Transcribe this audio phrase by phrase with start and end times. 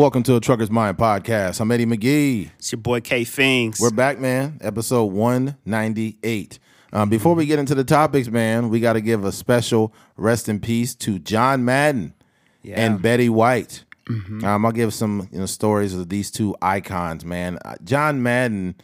[0.00, 1.60] Welcome to a Trucker's Mind podcast.
[1.60, 2.50] I'm Eddie McGee.
[2.58, 3.78] It's your boy K Fings.
[3.78, 4.56] We're back, man.
[4.62, 6.58] Episode 198.
[6.94, 10.48] Um, before we get into the topics, man, we got to give a special rest
[10.48, 12.14] in peace to John Madden
[12.62, 12.80] Yeah.
[12.80, 13.84] and Betty White.
[14.08, 17.58] Um, I'll give some you know stories of these two icons, man.
[17.62, 18.76] Uh, John Madden.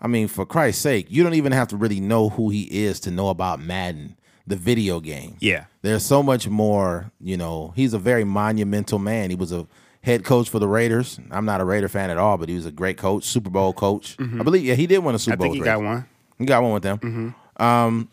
[0.00, 2.98] I mean, for Christ's sake, you don't even have to really know who he is
[3.00, 5.36] to know about Madden, the video game.
[5.38, 5.66] yeah.
[5.82, 7.72] There's so much more, you know.
[7.76, 9.30] He's a very monumental man.
[9.30, 9.68] He was a
[10.04, 11.18] head coach for the Raiders.
[11.30, 13.72] I'm not a Raider fan at all, but he was a great coach, Super Bowl
[13.72, 14.16] coach.
[14.20, 15.42] I believe, yeah, he did win a Super Mm-hmm.
[15.42, 15.52] I Bowl.
[15.54, 15.96] think he got one.
[15.98, 16.42] Mm-hmm.
[16.42, 17.34] He got one with them.
[17.56, 18.08] Um,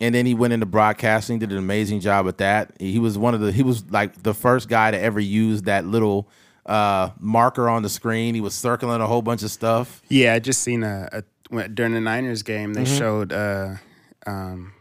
[0.00, 2.72] and then he went into broadcasting, did an amazing job with that.
[2.80, 5.84] He was one of the he was like the first guy to ever use that
[5.86, 6.28] little
[6.66, 8.34] uh marker on the screen.
[8.34, 10.02] He was circling a whole bunch of stuff.
[10.08, 13.74] Yeah, I just seen a, a when- during the Niners game they showed uh,
[14.26, 14.72] um,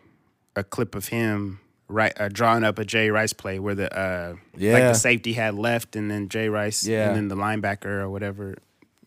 [0.56, 1.60] a clip of him
[1.92, 5.56] right uh, drawing up a Jerry Rice play where the uh, like the safety had
[5.56, 7.08] left and then Jerry Rice Yeah.
[7.08, 8.56] and then the linebacker or whatever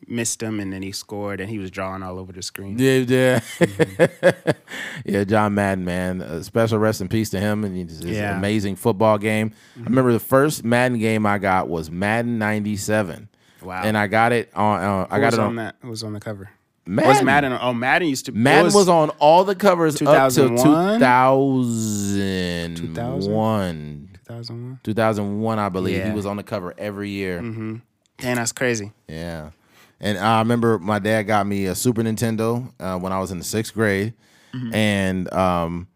[0.06, 2.78] missed him and then he scored and he was drawing all over the screen.
[2.78, 3.40] Yeah, yeah,
[5.04, 5.24] yeah.
[5.24, 6.20] John Madden, man.
[6.20, 8.36] A special rest in peace to him and his, his Yeah.
[8.36, 9.52] amazing football game.
[9.80, 13.28] I remember the first Madden game I got was Madden '97.
[13.62, 13.80] Wow.
[13.82, 14.80] And I got it on.
[14.82, 15.56] Uh, I Who got it on, on.
[15.56, 15.76] that?
[15.80, 16.50] Who was on the cover?
[16.86, 17.08] Madden.
[17.08, 17.58] Was Madden?
[17.60, 18.32] Oh, Madden used to.
[18.32, 20.98] Madden was, on all the covers up to 2001?
[20.98, 22.74] 2001.
[22.76, 24.08] 2000?
[24.24, 24.80] 2001.
[24.82, 26.04] 2001, I believe.
[26.04, 27.40] He was on the cover every year.
[27.40, 27.82] Damn,
[28.18, 28.92] that's crazy.
[29.08, 29.50] Yeah.
[30.00, 33.38] And I remember my dad got me a Super Nintendo uh, when I was in
[33.38, 34.12] the sixth grade.
[34.72, 35.88] And um,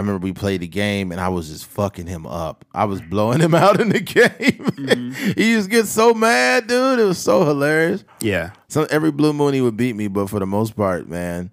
[0.00, 2.64] I remember we played the game and I was just fucking him up.
[2.72, 5.12] I was blowing him out in the game.
[5.36, 6.98] he just gets so mad, dude.
[6.98, 8.02] It was so hilarious.
[8.22, 8.52] Yeah.
[8.68, 11.50] So every blue moon he would beat me, but for the most part, man.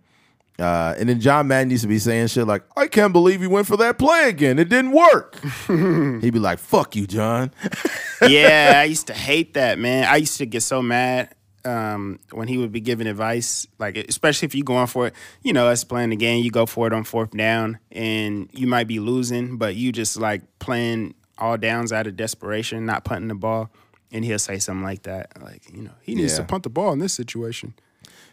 [0.58, 3.48] Uh, and then John Madden used to be saying shit like, I can't believe he
[3.48, 4.60] went for that play again.
[4.60, 5.44] It didn't work.
[5.68, 7.52] He'd be like, fuck you, John.
[8.22, 10.06] yeah, I used to hate that, man.
[10.06, 11.36] I used to get so mad
[11.68, 15.14] um, when he would be giving advice, like especially if you're going for it.
[15.44, 18.66] You know, us playing the game, you go for it on fourth down, and you
[18.68, 23.28] might be losing, but you just like playing all downs out of desperation, not punting
[23.28, 23.70] the ball,
[24.12, 26.40] and he'll say something like that, like you know, he needs Yeah.
[26.40, 27.74] to punt the ball in this situation.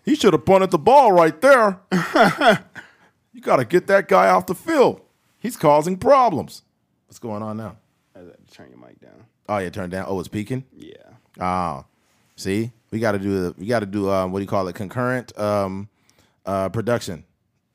[0.05, 1.81] He should have punted the ball right there.
[3.33, 5.01] you got to get that guy off the field.
[5.39, 6.63] He's causing problems.
[7.07, 7.77] What's going on now?
[8.51, 9.25] Turn your mic down.
[9.49, 10.07] Oh yeah, turn down.
[10.09, 10.65] Oh, it's peaking.
[10.77, 10.95] Yeah.
[11.41, 11.85] Oh,
[12.37, 14.69] see, we got to do the we got to do um, what do you call
[14.69, 14.75] it?
[14.77, 15.89] Concurrent um,
[16.47, 17.25] uh, production.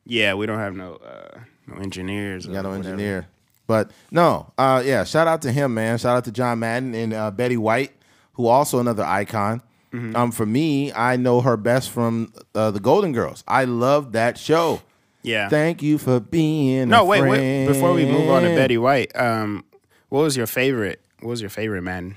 [0.05, 2.47] Yeah, we don't have no uh, no engineers.
[2.47, 3.27] We Got no engineer.
[3.67, 5.03] But no, uh, yeah.
[5.03, 5.97] Shout out to him, man.
[5.97, 7.91] Shout out to John Madden and uh, Betty White,
[8.33, 9.61] who also another icon.
[9.91, 10.15] Mm-hmm.
[10.15, 13.43] Um, for me, I know her best from uh, the Golden Girls.
[13.45, 14.81] I love that show.
[15.21, 15.49] Yeah.
[15.49, 16.87] Thank you for being.
[16.87, 17.67] No, wait, wait.
[17.67, 18.55] Before we move on to.
[18.55, 19.65] Betty White, um,
[20.07, 21.01] what was your favorite?
[21.19, 22.15] What was your favorite Madden?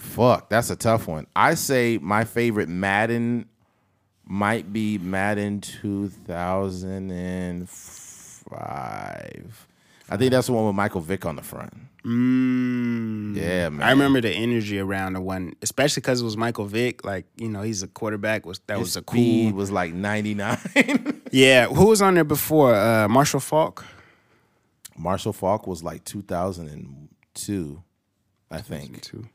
[0.00, 1.26] Fuck, that's a tough one.
[1.36, 3.46] I say my favorite Madden
[4.24, 5.60] might be Madden
[8.40, 9.66] 2005.
[10.12, 11.72] I think that's the one with Michael Vick on the front.
[12.04, 13.86] Mm, Yeah, man.
[13.86, 17.04] I remember the energy around the one, especially because it was Michael Vick.
[17.04, 18.44] Like you know, he's a quarterback.
[18.46, 19.58] Was that was a Speed cool?
[19.58, 20.58] was like 99.
[21.32, 22.74] Yeah, who was on there before?
[22.74, 23.84] Uh, Marshall Faulk.
[24.98, 27.82] Marshall Faulk was like 2002,
[28.50, 29.02] I think.
[29.02, 29.28] Too.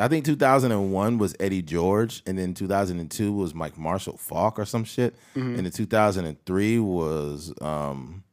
[0.00, 4.84] I think 2001 was Eddie George, and then 2002 was Mike Marshall Faulk or some
[4.84, 5.56] shit, Mm-hmm.
[5.56, 8.24] and then 2003 was um,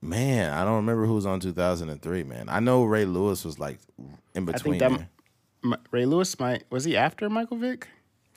[0.00, 2.22] man, I don't remember who was on 2003.
[2.24, 3.78] Man, I know Ray Lewis was like
[4.34, 4.78] in I between.
[4.78, 5.08] think that.
[5.64, 7.88] M- Ray Lewis might was he after Michael Vick?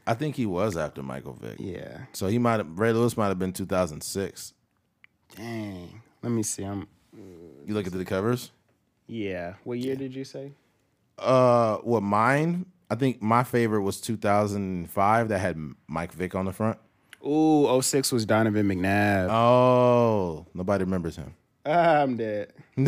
[0.07, 1.55] I think he was after Michael Vick.
[1.59, 2.01] Yeah.
[2.13, 4.53] So he might have Ray Lewis might have been 2006.
[5.35, 6.01] Dang.
[6.21, 6.63] Let me see.
[6.63, 6.87] I'm.
[7.65, 8.51] You look at the covers.
[9.07, 9.53] Yeah.
[9.63, 10.51] What year did you say?
[11.17, 12.65] Uh, what mine?
[12.89, 15.57] I think my favorite was 2005 that had
[15.87, 16.77] Mike Vick on the front.
[17.25, 19.29] Ooh, 06 was Donovan McNabb.
[19.31, 21.33] Oh, nobody remembers him.
[21.65, 22.53] Ah, I'm dead.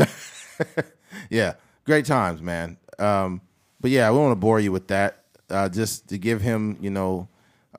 [1.30, 1.54] yeah,
[1.86, 2.78] great times, man.
[3.00, 3.42] Um,
[3.82, 5.24] but yeah, we don't want to bore you with that.
[5.50, 7.28] Uh, just to give him, you know,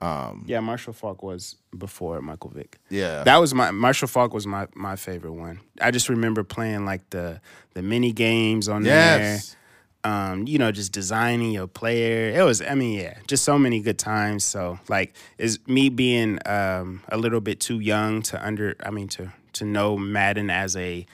[0.01, 2.79] um, Yeah, Marshall Faulk was before Michael Vick.
[2.89, 5.59] yeah, That was my Marshall Faulk was my my favorite one.
[5.79, 7.39] I just remember playing like the
[7.75, 9.58] the mini games on yes, there.
[10.03, 12.29] Um, you know, just designing your player.
[12.31, 14.45] It was I mean, yeah, just so many good times.
[14.45, 19.09] So like is me being um a little bit too young to under I mean
[19.09, 21.05] to to know Madden as a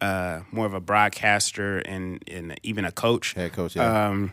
[0.00, 3.34] uh more of a broadcaster and and even a coach.
[3.34, 3.74] head coach.
[3.74, 4.32] Yeah, Um,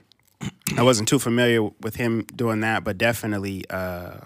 [0.77, 4.17] I wasn't too familiar with him doing that, but definitely uh,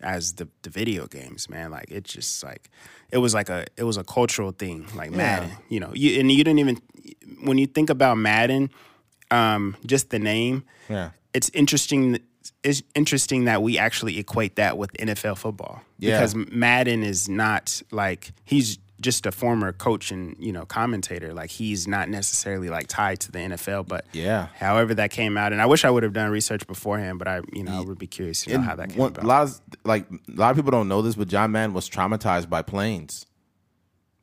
[0.00, 1.70] as the the video games, man.
[1.70, 2.70] Like it just like
[3.12, 5.52] it was like a it was a cultural thing, like Madden.
[5.68, 6.78] You know, you and you didn't even
[7.44, 8.70] when you think about Madden.
[9.30, 10.64] Um, just the name.
[10.88, 11.10] Yeah.
[11.34, 12.18] It's interesting.
[12.62, 16.18] It's interesting that we actually equate that with NFL football Yeah.
[16.18, 21.32] because Madden is not like he's just a former coach and you know commentator.
[21.32, 24.48] Like he's not necessarily like tied to the NFL, but Yeah.
[24.56, 27.42] However, that came out, and I wish I would have done research beforehand, but I,
[27.52, 29.24] you know, I would be curious to know how that came one- about.
[29.24, 31.88] A lot of like a lot of people don't know this, but John Madden was
[31.88, 33.24] traumatized by planes.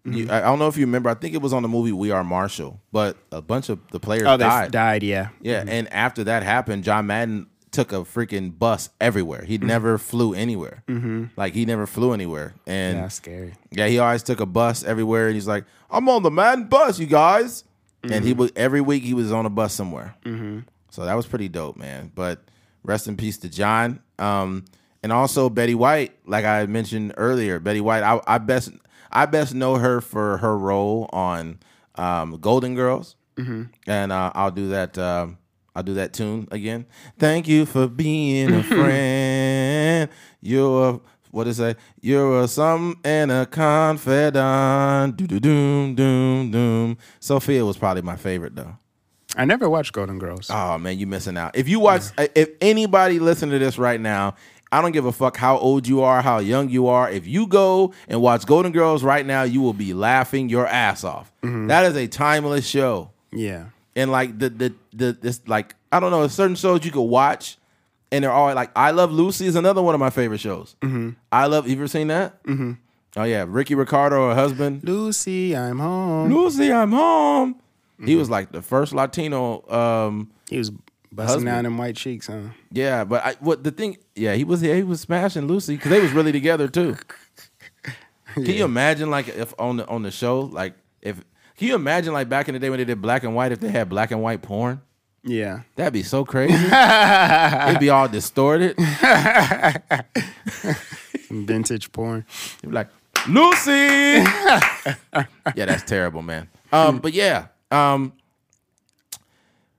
[0.05, 0.13] Mm-hmm.
[0.13, 1.09] You, I I don't know if you remember.
[1.09, 3.99] I think it was on the movie We Are Marshall, but a bunch of the
[3.99, 4.71] players oh, they died.
[4.71, 5.03] died.
[5.03, 9.43] Yeah, Yeah, and after that happened, John Madden took a freaking bus everywhere.
[9.43, 9.67] He Mm-hmm.
[9.67, 10.83] never flew anywhere.
[10.87, 11.25] Mm-hmm.
[11.35, 13.53] Like he never flew anywhere, and yeah, that's scary.
[13.71, 16.99] yeah, he always took a bus everywhere, and he's like, "I'm on the Madden bus,
[16.99, 17.63] you guys."
[18.03, 20.13] And he would every week he was on a bus somewhere.
[20.23, 20.59] Mm-hmm.
[20.91, 22.11] So that was pretty dope, man.
[22.13, 22.39] But
[22.83, 24.65] rest in peace to John, um,
[25.01, 26.13] and also Betty White.
[26.27, 28.03] Like I mentioned earlier, Betty White.
[28.03, 28.69] I, I best
[29.15, 31.59] I best know her for her role on
[31.95, 33.15] um, Golden Girls,
[33.87, 34.97] and uh, I'll do that.
[34.97, 35.37] Um,
[35.75, 36.85] I'll do that tune again.
[37.17, 40.09] Thank you for being a friend.
[40.41, 40.99] You're a,
[41.31, 41.77] what is that?
[42.01, 45.17] You're a something and a confidant.
[45.17, 46.97] Do do doom doom doom.
[47.19, 48.77] Sophia was probably my favorite though.
[49.37, 50.49] I never watched Golden Girls.
[50.49, 51.57] Oh man, you're missing out.
[51.57, 54.35] If you watch, if anybody listen to this right now,
[54.71, 57.09] I don't give a fuck how old you are, how young you are.
[57.09, 61.03] If you go and watch Golden Girls right now, you will be laughing your ass
[61.03, 61.31] off.
[61.41, 63.11] That is a timeless show.
[63.31, 63.65] yeah,
[63.95, 67.57] And like the the the this like I don't know, certain shows you could watch,
[68.11, 70.75] and they're all like I Love Lucy is another one of my favorite shows.
[70.81, 71.11] Mm-hmm.
[71.31, 71.67] I love.
[71.69, 72.43] You ever seen that?
[72.43, 72.73] Mm-hmm.
[73.17, 74.83] Oh yeah, Ricky Ricardo, her husband.
[74.83, 76.33] Lucy, I'm home.
[76.33, 77.55] Lucy, I'm home.
[78.03, 79.63] He was like the first Latino.
[79.69, 81.45] um He was busting Husband.
[81.45, 82.49] down them white cheeks, huh?
[82.71, 83.97] Yeah, but I, what the thing?
[84.15, 84.61] Yeah, he was.
[84.63, 86.97] Yeah, he was smashing Lucy because they was really together too.
[88.33, 91.23] Can you imagine like if on the on the show like if
[91.57, 93.61] can you imagine like back in the day when they did black and white if
[93.61, 94.81] they had black and white porn?
[95.23, 96.53] Yeah, That'd be so crazy.
[96.53, 98.75] It'd be all distorted.
[101.31, 102.25] Vintage porn.
[102.61, 102.89] You'd be like,
[103.27, 103.71] Lucy.
[103.71, 105.25] yeah,
[105.55, 106.49] that's terrible, man.
[106.71, 108.13] Um, but yeah, um,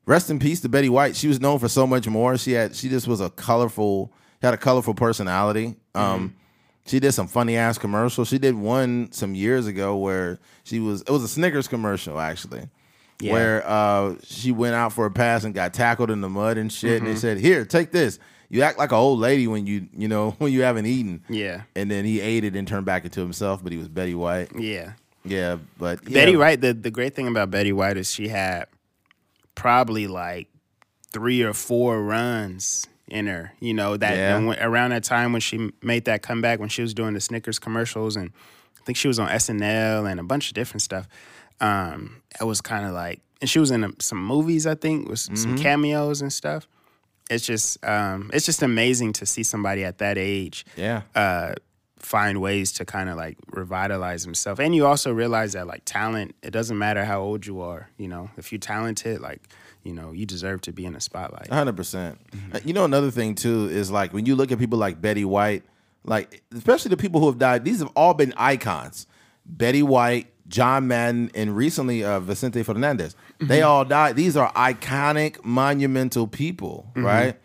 [0.06, 1.14] rest in peace to Betty White.
[1.14, 2.36] She was known for so much more.
[2.38, 4.12] She had she just was a colorful,
[4.46, 5.76] had a colorful personality.
[5.94, 6.34] Um,
[6.86, 8.28] she did some funny ass commercials.
[8.28, 12.68] She did one some years ago where she was it was a Snickers commercial actually.
[13.18, 13.32] Yeah.
[13.32, 16.70] Where uh, she went out for a pass and got tackled in the mud and
[16.70, 18.18] shit, and they said, "Here, take this.
[18.50, 21.62] You act like an old lady when you, you know, when you haven't eaten." Yeah,
[21.74, 24.50] and then he ate it and turned back into himself, but he was Betty White.
[24.58, 24.92] yeah.
[25.24, 26.14] Yeah, but yeah.
[26.20, 26.60] Betty White.
[26.60, 28.66] The the great thing about Betty White is she had
[29.56, 30.48] probably like
[31.10, 33.52] three or four runs in her.
[33.60, 34.36] You know that Yeah.
[34.36, 37.20] and when- around that time when she made that comeback when she was doing the
[37.20, 38.30] Snickers commercials and
[38.80, 41.08] I think she was on SNL and a bunch of different stuff.
[41.60, 44.66] Um, it was kind of like, and she was in um, some movies.
[44.66, 45.36] I think with Mm-hmm.
[45.36, 46.66] some cameos and stuff.
[47.28, 51.54] It's just um, it's just amazing to see somebody at that age Yeah, uh,
[51.98, 54.60] find ways to kind of like revitalize himself.
[54.60, 57.88] And you also realize that like talent, it doesn't matter how old you are.
[57.98, 59.42] You know, if you're talented, like
[59.86, 61.48] you know, you deserve to be in the spotlight.
[61.48, 62.18] hundred percent.
[62.52, 65.24] Uh, You know, another thing too is like when you look at people like Betty
[65.24, 65.62] White,
[66.04, 67.64] like especially the people who have died.
[67.64, 69.06] These have all been icons.
[69.44, 73.14] Betty White, John Madden, and recently uh, Vicente Fernandez.
[73.40, 74.16] They all died.
[74.16, 77.36] These are iconic, monumental people, right?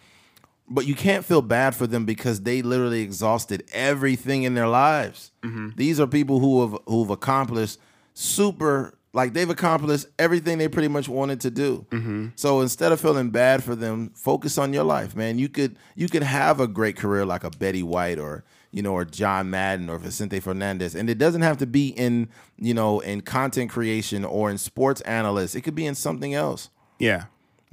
[0.74, 5.32] But you can't feel bad for them because they literally exhausted everything in their lives.
[5.76, 7.78] These are people who have who've accomplished
[8.14, 11.86] super like they've accomplished everything they pretty much wanted to do.
[12.36, 15.38] So instead of feeling bad for them, focus on your life, man.
[15.40, 18.94] You could you could have a great career like a Betty White or you know
[18.94, 23.02] or John Madden or Vicente Fernandez, and it doesn't have to be in you know
[23.02, 25.56] in content creation or in sports analysts.
[25.56, 27.26] It could be in something else Yeah.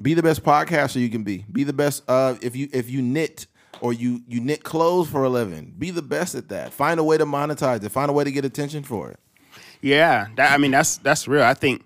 [0.02, 3.00] be the best podcaster you can be be the best uh if you if you
[3.02, 3.46] knit
[3.80, 7.04] or you you knit clothes for a living be the best at that find a
[7.04, 9.18] way to monetize it find a way to get attention for it
[9.80, 11.42] Yeah, that, I mean that's that's real.
[11.42, 11.84] I think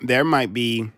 [0.00, 0.90] there might be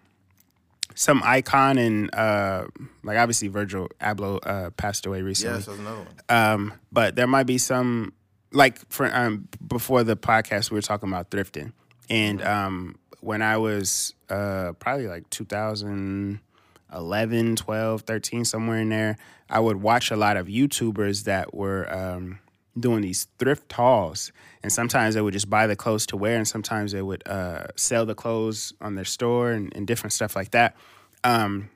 [0.94, 2.66] some icon and uh
[3.02, 5.54] like obviously Virgil Abloh uh passed away recently.
[5.54, 8.12] that's another one Um, but there might be some
[8.52, 11.72] like for um before the podcast we were talking about thrifting.
[12.10, 19.16] And um when I was uh probably like 2011, 12, 13 somewhere in there,
[19.48, 22.40] I would watch a lot of YouTubers that were um
[22.78, 26.46] doing these thrift hauls and sometimes they would just buy the clothes to wear and
[26.46, 30.52] sometimes they would uh sell the clothes on their store and, and different stuff like
[30.52, 30.76] that.
[31.24, 31.68] Um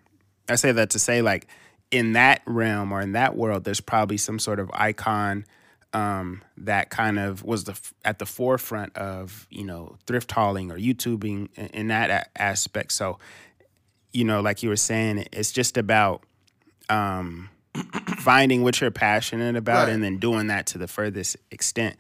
[0.48, 1.46] I say that to say like
[1.90, 5.46] in that realm or in that world, there's probably some sort of icon
[5.92, 10.76] um, that kind of was the at the forefront of you know thrift hauling or
[10.76, 12.92] YouTubing in, in that a- aspect.
[12.92, 13.18] So
[14.12, 16.22] you know, like you were saying, it's just about
[16.88, 17.48] um,
[18.18, 19.92] finding what you're passionate about Right.
[19.94, 21.96] and then doing that to the furthest extent.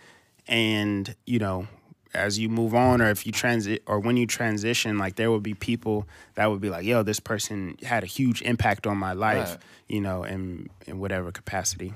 [0.46, 1.66] And you know,
[2.14, 5.40] as you move on, or if you transit, or when you transition, like there will
[5.40, 9.12] be people that would be like, "Yo, this person had a huge impact on my
[9.14, 9.58] life," Right.
[9.88, 11.92] you know, in in whatever capacity.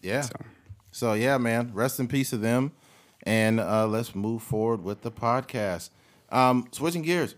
[0.00, 0.22] Yeah.
[0.22, 0.32] So.
[0.92, 1.12] So.
[1.12, 1.70] yeah, man.
[1.74, 2.72] Rest in peace to them,
[3.22, 5.90] and uh, let's move forward with the podcast.
[6.32, 7.34] Um, switching gears.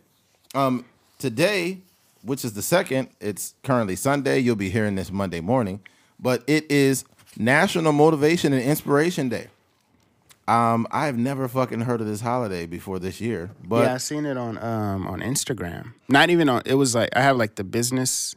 [0.54, 0.84] Um,
[1.18, 1.78] today,
[2.22, 4.38] which is the second, it's currently Sunday.
[4.38, 5.80] You'll be hearing this Monday morning,
[6.18, 7.04] but it is
[7.36, 9.48] National Motivation and Inspiration Day.
[10.48, 13.98] Um, I have never fucking heard of this holiday before this year, but yeah, I
[13.98, 15.92] seen it on um on Instagram.
[16.08, 16.62] Not even on.
[16.66, 18.34] It was like I have like the business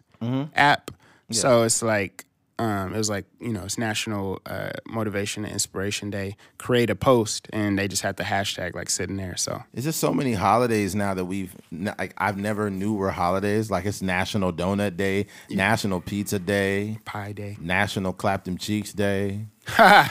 [0.56, 0.92] app,
[1.32, 2.26] so it's like
[2.58, 6.38] um it was like you know it's National uh, Motivation and Inspiration Day.
[6.58, 9.36] Create a post, and they just had the hashtag like sitting there.
[9.36, 13.70] So It's just so many holidays now that we've like I've never knew were holidays.
[13.70, 19.48] Like it's National Donut Day, National Pizza Day, Pie Day, National Clap Them Cheeks Day.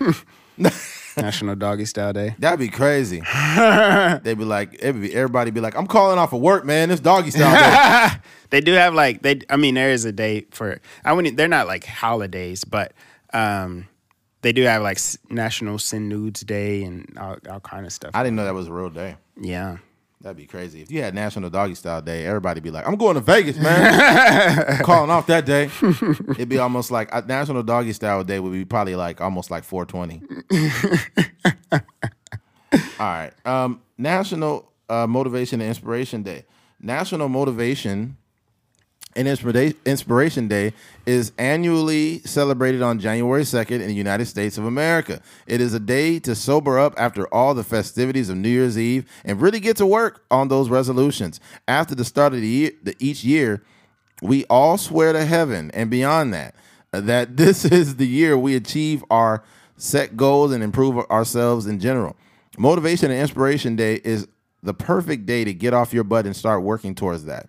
[1.16, 2.34] National Doggy Style Day.
[2.38, 3.20] That'd be crazy.
[3.56, 6.90] They'd be like, it'd be, everybody be like, I'm calling off of work, man.
[6.90, 8.20] It's doggy style day.
[8.50, 9.40] They do have like they.
[9.48, 10.80] I mean, there is a day for.
[11.04, 11.36] I wouldn't.
[11.36, 12.92] They're not like holidays, but
[13.32, 13.86] um,
[14.42, 18.10] they do have like National Sin Nudes Day and all, all kind of stuff.
[18.12, 19.16] I didn't know that was a real day.
[19.40, 19.76] yeah.
[20.22, 20.82] That'd be crazy.
[20.82, 24.82] If you had National Doggy Style Day, Everybody'd be like, I'm going to Vegas, man.
[24.82, 25.70] Calling off that day.
[26.32, 29.64] It'd be almost like uh, National Doggy Style Day would be probably like almost like
[29.64, 30.22] 420.
[32.72, 33.32] All right.
[33.46, 36.44] Um, National uh, Motivation and Inspiration Day.
[36.80, 38.18] National Motivation
[39.16, 40.72] and Inspiration Day
[41.04, 45.20] is annually celebrated on January 2nd in the United States of America.
[45.46, 49.10] It is a day to sober up after all the festivities of New Year's Eve
[49.24, 51.40] and really get to work on those resolutions.
[51.66, 53.62] After the start of the year, the, each year,
[54.22, 56.54] we all swear to heaven and beyond that
[56.92, 59.42] that this is the year we achieve our
[59.76, 62.16] set goals and improve ourselves in general.
[62.58, 64.28] Motivation and Inspiration Day is
[64.62, 67.48] the perfect day to get off your butt and start working towards that.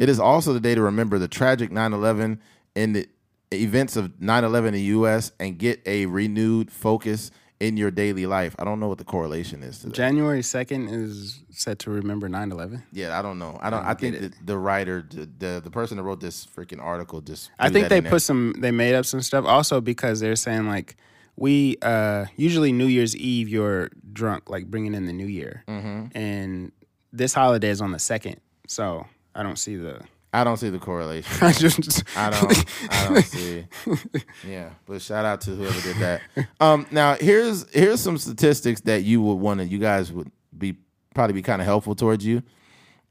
[0.00, 2.40] It is also the day to remember the tragic 9 11
[2.74, 3.06] and the
[3.52, 5.30] events of 9 11 in the U.S.
[5.38, 7.30] and get a renewed focus
[7.60, 8.56] in your daily life.
[8.58, 9.94] I don't know what the correlation is to that.
[9.94, 12.82] January second is set to remember 9-11.
[12.90, 13.58] Yeah, I don't know.
[13.60, 13.84] I don't.
[13.84, 17.50] I, think the, the writer, the, the the person that wrote this freaking article, just.
[17.58, 18.10] I think they in there.
[18.12, 18.54] put some.
[18.58, 20.96] They made up some stuff also because they're saying like
[21.36, 26.16] we uh usually New Year's Eve you're drunk like bringing in the new year, Mm-hmm.
[26.16, 26.72] and
[27.12, 29.06] this holiday is on the second, so
[29.40, 29.98] I don't see the.
[30.34, 31.32] I don't see the correlation.
[31.46, 32.64] I just I don't.
[32.92, 33.64] I don't see.
[34.46, 36.20] Yeah, but shout out to whoever did that.
[36.60, 39.66] Um, now here's here's some statistics that you would want to.
[39.66, 40.76] You guys would be
[41.14, 42.42] probably be kind of helpful towards you.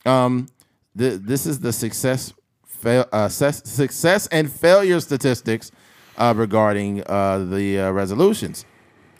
[0.05, 0.49] Um,
[0.93, 2.31] the, this is the success,
[2.67, 5.71] fail, uh, success, success and failure statistics
[6.15, 8.65] uh, regarding uh, the uh, resolutions.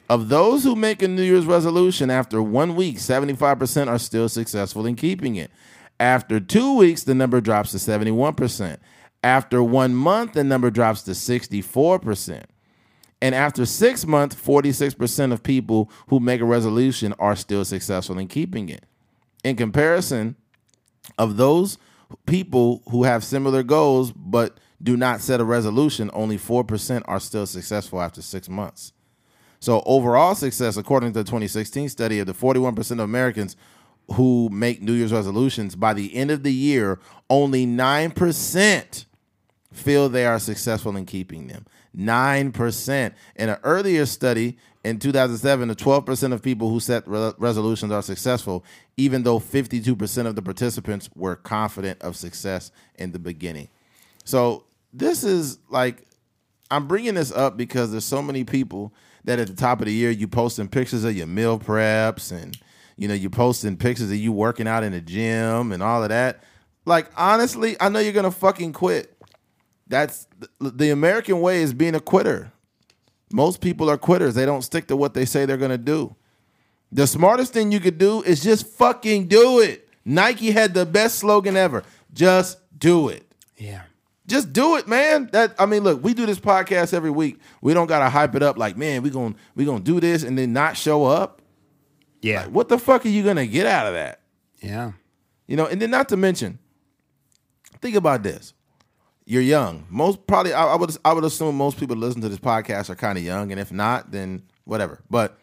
[0.10, 4.86] Of those who make a New Year's resolution after one week, 75% are still successful
[4.86, 5.52] in keeping it.
[6.00, 8.78] After two weeks, the number drops to 71%.
[9.24, 12.46] After one month, the number drops to 64%.
[13.22, 18.30] And after six months, 46% of people who make a resolution are still successful in
[18.30, 18.86] keeping it.
[19.44, 20.38] In comparison,
[21.18, 21.78] of those
[22.26, 27.46] people who have similar goals but do not set a resolution, only 4% are still
[27.46, 28.94] successful after six months.
[29.60, 33.58] So, overall success, according to the 2016 study of the 41% of Americans
[34.14, 37.00] who make New Year's resolutions, by the end of the year,
[37.30, 39.06] only 9%
[39.72, 41.66] feel they are successful in keeping them.
[41.96, 43.14] 9%.
[43.36, 48.02] In an earlier study in 2007, the 12% of people who set re- resolutions are
[48.02, 48.64] successful,
[48.98, 53.70] even though 52% of the participants were confident of success in the beginning.
[54.24, 56.08] So, this is like,
[56.72, 59.94] I'm bringing this up because there's so many people that at the top of the
[59.94, 62.58] year, you posting pictures of your meal preps and,
[63.00, 66.10] you know, you're posting pictures of you working out in the gym and all of
[66.10, 66.44] that.
[66.86, 69.16] Like, honestly, I know you're going to fucking quit.
[69.88, 70.28] That's
[70.60, 72.52] the, the American way is being a quitter.
[73.32, 74.36] Most people are quitters.
[74.36, 76.14] They don't stick to what they say they're going to do.
[76.92, 79.88] The smartest thing you could do is just fucking do it.
[80.04, 81.84] Nike had the best slogan ever.
[82.14, 83.26] Just do it.
[83.58, 83.84] yeah.
[84.28, 85.28] Just do it, man.
[85.32, 87.40] That I mean, look, we do this podcast every week.
[87.64, 90.38] We don't gotta hype it up like, man, we gonna we gonna do this and
[90.38, 91.39] then not show up.
[92.22, 92.48] Yeah.
[92.48, 94.22] What the fuck are you gonna get out of that?
[94.62, 94.94] yeah.
[95.48, 96.60] You know, and then not to mention,
[97.82, 98.54] think about this.
[99.26, 99.88] You're young.
[99.90, 102.96] Most probably I, I would I would assume most people listen to this podcast are
[102.96, 105.02] kind of young, and if not, then whatever.
[105.10, 105.40] But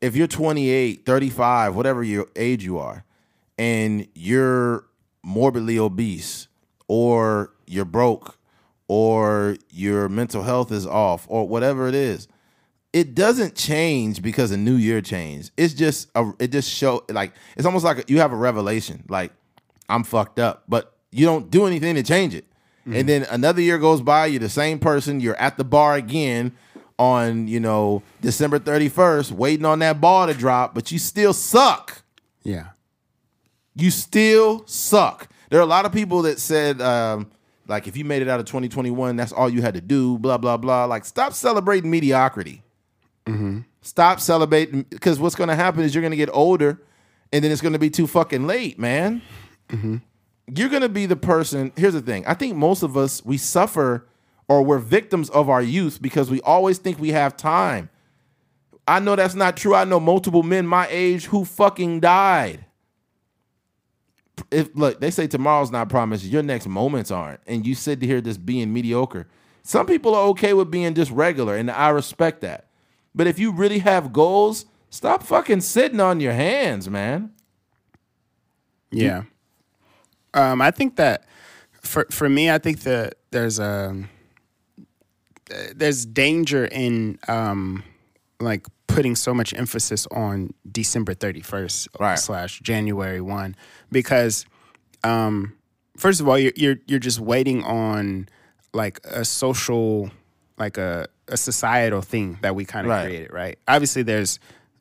[0.00, 3.04] if you're 28, 35, whatever your age you are,
[3.58, 4.86] and you're
[5.24, 6.46] morbidly obese
[6.88, 8.38] or you're broke
[8.88, 12.28] or your mental health is off or whatever it is
[12.96, 17.32] it doesn't change because a new year changed it's just a, it just show like
[17.56, 19.30] it's almost like you have a revelation like
[19.88, 22.44] i'm fucked up but you don't do anything to change it
[22.98, 26.52] and then another year goes by you're the same person you're at the bar again
[26.98, 32.02] on you know december 31st waiting on that ball to drop but you still suck
[32.44, 32.68] Yeah.
[33.74, 35.28] you still suck.
[35.50, 37.30] There are a lot of people that said, um,
[37.68, 40.38] like, if you made it out of 2021, that's all you had to do, blah,
[40.38, 40.86] blah, blah.
[40.86, 42.62] Like, stop celebrating mediocrity.
[43.26, 43.60] Mm-hmm.
[43.82, 46.80] Stop celebrating, because what's going to happen is you're going to get older
[47.32, 49.22] and then it's going to be too fucking late, man.
[49.68, 49.96] Mm-hmm.
[50.54, 51.72] You're going to be the person.
[51.76, 54.06] Here's the thing I think most of us, we suffer
[54.48, 57.90] or we're victims of our youth because we always think we have time.
[58.88, 59.74] I know that's not true.
[59.74, 62.66] I know multiple men my age who fucking died
[64.50, 68.20] if look, they say tomorrow's not promised, your next moments aren't, and you sit here
[68.20, 69.26] just being mediocre.
[69.62, 72.65] Some people are okay with being just regular, and I respect that.
[73.16, 77.32] But if you really have goals, stop fucking sitting on your hands, man.
[78.92, 79.22] Yeah.
[80.34, 81.24] Um, I think that
[81.80, 84.04] for for me, I think that there's a
[85.74, 87.82] there's danger in um,
[88.40, 92.18] like putting so much emphasis on December 31st Right.
[92.18, 93.54] slash January one
[93.90, 94.44] because
[95.04, 95.54] um,
[95.96, 98.28] first of all you're, you're you're just waiting on
[98.74, 100.10] like a social
[100.58, 103.04] like a, a societal thing that we kind of Right.
[103.06, 103.58] created right?
[103.66, 104.38] Obviously there's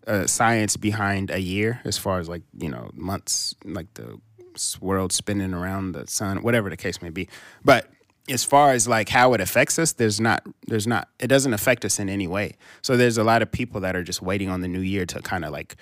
[0.08, 4.20] uh, science behind a year as far as like you know months like the
[4.80, 7.28] world spinning around the sun whatever the case may be.
[7.64, 7.90] But
[8.30, 11.84] as far as like how it affects us there's not there's not it doesn't affect
[11.86, 12.56] us in any way.
[12.82, 15.22] So there's a lot of people that are just waiting on the new year to
[15.22, 15.76] kind of like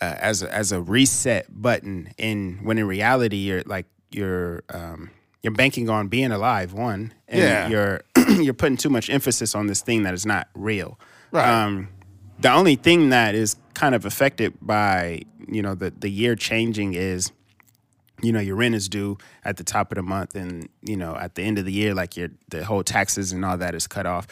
[0.00, 2.12] uh, as a, as a reset button.
[2.16, 5.10] In when in reality you're like you're um,
[5.42, 7.68] you're banking on being alive one and Yeah.
[7.68, 8.00] you're
[8.42, 10.98] you're putting too much emphasis on this thing that is not real
[11.32, 11.48] Right.
[11.48, 11.88] um,
[12.40, 16.94] the only thing that is kind of affected by you know the the year changing
[16.94, 17.32] is
[18.22, 21.14] you know your rent is due at the top of the month and you know
[21.16, 23.86] at the end of the year like your the whole taxes and all that is
[23.86, 24.26] cut off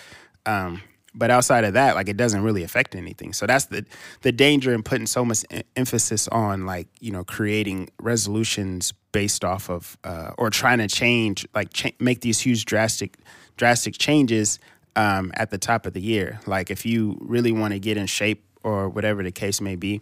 [0.47, 0.83] um,
[1.19, 3.85] but outside of that like it doesn't really affect anything so that's the
[4.23, 5.45] the danger in putting so much
[5.77, 11.47] emphasis on like you know creating resolutions based off of uh, or trying to change
[11.55, 13.19] like make these huge drastic
[13.57, 14.59] drastic changes
[14.97, 18.07] um, at the top of the year like if you really want to get in
[18.07, 20.01] shape or whatever the case may be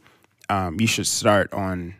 [0.48, 1.94] um, you should start on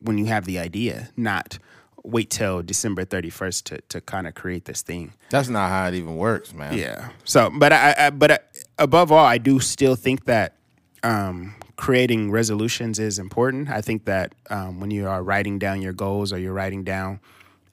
[0.00, 1.58] when you have the idea, not
[2.02, 5.12] wait till December 31st to, to kind of create this thing.
[5.28, 6.76] That's not how it even works, man.
[6.76, 7.10] Yeah.
[7.24, 8.38] So, but I, I but I,
[8.80, 10.56] above all, I do still think that
[11.02, 13.68] um, creating resolutions is important.
[13.68, 17.20] I think that um, when you are writing down your goals or you're writing down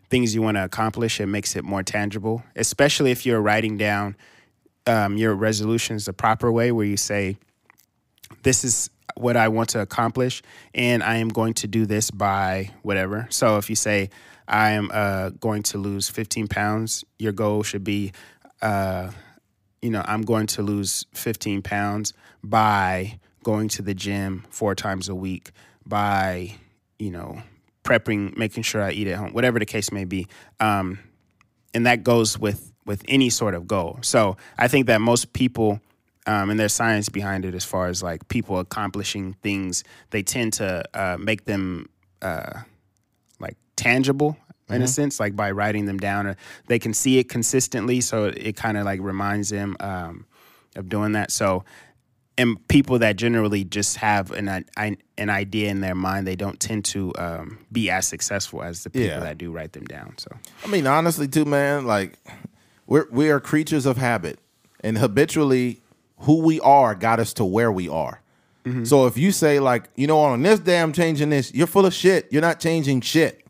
[0.09, 2.43] things you want to accomplish, it makes it more tangible.
[2.55, 4.15] Especially if you're writing down
[4.85, 7.37] um, your resolutions the proper way, where you say,
[8.43, 10.41] "This is what I want to accomplish,
[10.73, 14.09] and I am going to do this by whatever." So if you say,
[14.47, 18.13] "I am uh, going to lose 15 pounds," your goal should be.
[18.61, 19.11] Uh,
[19.81, 22.13] you know, I'm going to lose 15 pounds
[22.43, 25.51] by going to the gym four times a week,
[25.85, 26.55] by,
[26.99, 27.41] you know,
[27.83, 30.27] prepping, making sure I eat at home, whatever the case may be.
[30.59, 30.99] Um,
[31.73, 33.99] and that goes with with any sort of goal.
[34.01, 35.81] So I think that most people,
[36.25, 40.53] um, and there's science behind it as far as like people accomplishing things, they tend
[40.53, 41.89] to uh, make them
[42.21, 42.61] uh,
[43.39, 44.37] like tangible
[44.69, 46.35] in a sense, like by writing them down, or
[46.67, 50.25] they can see it consistently, so it, kind of like reminds them um,
[50.75, 51.31] of doing that.
[51.31, 51.63] So,
[52.37, 56.59] and people that generally just have an i- an idea in their mind, they don't
[56.59, 59.19] tend to um, be as successful as the people Yeah.
[59.21, 60.15] that do write them down.
[60.17, 60.29] So,
[60.63, 62.13] I mean, honestly, too, man, like
[62.85, 64.39] we're we are creatures of habit,
[64.81, 65.81] and habitually,
[66.19, 68.21] who we are got us to where we are.
[68.83, 71.85] So if you say like, you know, on this day I'm changing this, you're full
[71.85, 72.27] of shit.
[72.31, 73.45] You're not changing shit.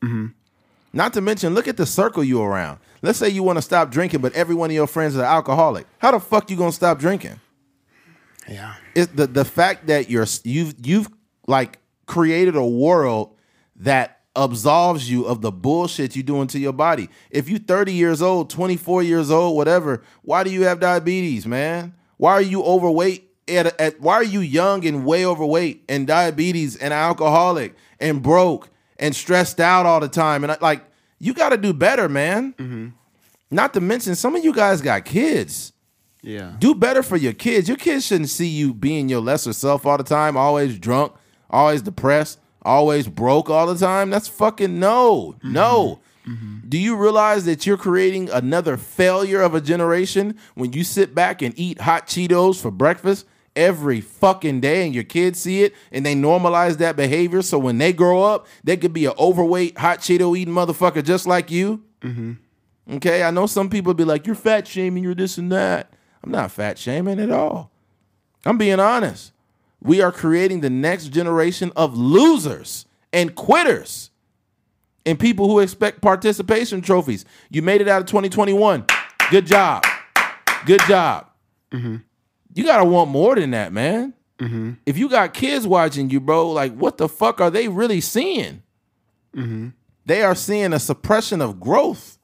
[0.97, 2.79] Not to mention, look at the circle you around.
[3.03, 5.25] Let's say you want to stop drinking, but every one of your friends is an
[5.25, 5.86] alcoholic.
[5.99, 7.39] How the fuck you gonna stop drinking?
[8.49, 11.07] yeah, it's the the fact that you're you've you've
[11.45, 13.38] like created a world
[13.75, 17.10] that absolves you of the bullshit you doing to your body.
[17.29, 21.93] If you 30 years old, 24 years old, whatever, why do you have diabetes, man?
[22.17, 23.23] Why are you overweight?
[23.47, 28.69] At, at why are you young and way overweight and diabetes and alcoholic and broke
[28.99, 30.43] and stressed out all the time?
[30.43, 30.83] And I- like
[31.19, 32.53] you got to do better, man.
[32.53, 32.88] Mm-hmm.
[33.49, 35.73] Not to mention some of you guys got kids
[36.27, 37.67] yeah, do better for your kids.
[37.67, 41.13] Your kids shouldn't see you being your lesser self all the time, always drunk,
[41.49, 44.10] always depressed, always broke all the time.
[44.10, 45.53] That's fucking no, mm-hmm.
[45.53, 45.99] no.
[46.27, 46.67] Mm-hmm.
[46.67, 51.41] Do you realize that you're creating another failure of a generation when you sit back
[51.41, 53.25] and eat hot Cheetos for breakfast
[53.58, 57.78] every fucking day and your kids see it and they normalize that behavior so when
[57.78, 61.84] they grow up, they could be an overweight hot Cheeto eating motherfucker just like you?
[62.02, 62.34] Mm-hmm.
[62.96, 65.91] Okay, I know some people be like, you're fat shaming, you're this and that.
[66.24, 67.72] I'm not fat shaming at all.
[68.46, 69.34] I'm being honest.
[69.82, 74.12] We are creating the next generation of losers and quitters
[75.06, 77.26] and people who expect participation trophies.
[77.50, 78.86] You made it out of 2021.
[79.30, 79.84] Good job.
[80.65, 81.30] Good job.
[81.72, 81.98] Mm-hmm.
[82.58, 84.13] You got to want more than that, man.
[84.86, 88.62] If you got kids watching you, bro, like what the fuck are they really seeing?
[90.06, 92.17] They are seeing a suppression of growth.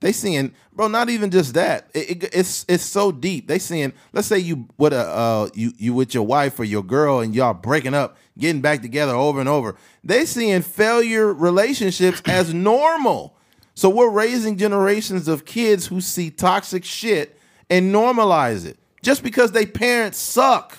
[0.00, 0.88] They seeing, bro.
[0.88, 1.88] Not even just that.
[1.94, 3.48] It- it- it's it's so deep.
[3.48, 3.92] They seeing.
[4.12, 7.34] Let's say you with a uh, you you with your wife or your girl and
[7.34, 9.76] y'all breaking up, getting back together over and over.
[10.02, 13.36] They seeing failure relationships as normal.
[13.74, 17.38] So we're raising generations of kids who see toxic shit
[17.70, 20.78] and normalize it just because they parents suck.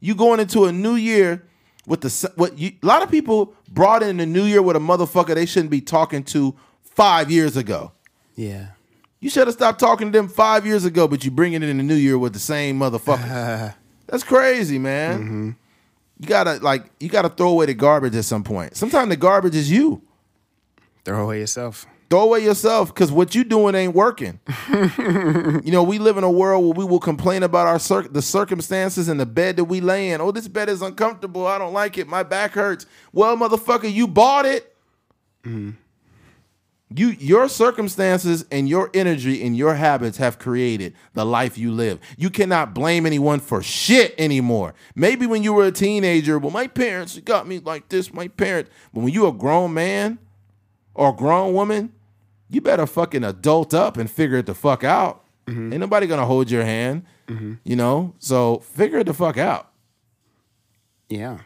[0.00, 1.42] You going into a new year
[1.86, 4.80] with the what you, a lot of people brought in the new year with a
[4.80, 7.92] motherfucker they shouldn't be talking to five years ago.
[8.34, 8.68] Yeah.
[9.20, 11.78] You should have stopped talking to them five years ago, but you bringing it in
[11.78, 13.74] the new year with the same motherfucker.
[14.06, 15.20] That's crazy, man.
[15.20, 15.50] Mm-hmm.
[16.20, 18.76] You gotta like you gotta throw away the garbage at some point.
[18.76, 20.02] Sometimes the garbage is you.
[21.04, 21.86] Throw away yourself.
[22.08, 24.38] Throw away yourself because what you doing ain't working.
[24.70, 28.22] you know, we live in a world where we will complain about our cir- the
[28.22, 30.20] circumstances and the bed that we lay in.
[30.20, 31.46] Oh, this bed is uncomfortable.
[31.48, 32.06] I don't like it.
[32.06, 32.86] My back hurts.
[33.12, 34.76] Well, motherfucker, you bought it.
[35.42, 35.70] Mm-hmm.
[36.94, 41.98] You your circumstances and your energy and your habits have created the life you live.
[42.16, 44.74] You cannot blame anyone for shit anymore.
[44.94, 48.14] Maybe when you were a teenager, well, my parents got me like this.
[48.14, 50.20] My parents, but when you a grown man
[50.94, 51.92] or a grown woman,
[52.48, 55.22] you better fucking adult up and figure it the fuck out.
[55.48, 57.04] Ain't nobody gonna hold your hand,
[57.64, 58.14] you know.
[58.18, 59.70] So figure it the fuck out.
[61.08, 61.38] Yeah.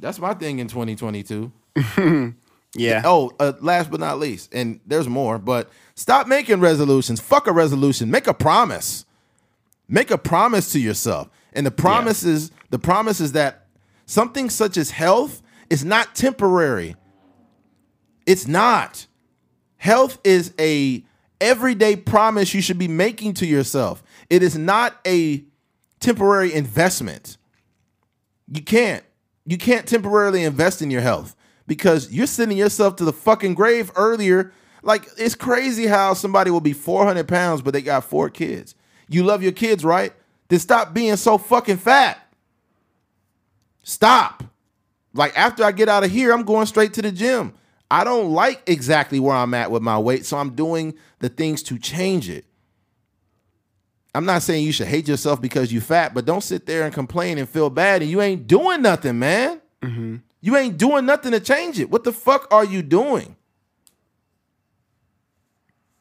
[0.00, 1.52] That's my thing in 2022.
[2.74, 3.02] Yeah.
[3.04, 7.20] Oh, uh, last but not least, and there's more, but stop making resolutions.
[7.20, 8.10] Fuck a resolution.
[8.10, 9.06] Make a promise.
[9.88, 11.30] Make a promise to yourself.
[11.54, 13.66] And the promise is the promise is that
[14.04, 15.40] something such as health
[15.70, 16.96] is not temporary.
[18.26, 19.06] It's not.
[19.86, 21.04] Health is a
[21.40, 24.02] everyday promise you should be making to yourself.
[24.28, 25.44] It is not a
[26.00, 27.36] temporary investment.
[28.48, 29.04] You can't.
[29.44, 31.36] You can't temporarily invest in your health
[31.68, 34.52] because you're sending yourself to the fucking grave earlier.
[34.82, 38.74] Like it's crazy how somebody will be 400 pounds but they got four kids.
[39.08, 40.12] You love your kids, right?
[40.48, 42.18] Then stop being so fucking fat.
[43.84, 44.42] Stop.
[45.14, 47.54] Like after I get out of here, I'm going straight to the gym.
[47.90, 51.62] I don't like exactly where I'm at with my weight, so I'm doing the things
[51.64, 52.44] to change it.
[54.14, 56.94] I'm not saying you should hate yourself because you fat, but don't sit there and
[56.94, 59.60] complain and feel bad and you ain't doing nothing, man.
[59.82, 60.16] Mm-hmm.
[60.40, 61.90] You ain't doing nothing to change it.
[61.90, 63.36] What the fuck are you doing?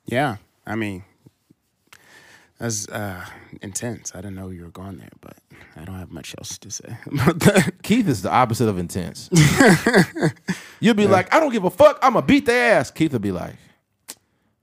[0.06, 0.38] Yeah.
[0.66, 1.04] I mean,
[2.58, 3.26] that's uh,
[3.62, 4.14] intense.
[4.14, 5.38] I didn't know you were going there, but
[5.76, 7.84] I don't have much else to say about that.
[7.84, 9.30] Keith is the opposite of intense.
[10.80, 12.00] You'll be like, I don't give a fuck.
[12.02, 12.92] I'm gonna beat their ass.
[12.92, 13.56] Keith will be like,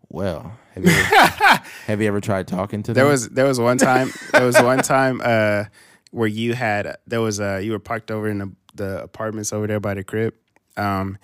[0.09, 3.03] Well, have you ever, have you ever tried talking to them?
[3.03, 5.65] There was there was one time there was one time uh,
[6.13, 9.67] where you had there was uh, you were parked over in the, the apartments over
[9.67, 10.35] there by the crib,
[10.79, 11.19] um,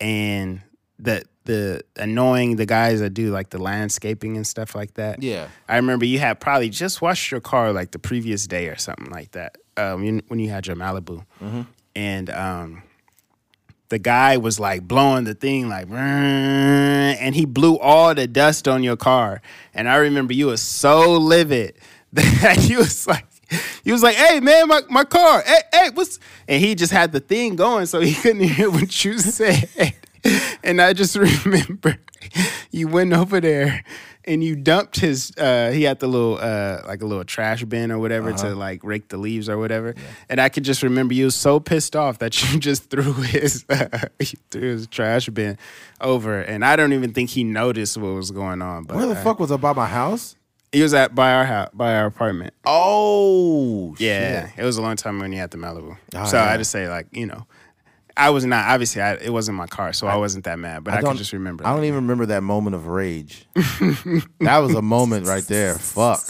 [0.00, 0.60] and
[0.98, 5.22] the the annoying the guys that do like the landscaping and stuff like that.
[5.22, 5.48] Yeah.
[5.68, 9.10] I remember you had probably just washed your car like the previous day or something
[9.10, 9.56] like that.
[9.76, 11.24] Um, you, when you had your Malibu,
[11.96, 12.82] and um,
[13.88, 18.82] the guy was like blowing the thing like and he blew all the dust on
[18.82, 19.42] your car
[19.74, 21.74] and i remember you was so livid
[22.12, 23.26] that he was like
[23.82, 27.10] he was like hey man my, my car hey hey what's and he just had
[27.12, 29.68] the thing going so he couldn't hear what you said
[30.62, 31.96] and i just remember
[32.70, 33.82] you went over there
[34.26, 37.90] and you dumped his uh he had the little uh like a little trash bin
[37.90, 39.94] or whatever to like rake the leaves or whatever
[40.28, 43.64] and i could just remember you was so pissed off that you just threw his
[43.70, 43.88] uh,
[44.50, 45.56] threw his trash bin
[46.00, 49.12] over and i don't even think he noticed what was going on but Where the
[49.18, 50.36] uh, fuck was I by my house?
[50.70, 54.58] he was at by our house by our apartment Oh yeah shit.
[54.58, 56.50] it was a long time when you had the malibu Oh, so yeah.
[56.52, 57.46] i just say like you know
[58.20, 59.00] I was not obviously.
[59.00, 60.84] I, it wasn't my car, so I, wasn't that mad.
[60.84, 61.66] But I, don't can just remember.
[61.66, 63.46] I don't even remember that moment of rage.
[63.54, 65.76] that was a moment right there.
[65.76, 66.20] Fuck.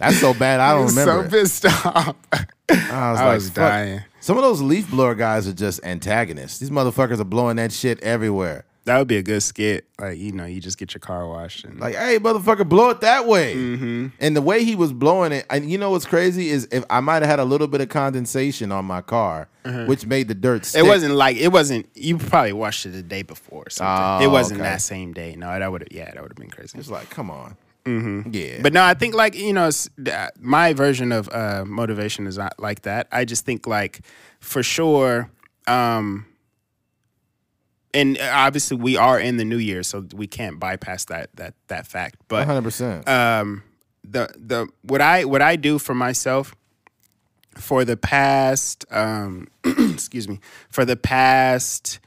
[0.00, 0.60] That's so bad.
[0.60, 1.24] I don't remember.
[1.24, 2.16] so pissed off.
[2.32, 4.02] I was I like, was dying.
[4.20, 6.58] Some of those leaf blower guys are just antagonists.
[6.58, 8.64] These motherfuckers are blowing that shit everywhere.
[8.86, 9.84] That would be a good skit.
[9.98, 13.00] Like you know, you just get your car washed and Like, hey, motherfucker, blow it
[13.00, 13.54] that way.
[13.54, 14.06] Mm-hmm.
[14.20, 17.00] And the way he was blowing it, and you know what's crazy is if I
[17.00, 19.48] might have had a little bit of condensation on my car,
[19.86, 20.80] which made the dirt stick.
[20.80, 20.88] Uh-huh.
[20.88, 21.88] It wasn't like it wasn't.
[21.94, 23.64] You probably washed it the day before.
[23.66, 24.26] Or something.
[24.26, 24.70] Oh, it wasn't okay.
[24.70, 25.34] that same day.
[25.36, 25.80] No, that would.
[25.82, 25.88] Have.
[25.90, 26.78] Yeah, that would have been crazy.
[26.78, 27.56] It's like, come on.
[27.86, 28.30] Mm-hmm.
[28.32, 28.58] Yeah.
[28.62, 29.70] But no, I think like you know,
[30.12, 33.08] uh, my version of uh, motivation is not like that.
[33.10, 34.00] I just think like
[34.40, 35.30] for sure,
[35.66, 36.26] um,
[37.96, 41.86] and obviously we are in the new year, so we can't bypass that that that
[41.86, 42.20] fact.
[42.28, 43.08] But 100%.
[43.08, 43.62] um
[44.04, 46.54] the the what I what I do for myself
[47.56, 51.98] for the past um excuse me for the past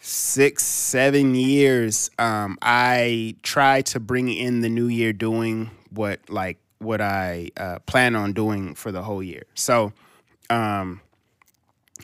[0.00, 6.58] six seven years um I try to bring in the new year doing what like
[6.78, 9.92] what I uh, plan on doing for the whole year so
[10.50, 11.01] um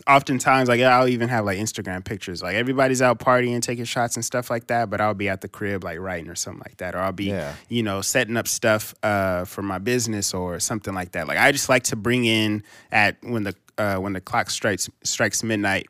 [0.08, 4.24] oftentimes like I'll even have like Instagram pictures like everybody's out partying taking shots and
[4.24, 6.94] stuff like that but I'll be at the crib like writing or something like that
[6.94, 7.54] or I'll be Yeah.
[7.68, 11.52] you know setting up stuff uh, for my business or something like that like I
[11.52, 15.86] just like to bring in at when the uh, when the clock strikes strikes midnight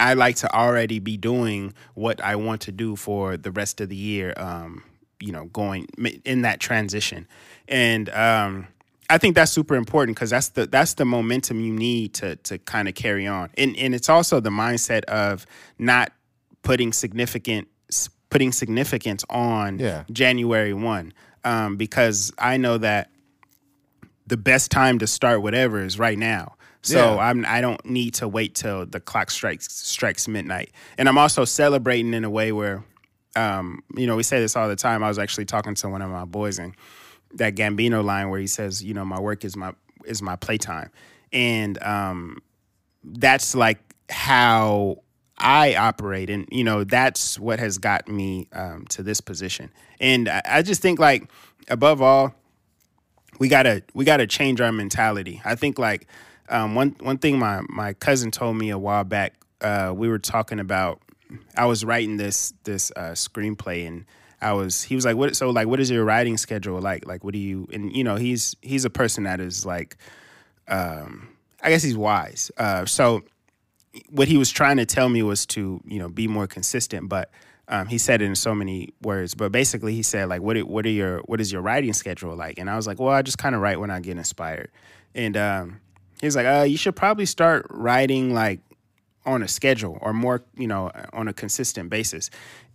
[0.00, 3.88] I like to already be doing what I want to do for the rest of
[3.88, 4.82] the year um,
[5.20, 5.86] you know going
[6.24, 7.28] in that transition
[7.68, 8.66] and um
[9.10, 12.58] I think that's super important because that's the that's the momentum you need to to
[12.58, 15.44] kind of carry on, and and it's also the mindset of
[15.78, 16.12] not
[16.62, 17.68] putting significant
[18.30, 20.04] putting significance on Yeah.
[20.12, 21.12] January one,
[21.44, 23.10] um, because I know that
[24.28, 26.54] the best time to start whatever is right now.
[26.82, 27.24] So Yeah.
[27.28, 31.44] I'm I don't need to wait till the clock strikes strikes midnight, and I'm also
[31.44, 32.84] celebrating in a way where,
[33.34, 35.02] um, you know, we say this all the time.
[35.02, 36.74] I was actually talking to one of my boys and
[37.34, 39.72] that Gambino line where he says, you know, my work is my
[40.04, 40.90] is my playtime,
[41.32, 42.42] and um,
[43.04, 45.02] that's like how
[45.38, 49.70] I operate, and you know, that's what has got me um, to this position.
[50.00, 51.30] And I, I just think, like,
[51.68, 52.34] above all,
[53.38, 55.40] we gotta we gotta change our mentality.
[55.44, 56.06] I think like
[56.48, 59.34] um, one one thing my my cousin told me a while back.
[59.60, 61.00] Uh, we were talking about.
[61.56, 64.04] I was writing this this uh, screenplay and.
[64.40, 67.06] I was he was like what so like what is your writing schedule like?
[67.06, 69.96] Like what do you and you know he's he's a person that is like
[70.68, 71.28] um
[71.62, 72.50] I guess he's wise.
[72.56, 73.22] Uh so
[74.08, 77.30] what he was trying to tell me was to you know be more consistent but
[77.68, 79.34] um, he said it in so many words.
[79.36, 82.58] But basically he said like what what are your what is your writing schedule like?
[82.58, 84.70] And I was like well I just kind of write when I get inspired.
[85.14, 85.80] And um
[86.20, 88.60] he was like uh you should probably start writing like
[89.26, 92.30] on a schedule or more, you know, on a consistent basis.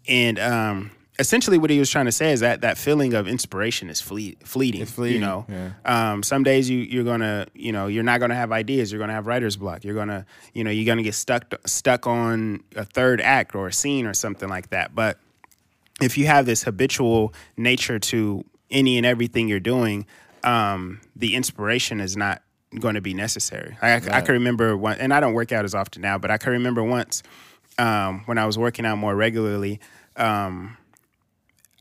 [0.08, 3.90] And um, essentially, what he was trying to say is that that feeling of inspiration
[3.90, 4.82] is fleet, fleeting.
[4.82, 5.72] It's fleeting, You know, yeah.
[6.12, 8.92] um, some days you you're gonna, you know, you're not gonna have ideas.
[8.92, 9.84] You're gonna have writer's block.
[9.84, 13.74] You're gonna, you know, you're gonna get stuck stuck on a third act or a
[13.74, 14.94] scene or something like that.
[14.96, 15.20] But
[16.02, 20.06] if you have this habitual nature to any and everything you're doing,
[20.44, 22.42] um, the inspiration is not
[22.80, 23.78] going to be necessary.
[23.82, 26.38] I, I can remember one, and I don't work out as often now, but I
[26.38, 27.24] can remember once
[27.78, 29.80] um, when I was working out more regularly.
[30.18, 30.76] Um,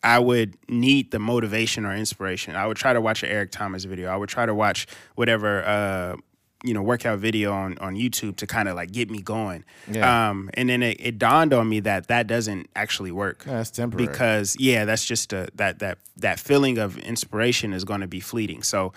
[0.05, 2.55] I would need the motivation or inspiration.
[2.55, 4.09] I would try to watch an Eric Thomas video.
[4.11, 4.87] I would try to watch
[5.17, 6.17] whatever uh,
[6.63, 9.65] you know workout video on on YouTube to kind of like get me going.
[9.91, 10.29] Yeah.
[10.31, 14.07] Um, and then it, it dawned on me that that doesn't actually work that's temporary.
[14.07, 18.21] because yeah, that's just a, that that that feeling of inspiration is going to be
[18.21, 18.63] fleeting.
[18.63, 18.93] So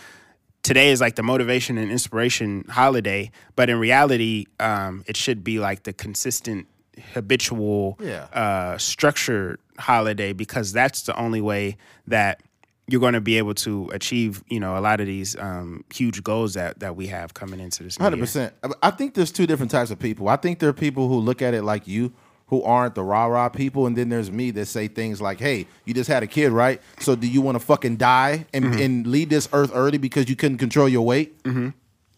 [0.64, 5.60] today is like the motivation and inspiration holiday, but in reality, um, it should be
[5.60, 6.68] like the consistent,
[7.14, 8.26] habitual, Yeah.
[8.34, 12.42] uh, structured holiday because that's the only way that
[12.90, 16.24] you're going to be able to achieve, you know, a lot of these um, huge
[16.24, 17.98] goals that that we have coming into this.
[17.98, 18.24] Hundred year.
[18.24, 18.54] percent.
[18.82, 20.30] I think there's two different types of people.
[20.30, 22.14] I think there are people who look at it like you,
[22.48, 25.68] who aren't the rah rah people, and then there's me that say things like, "Hey,
[25.84, 26.82] you just had a kid, right?
[27.02, 28.82] So do you want to fucking die and, Mm-hmm.
[28.82, 31.36] and leave this earth early because you couldn't control your weight?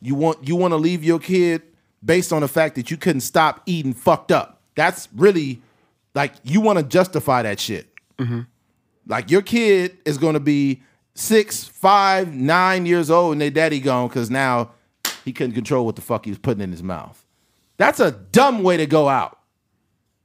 [0.01, 1.63] You want you want to leave your kid
[2.05, 4.61] based on the fact that you couldn't stop eating fucked up.
[4.75, 5.61] That's really
[6.15, 7.93] like you want to justify that shit.
[8.17, 8.41] Mm-hmm.
[9.07, 10.81] Like your kid is going to be
[11.15, 14.71] six, five, nine years old, and their daddy gone because now
[15.25, 17.25] he couldn't control what the fuck he was putting in his mouth.
[17.77, 19.39] That's a dumb way to go out.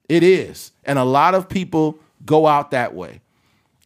[0.09, 3.23] It is, and a lot of people go out that way,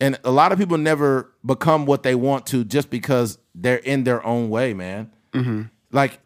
[0.01, 4.05] and a lot of people never become what they want to just because they're in
[4.05, 5.13] their own way, man.
[5.33, 5.63] Mm-hmm.
[5.93, 6.19] Like,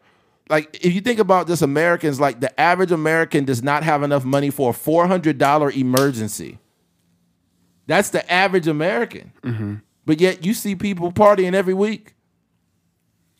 [0.53, 4.23] like if you think about this, Americans, like the average American does not have enough
[4.23, 6.59] money for a four hundred dollar emergency.
[7.87, 9.33] That's the average American.
[9.41, 9.75] Mm-hmm.
[10.05, 12.13] But yet you see people partying every week.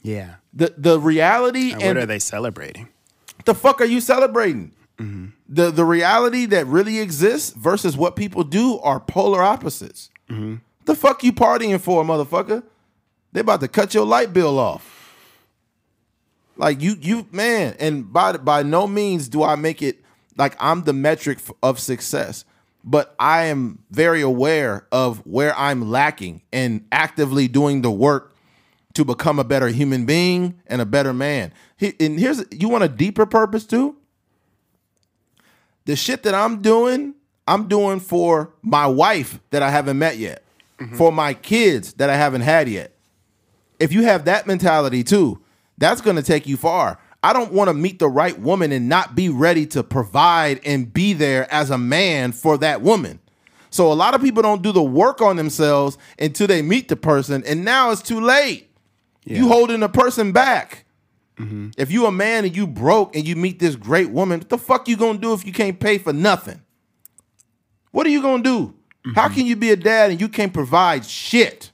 [0.02, 0.36] Yeah.
[0.54, 2.90] The the reality And, and what are they celebrating?
[3.46, 4.72] the fuck are you celebrating?
[4.98, 5.28] Mm-hmm.
[5.48, 10.10] The the reality that really exists versus what people do are polar opposites.
[10.32, 10.56] Mm-hmm.
[10.86, 12.64] The fuck you partying for, motherfucker?
[13.34, 14.93] They about to cut your light bill off.
[16.56, 20.04] Like you you man, and by by no means do I make it
[20.38, 22.46] like I'm the metric of success,
[22.84, 28.34] but I am very aware of where I'm lacking and actively doing the work
[28.94, 31.52] to become a better human being and a better man.
[32.00, 33.96] And here's you want a deeper purpose too?
[35.86, 37.16] The shit that I'm doing,
[37.48, 40.44] I'm doing for my wife that I haven't met yet,
[40.80, 40.96] mm-hmm.
[40.96, 42.92] for my kids that I haven't had yet.
[43.80, 45.43] If you have that mentality too,
[45.78, 47.00] that's going to take you far.
[47.24, 50.94] I don't want to meet the right woman and not be ready to provide and
[50.94, 53.20] be there as a man for that woman.
[53.70, 56.96] So a lot of people don't do the work on themselves until they meet the
[56.96, 58.70] person, and now it's too late.
[59.26, 60.86] You holding the person back.
[61.38, 61.70] Mm-hmm.
[61.78, 64.58] If you a man and you broke and you meet this great woman, what the
[64.58, 66.62] fuck you gonna do if you can't pay for nothing?
[67.92, 68.76] What are you gonna do?
[69.16, 69.34] How mm-hmm.
[69.34, 71.72] can you be a dad and you can't provide shit?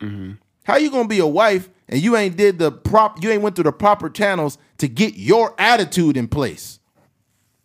[0.00, 0.32] Mm-hmm.
[0.64, 3.56] How you gonna be a wife and you ain't did the prop you ain't went
[3.56, 6.78] through the proper channels to get your attitude in place?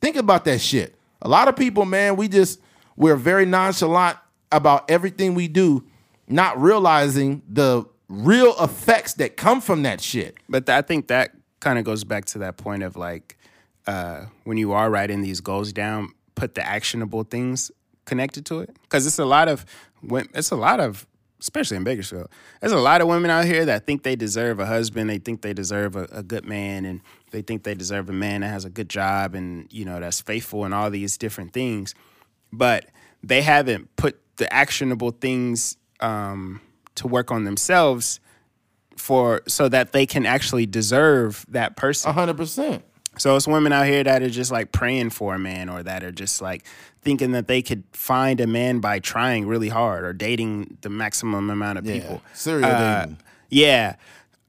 [0.02, 0.96] Think about that shit.
[1.22, 2.60] A lot of people, man, we just
[2.96, 4.18] we're very nonchalant
[4.52, 5.84] about everything we do,
[6.28, 10.38] not realizing the real effects that come from that shit.
[10.48, 13.38] But I think that kind of goes back to that point of like
[13.88, 17.72] uh, when you are writing these goals down, put the actionable things
[18.06, 19.66] connected to it because it's a lot of
[20.34, 21.08] it's a lot of
[21.44, 22.30] especially in Bakersfield.
[22.62, 25.42] There's a lot of women out here that think they deserve a husband, they think
[25.42, 27.02] they deserve a, a good man, and
[27.32, 30.22] they think they deserve a man that has a good job and you know that's
[30.22, 31.94] faithful and all these different things,
[32.54, 32.86] but
[33.22, 36.62] they haven't put the actionable things um,
[36.96, 38.22] to work on themselves
[38.96, 42.14] for so that they can actually deserve that person.
[42.14, 42.86] hundred percent.
[43.18, 46.04] So it's women out here that are just like praying for a man or that
[46.04, 46.66] are just like
[47.02, 51.50] thinking that they could find a man by trying really hard or dating the maximum
[51.50, 51.94] amount of Yeah.
[52.00, 52.22] people.
[52.34, 53.18] Serial Uh, dating.
[53.50, 53.96] Yeah.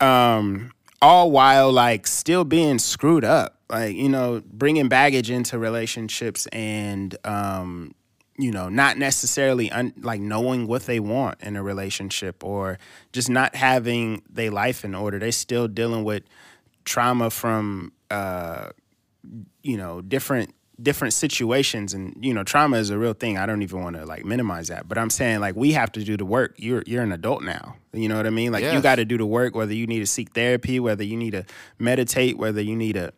[0.00, 0.72] Um,
[1.02, 3.58] all while like still being screwed up.
[3.68, 7.92] Like, you know, bringing baggage into relationships and, um,
[8.38, 12.78] you know, not necessarily un- like knowing what they want in a relationship or
[13.12, 15.18] just not having their life in order.
[15.18, 16.22] They still dealing with
[16.84, 18.70] trauma from, uh,
[19.62, 21.94] you know, different different situations.
[21.94, 23.38] And you know trauma is a real thing.
[23.38, 24.88] I don't even want to like minimize that.
[24.88, 26.54] But i'm saying like we have to do the work.
[26.56, 27.76] You're you're an adult now.
[27.92, 28.52] You know what i mean?
[28.52, 31.16] Like you got to do the work whether you need to seek therapy whether you
[31.16, 31.44] need to
[31.78, 33.12] meditate whether you need to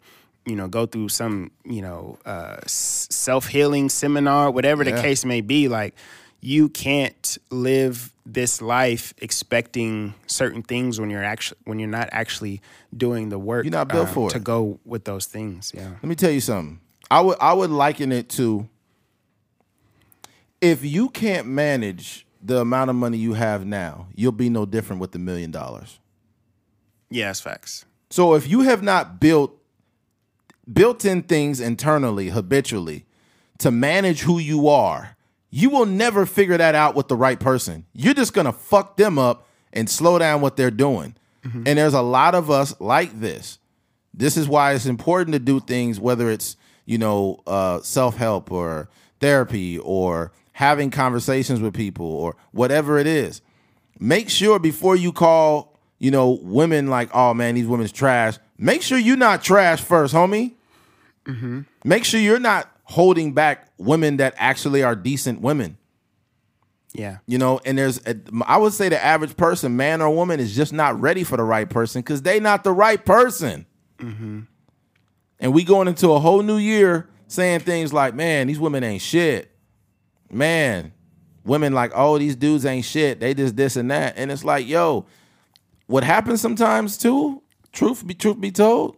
[0.45, 5.69] you know go through some you know uh, self-healing seminar whatever the case may be.
[5.69, 5.95] Like
[6.47, 12.61] you can't live this life expecting certain things when you're actually when you're not actually
[12.97, 16.05] doing the work You're not built um, for to go with those things yeah Let
[16.05, 16.79] me tell you something.
[17.11, 18.69] I would I would liken it to
[20.61, 25.01] if you can't manage the amount of money you have now, you'll be no different
[25.01, 25.99] with the million dollars.
[27.11, 29.53] yeah it's facts So if you have not built
[30.73, 33.05] built in things internally, habitually,
[33.59, 35.16] to manage who you are,
[35.51, 37.85] you will never figure that out with the right person.
[37.93, 41.15] You're just gonna fuck them up and slow down what they're doing.
[41.45, 43.59] And there's a lot of us like this.
[44.13, 48.51] This is why it's important to do things, whether it's you know uh, self help
[48.51, 48.89] or
[49.21, 53.43] therapy or having conversations with people or whatever it is
[54.01, 58.39] make sure before you call, you know, women like, oh man, these women's trash.
[58.59, 60.55] Make sure you're not trash first, homie.
[61.85, 65.77] Make sure you're not holding back women that actually are decent women.
[66.95, 70.39] yeah You know, and there's, a, I would say the average person, man or woman,
[70.39, 73.67] is just not ready for the right person because they not the right person.
[73.99, 74.43] Mm-hmm.
[75.41, 79.03] And we going into a whole new year saying things like, man, these women ain't
[79.03, 79.51] shit.
[80.31, 80.93] Man,
[81.45, 83.19] women like, oh, these dudes ain't shit.
[83.19, 84.15] They just this and that.
[84.17, 85.07] And it's like, yo,
[85.87, 87.43] what happens sometimes too,
[87.73, 88.97] truth be truth be told,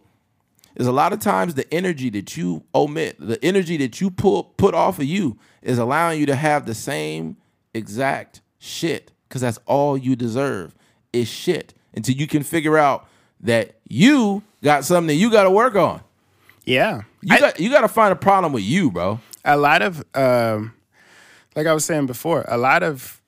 [0.79, 4.45] is a lot of times the energy that you omit, the energy that you pull
[4.57, 7.37] put off of you is allowing you to have the same
[7.73, 9.11] exact shit.
[9.29, 10.73] Cause that's all you deserve
[11.13, 11.73] is shit.
[11.93, 13.07] Until you can figure out
[13.41, 16.01] that you got something that you gotta work on.
[16.65, 19.19] yeah You I- got you gotta find a problem with you, bro.
[19.45, 20.73] a lot of um
[21.55, 23.21] like I was saying before, a lot of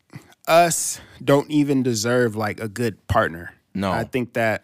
[0.47, 3.53] us don't even deserve like a good partner.
[3.73, 3.91] No.
[3.91, 4.63] I think that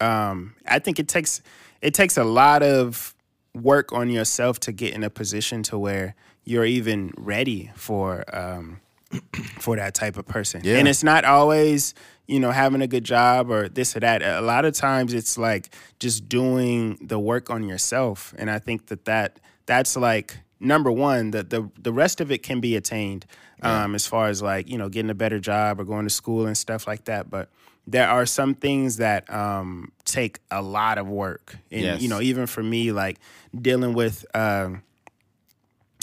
[0.00, 1.40] um I think it takes
[1.86, 3.14] it takes a lot of
[3.54, 8.80] work on yourself to get in a position to where you're even ready for um
[9.60, 10.62] for that type of person.
[10.64, 10.78] Yeah.
[10.78, 11.94] And it's not always,
[12.26, 14.20] you know, having a good job or this or that.
[14.20, 18.34] A lot of times it's like just doing the work on yourself.
[18.36, 22.42] And I think that, that that's like number one, that the the rest of it
[22.42, 23.26] can be attained
[23.62, 26.46] um, as far as like, you know, getting a better job or going to school
[26.46, 27.30] and stuff like that.
[27.30, 27.48] But
[27.86, 31.56] there are some things that um, take a lot of work.
[31.70, 32.02] And, Yes.
[32.02, 33.18] you know, even for me, like
[33.60, 34.82] dealing with um,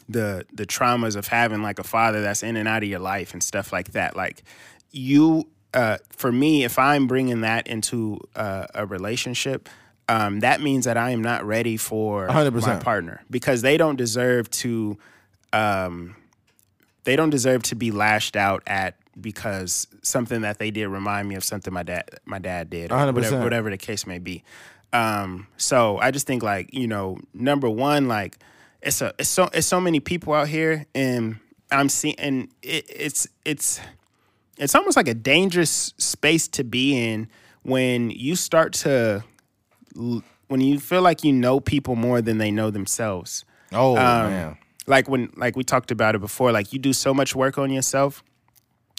[0.10, 3.34] the the traumas of having like a father that's in and out of your life
[3.34, 4.16] and stuff like that.
[4.16, 4.44] Like
[4.92, 9.70] you, uh, for me, if I'm bringing that into uh, a relationship,
[10.10, 12.62] um, that means that I am not ready for 100%.
[12.68, 14.98] my partner because they don't deserve to.
[15.52, 16.16] Um,
[17.06, 21.36] they don't deserve to be lashed out at because something that they did remind me
[21.36, 23.14] of something my dad my dad did or 100%.
[23.14, 24.44] whatever, whatever the case may be.
[24.92, 28.38] Um, so I just think like you know number one like
[28.82, 31.38] it's a it's so it's so many people out here and
[31.72, 33.80] I'm seeing and it, it's it's
[34.58, 37.28] it's almost like a dangerous space to be in
[37.64, 39.24] when you start to
[39.96, 44.58] when you feel like you know people more than they know themselves Oh Um, man.
[44.86, 47.72] like when like we talked about it before like you do so much work on
[47.72, 48.24] yourself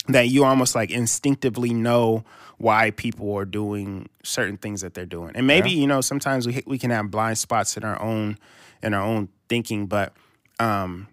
[0.08, 2.24] that you almost like instinctively know
[2.58, 5.32] why people are doing certain things that they're doing.
[5.34, 8.38] And maybe you know sometimes we we can have blind spots in our own
[8.82, 10.12] in our own thinking but
[10.60, 11.08] um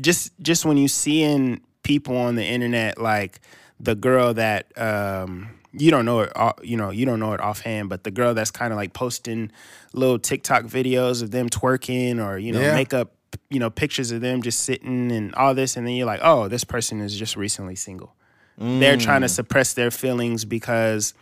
[0.00, 3.40] just just when you seeing people on the internet like
[3.80, 6.32] the girl that um you don't know it
[6.62, 9.50] you know you don't know it offhand but the girl that's kind of like posting
[9.92, 12.74] little TikTok videos of them twerking or you know Yeah.
[12.74, 13.12] makeup
[13.50, 16.46] you know pictures of them just sitting and all this and then you're like oh
[16.48, 18.14] this person is just recently single
[18.56, 21.14] they're trying to suppress their feelings because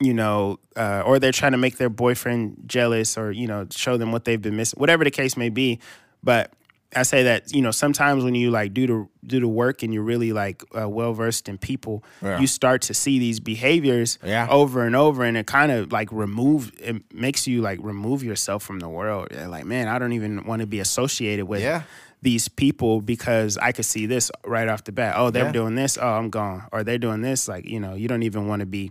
[0.00, 3.96] you know uh, or they're trying to make their boyfriend jealous or you know show
[3.96, 5.78] them what they've been missing whatever the case may be
[6.22, 6.52] but
[6.96, 9.94] i say that you know sometimes when you like do the do the work and
[9.94, 12.40] you're really like uh, well versed in people Yeah.
[12.40, 14.48] you start to see these behaviors Yeah.
[14.50, 18.62] over and over and it kind of like remove it makes you like remove yourself
[18.64, 21.82] from the world You're like man i don't even want to be associated with Yeah.
[22.24, 25.14] These people because I could see this right off the bat.
[25.16, 25.52] Oh, they're Yeah.
[25.52, 25.96] doing this.
[26.00, 26.64] Oh, I'm gone.
[26.72, 27.46] Or they're doing this.
[27.48, 28.90] Like, you know, you don't even want to be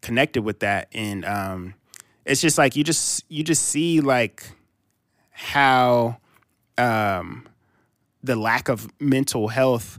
[0.00, 0.88] connected with that.
[0.92, 1.74] And um,
[2.24, 4.44] it's just like you just you just see like
[5.32, 6.18] how
[6.76, 7.46] um,
[8.22, 9.98] the lack of mental health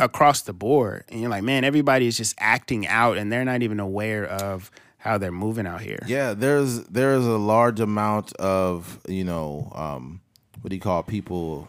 [0.00, 1.04] across the board.
[1.08, 4.70] And you're like, man, everybody is just acting out and they're not even aware of
[4.98, 6.00] how they're moving out here.
[6.06, 10.20] Yeah, there's there's a large amount of you know um,
[10.60, 11.68] what do you call people?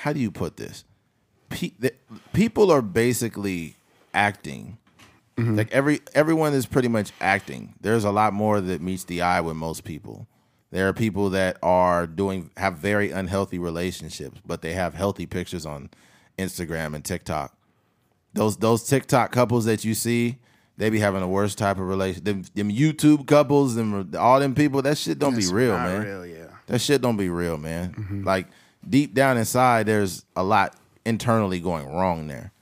[0.00, 0.84] How do you put this?
[1.48, 1.94] Pe- the,
[2.32, 3.76] people are basically
[4.12, 4.78] acting.
[5.36, 5.56] Mm-hmm.
[5.56, 7.74] Like every everyone is pretty much acting.
[7.80, 10.26] There's a lot more that meets the eye with most people.
[10.70, 15.64] There are people that are doing have very unhealthy relationships, but they have healthy pictures
[15.64, 15.90] on
[16.38, 17.56] Instagram and TikTok
[18.34, 20.38] those those TikTok couples that you see,
[20.76, 22.24] they be having the worst type of relation.
[22.24, 25.88] Them, them YouTube couples, them all them people, that shit don't It's be real, not
[25.88, 26.02] man.
[26.02, 26.46] real, yeah.
[26.66, 28.22] That shit don't be real, man.
[28.24, 28.46] Like
[28.88, 32.52] deep down inside, there's a lot internally going wrong there.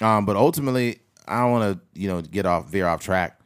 [0.00, 3.38] Um, but ultimately, I don't want to you know get off veer off track.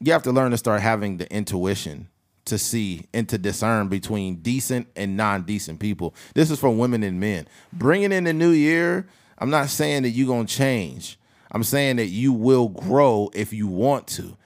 [0.00, 2.08] You have to learn to start having the intuition
[2.46, 6.12] to see and to discern between decent and non-decent people.
[6.34, 7.46] This is for women and men.
[7.72, 9.06] Bringing in the new year,
[9.38, 11.18] I'm not saying that you're gonna change.
[11.52, 14.36] I'm saying that you will grow if you want to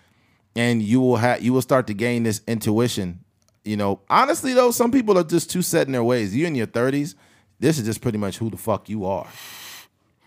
[0.56, 3.20] and you will have you will start to gain this intuition.
[3.66, 6.34] You know, honestly though, some people are just too set in their ways.
[6.34, 7.14] You in your thirties,
[7.58, 9.26] this is just pretty much who the fuck you are.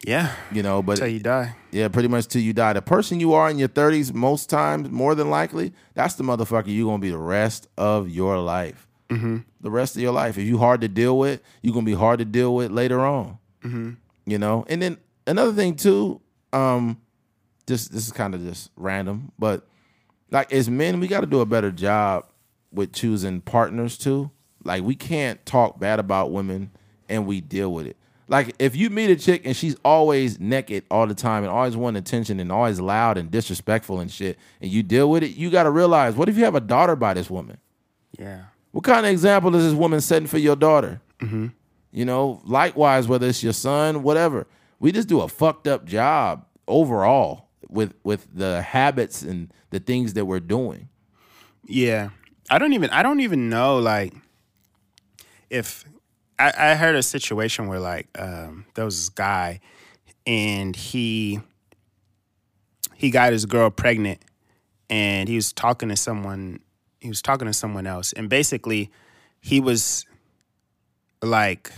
[0.05, 0.33] Yeah.
[0.51, 1.55] You know, but Till you die.
[1.71, 2.73] yeah, pretty much till you die.
[2.73, 6.67] The person you are in your thirties, most times, more than likely, that's the motherfucker
[6.67, 8.87] you're gonna be the rest of your life.
[9.09, 9.37] Mm-hmm.
[9.61, 10.37] The rest of your life.
[10.37, 13.37] If you hard to deal with, you're gonna be hard to deal with later on.
[13.63, 13.91] Mm-hmm.
[14.25, 16.21] You know, and then another thing too,
[16.53, 16.99] um,
[17.67, 19.67] just this is kind of just random, but
[20.31, 22.25] like as men, we got to do a better job
[22.71, 24.31] with choosing partners too.
[24.63, 26.71] Like we can't talk bad about women
[27.07, 27.97] and we deal with it.
[28.27, 31.75] Like if you meet a chick and she's always naked all the time and always
[31.75, 35.49] wanting attention and always loud and disrespectful and shit, and you deal with it, you
[35.49, 37.57] got to realize what if you have a daughter by this woman?
[38.17, 38.43] Yeah.
[38.71, 41.01] What kind of example is this woman setting for your daughter?
[41.19, 41.47] Mm-hmm.
[41.91, 44.45] You know, likewise, whether it's your son, whatever,
[44.79, 50.13] we just do a fucked up job overall with with the habits and the things
[50.13, 50.89] that we're doing.
[51.65, 52.09] Yeah.
[52.49, 54.13] I don't even I don't even know like
[55.49, 55.85] if
[56.37, 59.59] I, I heard a situation where like um there was this guy
[60.25, 61.39] and he
[62.95, 64.19] he got his girl pregnant
[64.89, 66.59] and he was talking to someone
[66.99, 68.91] he was talking to someone else and basically
[69.41, 70.05] he was
[71.21, 71.71] like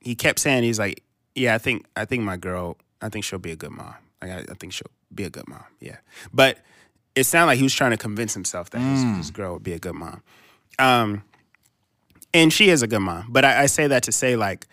[0.00, 1.02] he kept saying he's like
[1.38, 3.94] yeah, I think I think my girl, I think she'll be a good mom.
[4.20, 5.64] Like, I, I think she'll be a good mom.
[5.80, 5.96] Yeah,
[6.32, 6.58] but
[7.18, 9.72] it sounded like he was trying to convince himself that his, his girl would be
[9.72, 10.22] a good mom.
[10.78, 11.22] Um,
[12.34, 13.26] and she is a good mom.
[13.30, 14.66] But I, I say that to say like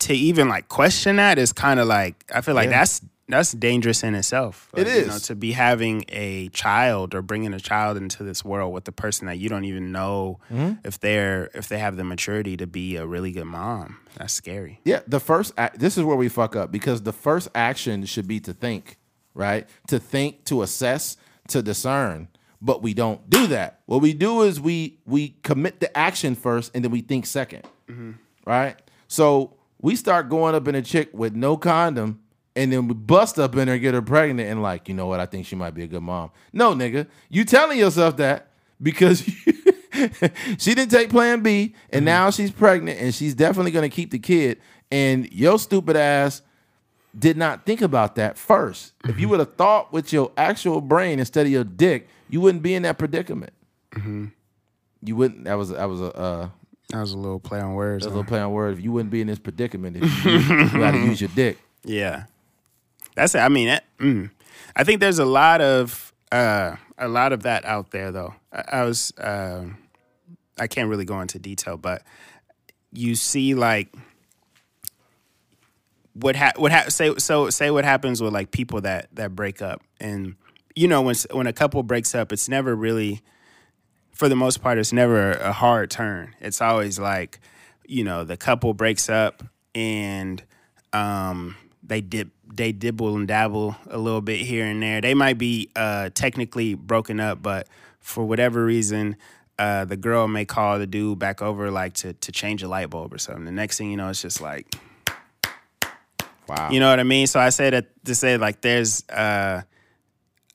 [0.00, 2.78] to even like question that is kind of like I feel like Yeah.
[2.80, 4.68] that's that's dangerous in itself.
[4.76, 8.44] It Like, you know, to be having a child or bringing a child into this
[8.44, 10.84] world with a person that you don't even know Mm-hmm.
[10.84, 13.98] if they're if they have the maturity to be a really good mom.
[14.16, 14.80] That's scary.
[14.84, 18.40] Yeah, the first this is where we fuck up because the first action should be
[18.40, 18.96] to think,
[19.40, 19.66] right?
[19.88, 21.16] To think, to assess,
[21.48, 22.28] to discern.
[22.60, 23.80] But we don't do that.
[23.86, 27.64] What we do is we we commit the action first and then we think 2nd
[28.46, 28.80] Right?
[29.08, 32.20] So we start going up in a chick with no condom
[32.54, 35.06] and then we bust up in her and get her pregnant and like, you know
[35.06, 36.32] what, I think she might be a good mom.
[36.52, 37.06] No, nigga.
[37.30, 38.50] You telling yourself that
[38.82, 39.20] because
[40.58, 42.04] she didn't take plan B and mm-hmm.
[42.04, 44.60] now she's pregnant and she's definitely gonna keep the kid.
[44.90, 46.42] And your stupid ass
[47.18, 51.18] did not think about that 1st If you would have thought with your actual brain
[51.18, 53.52] instead of your dick, you wouldn't be in that predicament.
[55.02, 55.44] You wouldn't.
[55.44, 56.48] That was that was a uh,
[56.90, 58.04] That was a little play on words.
[58.04, 58.80] that was a little play on words.
[58.80, 61.58] You wouldn't be in this predicament if you, you got to use your dick.
[61.84, 62.24] Yeah,
[63.14, 63.38] that's it.
[63.38, 64.30] I mean, it, mm.
[64.76, 68.34] I think there's a lot of uh, a lot of that out there, though.
[68.52, 69.64] I, I was uh,
[70.58, 72.02] I can't really go into detail, but
[72.92, 73.88] you see like
[76.14, 79.62] what ha- what ha- say so say what happens with like people that that break
[79.62, 80.36] up, and
[80.74, 83.22] you know when when a couple breaks up, it's never really
[84.20, 86.34] for the most part, it's never a hard turn.
[86.40, 87.40] It's always like,
[87.86, 89.42] you know, the couple breaks up
[89.74, 90.42] and
[90.92, 95.00] um, they dip, they dibble and dabble a little bit here and there.
[95.00, 97.66] They might be uh, technically broken up, but
[98.00, 99.16] for whatever reason,
[99.58, 102.90] uh, the girl may call the dude back over like to to change a light
[102.90, 103.46] bulb or something.
[103.46, 104.74] The next thing you know, it's just like,
[106.50, 106.70] Wow.
[106.70, 107.26] you know what I mean?
[107.26, 109.62] So I say that to say like there's uh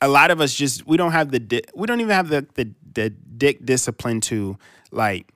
[0.01, 2.45] a lot of us just we don't have the di- we don't even have the
[2.55, 4.57] the the dick discipline to
[4.91, 5.31] like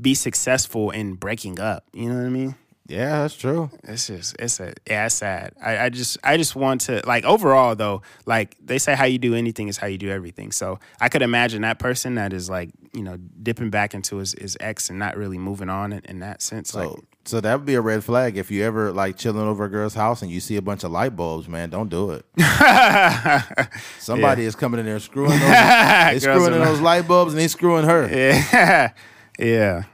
[0.00, 1.84] be successful in breaking up.
[1.92, 2.54] You know what I mean?
[2.86, 3.70] yeah, that's true.
[3.84, 5.54] It's just it's a yeah, it's sad.
[5.62, 9.18] I, I just I just want to like overall though, like they say how you
[9.18, 10.52] do anything is how you do everything.
[10.52, 14.34] So I could imagine that person that is like, you know, dipping back into his,
[14.38, 16.70] his ex and not really moving on in, in that sense.
[16.72, 19.64] So, like so that would be a red flag if you ever like chilling over
[19.64, 21.70] a girl's house and you see a bunch of light bulbs, man.
[21.70, 22.26] Don't do it.
[23.98, 27.48] Somebody is coming in there screwing those, they screwing in those light bulbs and they
[27.48, 28.04] screwing her.
[28.14, 28.92] Yeah.
[29.38, 29.84] yeah.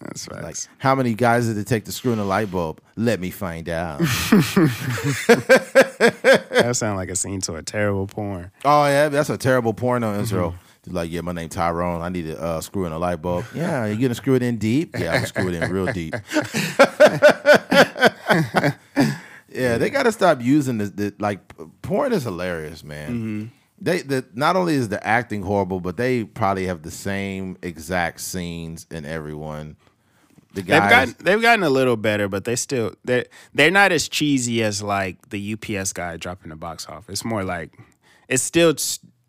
[0.00, 0.42] That's right.
[0.42, 2.80] Like, how many guys did it take to screw in a light bulb?
[2.96, 3.98] Let me find out.
[3.98, 4.06] that
[6.74, 8.50] sounds like a scene to a terrible porn.
[8.64, 10.20] oh yeah, that's a terrible porno mm-hmm.
[10.88, 11.00] Intro.
[11.00, 12.02] Like, yeah, my name Tyrone.
[12.02, 13.44] I need to uh, screw in a light bulb.
[13.54, 14.96] Yeah, you gonna screw it in deep?
[14.98, 16.14] Yeah, I'm gonna screw it in real deep.
[19.50, 20.90] yeah, they gotta stop using this.
[20.90, 21.40] The, like,
[21.82, 23.52] porn is hilarious, man.
[23.80, 28.20] They the not only is the acting horrible, but they probably have the same exact
[28.20, 29.76] scenes in everyone.
[30.54, 33.92] The They've guys, gotten they've gotten a little better, but they still they're they're not
[33.92, 37.08] as cheesy as like the UPS guy dropping the box off.
[37.08, 37.78] It's more like
[38.28, 38.74] it's still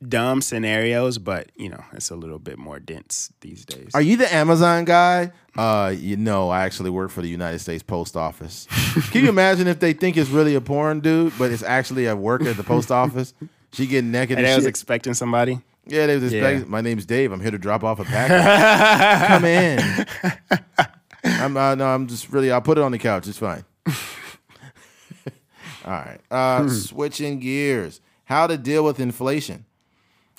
[0.07, 3.91] dumb scenarios, but you know it's a little bit more dense these days.
[3.93, 5.31] Are you the Amazon guy?
[5.57, 8.67] Uh, you know, I actually work for the United States Post Office.
[9.11, 12.15] Can you imagine if they think it's really a porn dude, but it's actually a
[12.15, 13.33] worker at the post office?
[13.73, 14.69] She getting naked and and, I was shit.
[14.69, 15.59] expecting somebody.
[15.85, 16.39] yeah, they was Yeah.
[16.47, 16.71] expecting.
[16.71, 17.31] My name's Dave.
[17.33, 19.27] I'm here to drop off a package.
[19.27, 20.05] Come in.
[21.23, 22.51] I'm uh, no, I'm just really.
[22.51, 23.27] I'll put it on the couch.
[23.27, 23.65] It's fine.
[25.85, 26.19] All right.
[26.29, 28.01] Uh, switching gears.
[28.25, 29.65] How to deal with inflation.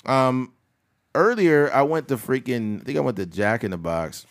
[0.05, 0.53] Um,
[1.15, 2.81] earlier I went to freaking.
[2.81, 4.25] I think I went to Jack in the Box,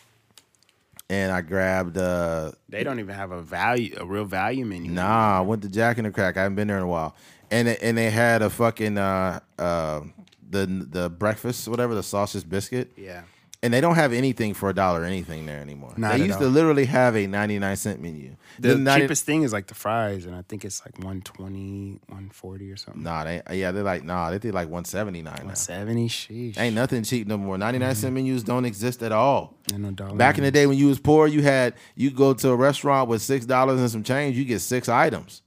[1.08, 1.96] and I grabbed.
[1.98, 4.90] uh They don't even have a value, a real value menu.
[4.90, 6.36] Nah, I went to Jack in the Crack.
[6.36, 7.14] I haven't been there in a while,
[7.50, 10.00] and it- and they had a fucking uh uh
[10.48, 12.90] the the breakfast whatever the sausage biscuit.
[12.96, 13.22] Yeah.
[13.62, 15.92] And they don't have anything for a dollar anything there anymore.
[15.98, 18.36] Not they used to literally have a 99 cent menu.
[18.58, 22.72] The 90 cheapest thing is like the fries, and I think it's like 120, 140
[22.72, 23.02] or something.
[23.02, 25.52] Nah, they yeah, they're like nah, they did like 179 now.
[25.52, 26.58] 70, sheesh.
[26.58, 27.58] Ain't nothing cheap no more.
[27.58, 29.54] 99 cent menus don't exist at all.
[29.72, 30.16] Ain't no dollar.
[30.16, 33.10] Back in the day when you was poor, you had you go to a restaurant
[33.10, 35.42] with six dollars and some change, you get six items.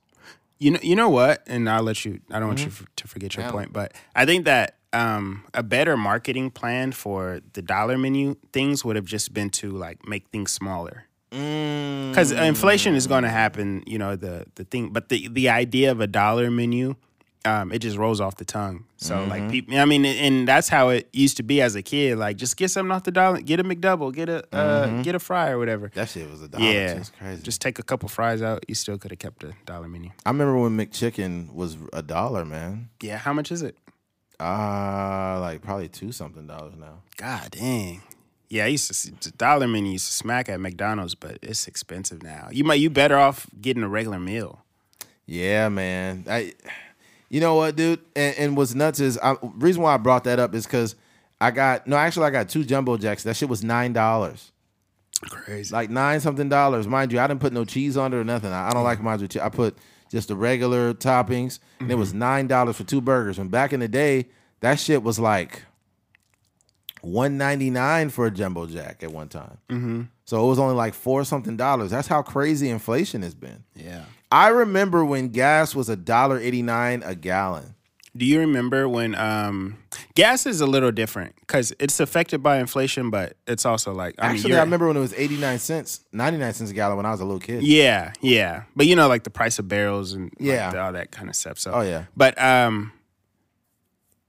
[0.60, 1.44] You know, you know what?
[1.48, 2.22] And I'll let you.
[2.32, 2.86] I don't want you Mm-hmm.
[2.96, 7.62] to forget your point, but I think that um, a better marketing plan for the
[7.62, 11.06] dollar menu things would have just been to like make things smaller.
[11.32, 12.10] Mm.
[12.12, 14.90] Because inflation is going to happen, you know the the thing.
[14.94, 16.96] But the the idea of a dollar menu
[17.46, 18.86] um, it just rolls off the tongue.
[18.96, 19.30] So Mm-hmm.
[19.30, 22.18] like people, I mean, and that's how it used to be as a kid.
[22.18, 25.20] Like just get something off the dollar, get a McDouble, get a uh, get a
[25.20, 25.92] fry or whatever.
[25.94, 26.64] That shit was a dollar.
[26.64, 27.42] yeah, It's crazy.
[27.42, 28.64] Just take a couple fries out.
[28.70, 30.12] You still could have kept a dollar menu.
[30.26, 32.90] I remember when McChicken was a dollar, man.
[33.02, 33.76] Yeah, how much is it?
[34.40, 37.00] Uh like probably two something dollars now.
[37.18, 38.02] God dang.
[38.50, 41.68] Yeah, I used to see, the dollar menu used to smack at McDonald's, but it's
[41.68, 42.50] expensive now.
[42.52, 44.64] You might you better off getting a regular meal.
[45.26, 46.26] Yeah, man.
[46.30, 46.54] I,
[47.30, 48.02] you know what, dude?
[48.16, 50.96] And, and what's nuts is I, reason why I brought that up is because
[51.42, 53.24] I got no, actually I got two jumbo jacks.
[53.24, 54.52] That shit was nine dollars,
[55.30, 55.74] Crazy.
[55.74, 56.88] like nine something dollars.
[56.88, 58.52] Mind you, I didn't put no cheese on it or nothing.
[58.52, 59.42] I, I don't like mine with cheese.
[59.42, 59.76] I put
[60.14, 63.40] just the regular toppings, and it was nine dollars for two burgers.
[63.40, 64.28] And back in the day,
[64.60, 65.64] that shit was like
[67.02, 69.58] one ninety nine for a jumbo jack at one time.
[69.70, 70.02] Mm-hmm.
[70.26, 71.90] So it was only like four something dollars.
[71.90, 73.64] That's how crazy inflation has been.
[73.76, 74.06] yeah.
[74.32, 77.73] I remember when gas was a dollar eighty nine a gallon.
[78.16, 79.78] Do you remember when um,
[80.14, 84.28] gas is a little different because it's affected by inflation, but it's also like I
[84.28, 86.98] mean, Actually, I remember when it was eighty nine cents, ninety nine cents a gallon
[86.98, 87.64] when I was a little kid.
[87.64, 90.70] Yeah, yeah, but you know, like the price of barrels and Yeah.
[90.70, 91.58] the- all that kind of stuff.
[91.58, 92.04] So, Oh, yeah.
[92.16, 92.92] But um,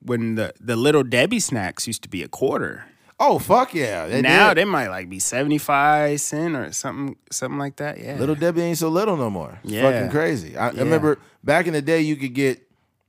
[0.00, 2.84] when the the little Debbie snacks used to be a quarter,
[3.20, 4.06] Oh fuck yeah!
[4.06, 4.58] They now did.
[4.58, 8.00] they might like be seventy five cent or something, something like that.
[8.00, 9.58] Yeah, little Debbie ain't so little no more.
[9.62, 9.82] It's Yeah.
[9.82, 10.56] fucking crazy.
[10.56, 12.63] I, I remember back in the day, you could get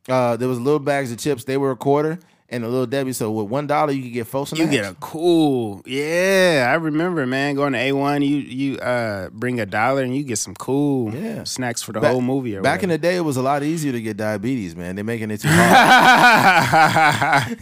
[0.09, 1.43] uh, there was little bags of chips.
[1.45, 3.13] They were a quarter, and a little Debbie.
[3.13, 4.59] So with one dollar, you could get four snacks.
[4.59, 6.67] You get a cool, yeah.
[6.69, 8.21] I remember, man, going to A one.
[8.21, 11.43] You you uh bring a dollar and you get some cool Yeah.
[11.43, 12.55] snacks for the Ba- whole movie.
[12.55, 14.75] Or Back in the day, it was a lot easier to get diabetes.
[14.75, 17.57] Man, they're making it too hard.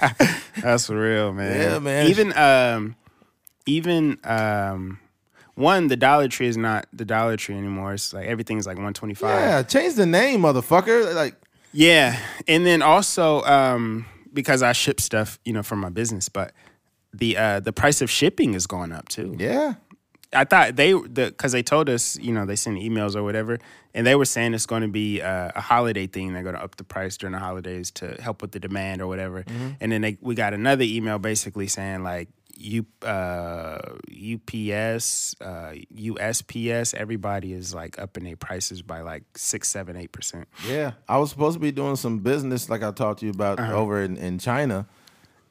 [0.61, 1.61] That's real, man.
[1.61, 2.07] Yeah, man.
[2.07, 2.95] Even um,
[3.65, 4.99] even um,
[5.55, 7.93] one the Dollar Tree is not the Dollar Tree anymore.
[7.93, 9.39] It's like everything's like one twenty five.
[9.39, 11.13] yeah, change the name, motherfucker.
[11.15, 11.35] Like
[11.73, 16.53] Yeah, and then also um, because I ship stuff, you know, for my business, but
[17.13, 19.35] the uh, the price of shipping is going up too.
[19.39, 19.75] yeah,
[20.33, 23.59] I thought they the because they told us, you know, they sent emails or whatever,
[23.93, 26.33] and they were saying it's going to be uh, a holiday thing.
[26.33, 29.07] They're going to up the price during the holidays to help with the demand or
[29.07, 29.43] whatever.
[29.79, 33.79] And then they, we got another email basically saying like U uh,
[34.09, 40.47] UPS, uh, USPS, everybody is like upping their prices by like six, seven, eight percent.
[40.67, 43.59] Yeah, I was supposed to be doing some business like I talked to you about
[43.59, 43.73] Uh-huh.
[43.75, 44.87] over in, in China,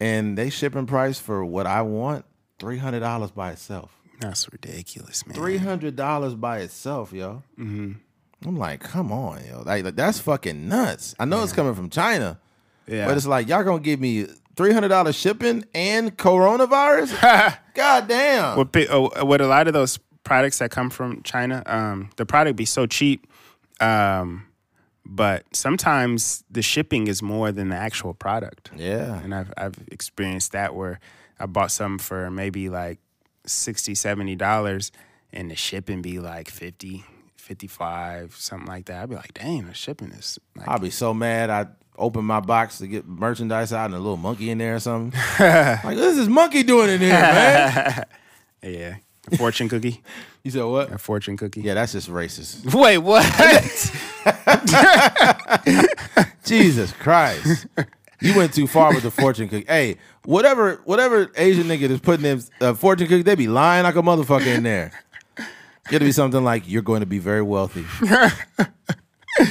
[0.01, 2.25] and they shipping price for what I want
[2.59, 3.97] three hundred dollars by itself.
[4.21, 5.35] That's ridiculous, man.
[5.35, 7.43] Three hundred dollars by itself, yo.
[7.59, 7.93] Mm-hmm.
[8.47, 11.15] I'm like, come on, yo, like, like, that's fucking nuts.
[11.19, 12.41] I know it's coming from China,
[12.89, 13.07] Yeah.
[13.07, 14.27] but it's like y'all gonna give me
[14.57, 17.59] three hundred dollars shipping and coronavirus.
[17.75, 18.59] God damn.
[18.59, 22.65] Uh, what a lot of those products that come from China, um, the product be
[22.65, 23.27] so cheap,
[23.81, 24.47] um,
[25.05, 28.71] but sometimes the shipping is more than the actual product.
[28.77, 31.01] yeah, And I've I've experienced that where
[31.41, 32.99] I bought some for maybe like
[33.47, 34.93] 60 70 dollars
[35.33, 37.05] and the shipping be like 50
[37.37, 39.03] 55 something like that.
[39.03, 41.51] I'd be like, "Dang, the shipping is like I'll be so mad.
[41.51, 44.81] I open my box to get merchandise out and a little monkey in there or
[44.81, 45.19] something.
[45.41, 48.05] like, what is this monkey doing in here, man?
[48.63, 48.97] yeah,
[49.31, 50.03] a fortune cookie,
[50.45, 50.93] You said what?
[50.93, 52.75] a fortune cookie." Yeah, that's just racist.
[52.75, 53.25] Wait, what?
[56.45, 57.67] Jesus Christ.
[58.21, 59.67] You went too far with the fortune cookie.
[59.67, 63.97] Hey, whatever, whatever Asian nigga is putting in uh, fortune cookie, they be lying like
[63.97, 64.93] a motherfucker in there.
[65.91, 67.85] It'll be something like you're going to be very wealthy.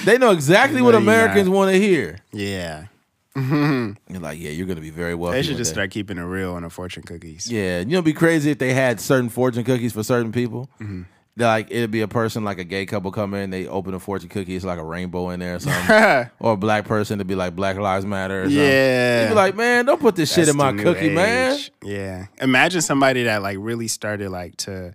[0.06, 2.20] They know exactly what No, Americans want to hear.
[2.32, 2.86] yeah.
[3.36, 5.38] You're like, yeah, you're going to be very wealthy.
[5.38, 7.50] They should just start keeping it real on the fortune cookies.
[7.50, 10.70] Yeah, you know, it'd be crazy if they had certain fortune cookies for certain people.
[10.82, 11.04] Mm-hmm.
[11.38, 14.28] Like it'd be a person like a gay couple come in, they open a fortune
[14.28, 16.30] cookie, it's like a rainbow in there or something.
[16.40, 18.50] or a black person to be like Black Lives Matter.
[18.50, 19.22] Yeah.
[19.24, 21.58] You'd be like, man, don't put this shit in my cookie, man.
[21.82, 22.26] Yeah.
[22.42, 24.94] Imagine somebody that like really started like to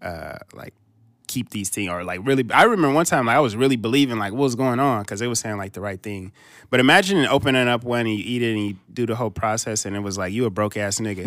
[0.00, 0.72] uh like
[1.32, 4.18] keep these things or like really I remember one time like, I was really believing
[4.18, 6.32] like what was going on because they were saying like the right thing.
[6.68, 9.86] But imagine opening up one and you eat it and you do the whole process
[9.86, 11.26] and it was like you a broke ass nigga.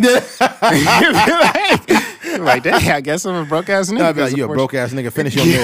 [0.61, 4.15] Like, like, dang, I guess I'm a broke ass nigga.
[4.15, 5.63] Be like, you a broke ass nigga, finish your meal.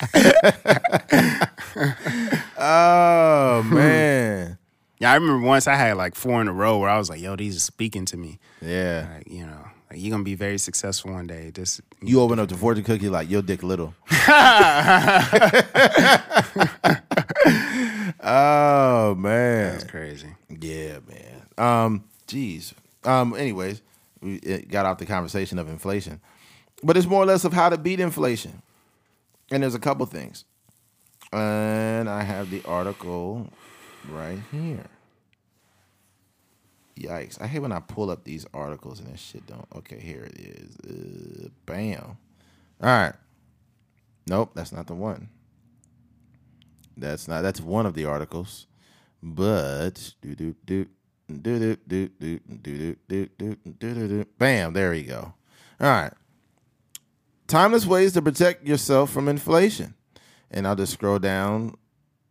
[2.58, 4.58] oh man.
[5.00, 7.20] Yeah, I remember once I had like four in a row where I was like,
[7.20, 8.38] yo, these are speaking to me.
[8.60, 9.08] Yeah.
[9.14, 11.50] Like, you know, like you're gonna be very successful one day.
[11.50, 13.94] Just You open up the fortune cookie like your dick little.
[18.20, 19.72] oh man.
[19.72, 20.28] That's crazy.
[20.60, 21.46] Yeah, man.
[21.56, 22.74] Um, geez.
[23.04, 23.80] Um, anyways,
[24.20, 26.20] we it got off the conversation of inflation,
[26.82, 28.62] but it's more or less of how to beat inflation.
[29.50, 30.44] And there's a couple things,
[31.32, 33.48] and I have the article
[34.10, 34.84] right here.
[36.98, 37.40] Yikes!
[37.40, 39.66] I hate when I pull up these articles and this shit don't.
[39.76, 40.76] Okay, here it is.
[40.86, 42.16] Uh, bam.
[42.82, 43.14] All right.
[44.26, 45.28] Nope, that's not the one.
[46.96, 47.42] That's not.
[47.42, 48.66] That's one of the articles,
[49.22, 50.86] but do do do
[51.28, 54.24] do do do do do do do do do.
[54.38, 54.72] Bam!
[54.72, 55.34] There you go.
[55.80, 56.12] All right.
[57.46, 59.94] Timeless ways to protect yourself from inflation,
[60.50, 61.74] and I'll just scroll down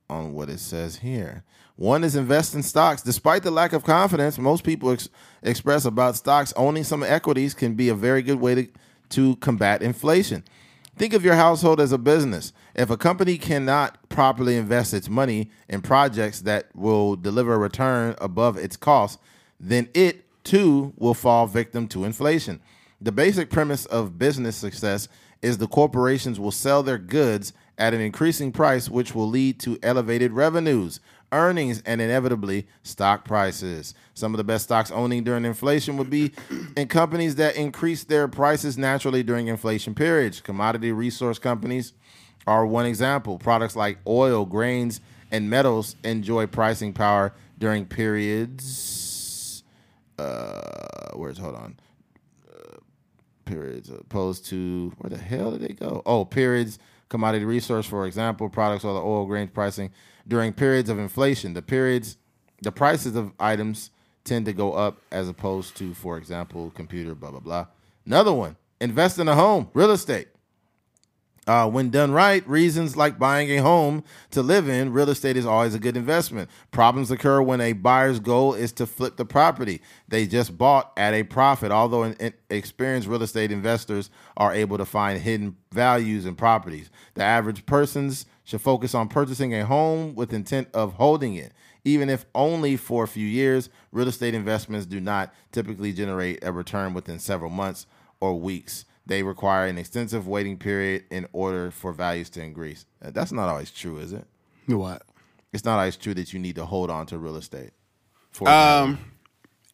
[0.09, 1.43] on what it says here.
[1.77, 3.03] One is invest in stocks.
[3.03, 5.09] Despite the lack of confidence most people ex-
[5.43, 8.67] express about stocks, owning some equities can be a very good way to,
[9.09, 10.43] to combat inflation.
[10.97, 12.51] Think of your household as a business.
[12.73, 18.15] If a company cannot properly invest its money in projects that will deliver a return
[18.19, 19.19] above its cost,
[19.59, 22.59] then it too will fall victim to inflation.
[22.99, 25.07] The basic premise of business success
[25.43, 29.77] is the corporations will sell their goods at an increasing price, which will lead to
[29.83, 30.99] elevated revenues,
[31.31, 33.93] earnings, and inevitably stock prices.
[34.13, 36.31] Some of the best stocks owning during inflation would be
[36.75, 40.41] in companies that increase their prices naturally during inflation periods.
[40.41, 41.93] Commodity resource companies
[42.45, 43.37] are one example.
[43.37, 45.01] Products like oil, grains,
[45.31, 49.63] and metals enjoy pricing power during periods.
[50.17, 51.77] Uh, where's hold on?
[52.49, 52.77] Uh,
[53.45, 56.01] periods opposed to where the hell did they go?
[56.05, 59.91] Oh, periods commodity resource, for example, products or the oil grains pricing
[60.27, 61.53] during periods of inflation.
[61.53, 62.17] The periods,
[62.61, 63.91] the prices of items
[64.23, 67.67] tend to go up as opposed to, for example, computer, blah blah blah.
[68.05, 70.27] Another one: invest in a home, real estate.
[71.47, 75.45] Uh, when done right, reasons like buying a home to live in, real estate is
[75.45, 76.49] always a good investment.
[76.71, 81.13] Problems occur when a buyer's goal is to flip the property they just bought at
[81.13, 81.71] a profit.
[81.71, 86.89] Although in, in experienced real estate investors are able to find hidden values in properties,
[87.13, 91.53] the average persons should focus on purchasing a home with intent of holding it.
[91.83, 96.51] Even if only for a few years, real estate investments do not typically generate a
[96.51, 97.85] return within several months
[98.19, 102.85] or weeks they require an extensive waiting period in order for values to increase.
[103.01, 104.27] That's not always true, is it?
[104.67, 105.03] What?
[105.53, 107.71] It's not always true that you need to hold on to real estate.
[108.31, 108.99] For um,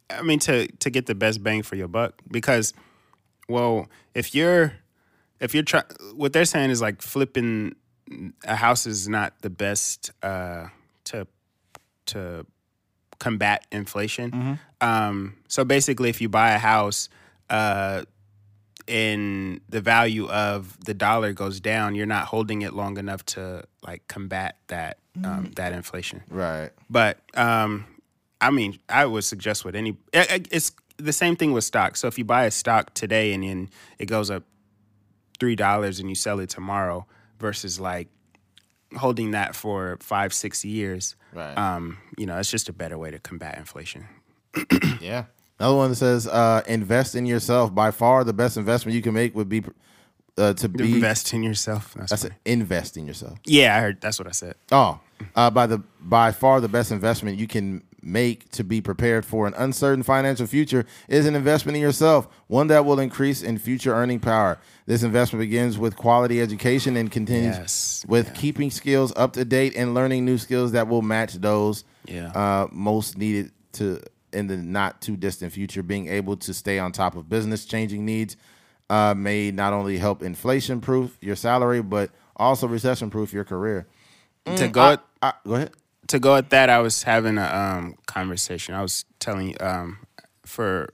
[0.09, 2.73] I mean to to get the best bang for your buck because,
[3.49, 4.73] well, if you're
[5.39, 7.75] if you're trying, what they're saying is like flipping
[8.45, 10.67] a house is not the best uh,
[11.05, 11.27] to
[12.07, 12.45] to
[13.19, 14.31] combat inflation.
[14.31, 14.53] Mm-hmm.
[14.81, 17.09] Um, so basically, if you buy a house,
[17.49, 18.03] uh,
[18.87, 23.63] and the value of the dollar goes down, you're not holding it long enough to
[23.81, 25.55] like combat that um, mm.
[25.55, 26.21] that inflation.
[26.29, 26.71] Right.
[26.89, 27.85] But um,
[28.41, 32.01] I mean, I would suggest with any it's the same thing with stocks.
[32.01, 34.43] So if you buy a stock today and then it goes up
[35.39, 37.05] three dollars and you sell it tomorrow,
[37.43, 38.07] versus like
[38.95, 41.15] holding that for five six years.
[41.33, 41.53] Right.
[41.55, 44.07] Um, you know, it's just a better way to combat inflation.
[45.01, 45.25] yeah.
[45.59, 47.75] Another one that says, uh, "Invest in yourself.
[47.75, 49.63] By far, the best investment you can make would be
[50.37, 53.37] uh, to be invest in yourself." That's I said invest in yourself.
[53.45, 54.01] Yeah, I heard.
[54.01, 54.55] That's what I said.
[54.71, 54.99] Oh,
[55.35, 59.47] uh, by the by far the best investment you can make to be prepared for
[59.47, 63.93] an uncertain financial future is an investment in yourself, one that will increase in future
[63.93, 64.59] earning power.
[64.85, 68.05] This investment begins with quality education and continues yes.
[68.07, 68.33] with yeah.
[68.33, 72.31] keeping skills up to date and learning new skills that will match those yeah.
[72.33, 74.01] uh, most needed to
[74.33, 78.05] in the not too distant future, being able to stay on top of business changing
[78.05, 78.35] needs
[78.89, 83.87] uh, may not only help inflation proof your salary, but also recession proof your career.
[84.45, 85.71] Mm, to go, I, I, go ahead.
[86.07, 88.75] To go at that, I was having a um, conversation.
[88.75, 89.99] I was telling um,
[90.45, 90.93] for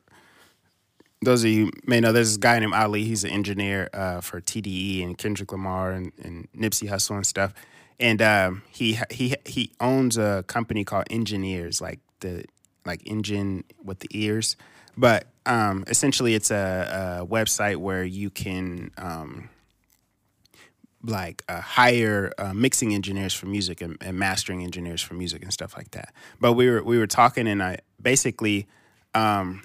[1.22, 3.04] those of you may know, there's this guy named Ali.
[3.04, 7.54] He's an engineer uh, for TDE and Kendrick Lamar and, and Nipsey Hussle and stuff.
[8.00, 12.46] And um, he he he owns a company called EngineEars, like the
[12.86, 14.56] like engine with the ears.
[14.96, 19.50] But um, essentially, it's a, a, website where you can um,
[21.04, 25.54] like uh, hire uh, mixing engineers for music and, and, mastering engineers for music and
[25.54, 26.14] stuff like that.
[26.42, 28.68] But we were we were talking, and I basically
[29.16, 29.64] um,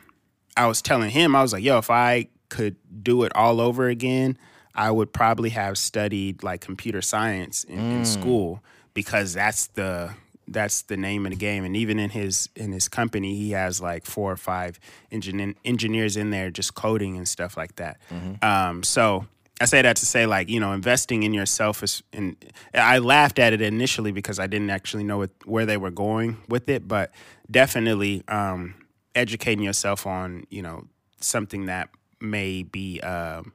[0.57, 3.89] I was telling him I was like, "Yo, if I could do it all over
[3.89, 4.39] again."
[4.77, 7.99] I would probably have studied like computer science in, mm.
[7.99, 8.61] in school
[8.93, 10.13] because that's the
[10.49, 11.65] that's the name of the game.
[11.65, 14.79] And even in his in his company, he has like four or five
[15.13, 17.99] engin- engineers in there just coding and stuff like that.
[18.11, 18.45] Mm-hmm.
[18.45, 19.27] Um, so
[19.61, 22.03] I say that to say like you know investing in yourself is.
[22.13, 22.37] And
[22.75, 26.39] I laughed at it initially because I didn't actually know what, where they were going
[26.49, 27.13] with it, but
[27.51, 28.75] definitely um,
[29.15, 30.85] educating yourself on you know
[31.21, 31.89] something that
[32.21, 33.01] may be.
[33.01, 33.53] Um,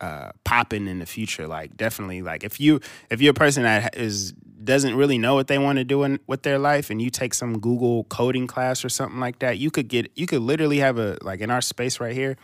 [0.00, 1.46] uh, popping in the future.
[1.46, 2.80] Like definitely, like if you
[3.10, 6.20] if you're a person that is doesn't really know what they want to do in
[6.26, 9.70] with their life and you take some Google coding class or something like that, you
[9.70, 12.36] could get you could literally have a like in our space right here,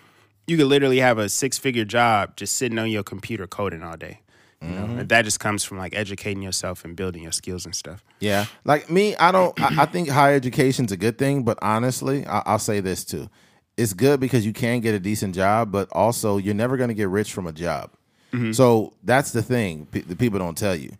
[0.51, 3.97] you could literally have a six figure job just sitting on your computer coding all
[3.97, 4.21] day.
[4.63, 5.07] You know, mm-hmm.
[5.07, 8.05] that just comes from like educating yourself and building your skills and stuff.
[8.19, 9.59] Yeah, like me, I don't.
[9.59, 13.31] I, I think higher education's a good thing, but honestly, I, I'll say this too:
[13.79, 16.95] it's good because you can get a decent job, but also you're never going to
[16.95, 17.91] get rich from a job.
[18.35, 18.53] Mm-hmm.
[18.53, 20.93] So that's the thing pe- the people don't tell you.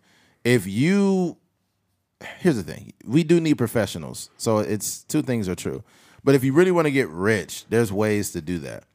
[0.43, 1.37] If you,
[2.39, 4.31] here's the thing: we do need professionals.
[4.37, 5.83] So it's two things are true.
[6.23, 8.85] But if you really want to get rich, there's ways to do that.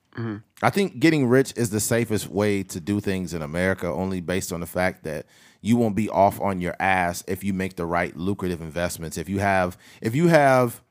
[0.62, 4.52] I think getting rich is the safest way to do things in America, only based
[4.52, 5.26] on the fact that
[5.60, 9.18] you won't be off on your ass if you make the right lucrative investments.
[9.18, 10.82] If you have if you have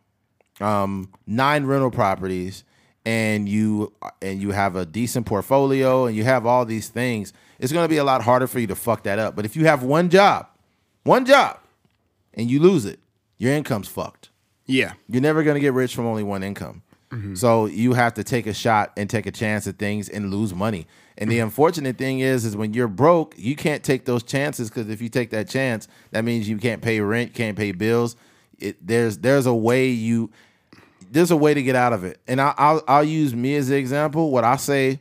[0.60, 2.64] um, nine rental properties
[3.06, 7.72] and you and you have a decent portfolio and you have all these things, it's
[7.72, 9.36] going to be a lot harder for you to fuck that up.
[9.36, 10.48] But if you have one job,
[11.04, 11.60] one job,
[12.34, 13.00] and you lose it,
[13.38, 14.30] your income's fucked.
[14.66, 14.94] Yeah.
[15.08, 16.82] You're never going to get rich from only one income.
[17.16, 17.36] Mm-hmm.
[17.36, 20.54] So you have to take a shot and take a chance at things and lose
[20.54, 20.88] money.
[21.18, 21.46] And the mm-hmm.
[21.46, 25.10] unfortunate thing is, is when you're broke, you can't take those chances because if you
[25.10, 28.16] take that chance, that means you can't pay rent, can't pay bills.
[28.60, 30.32] It, there's there's a way you
[31.12, 32.20] there's a way to get out of it.
[32.28, 34.32] And I, I'll I'll use me as an example.
[34.32, 35.00] What I say,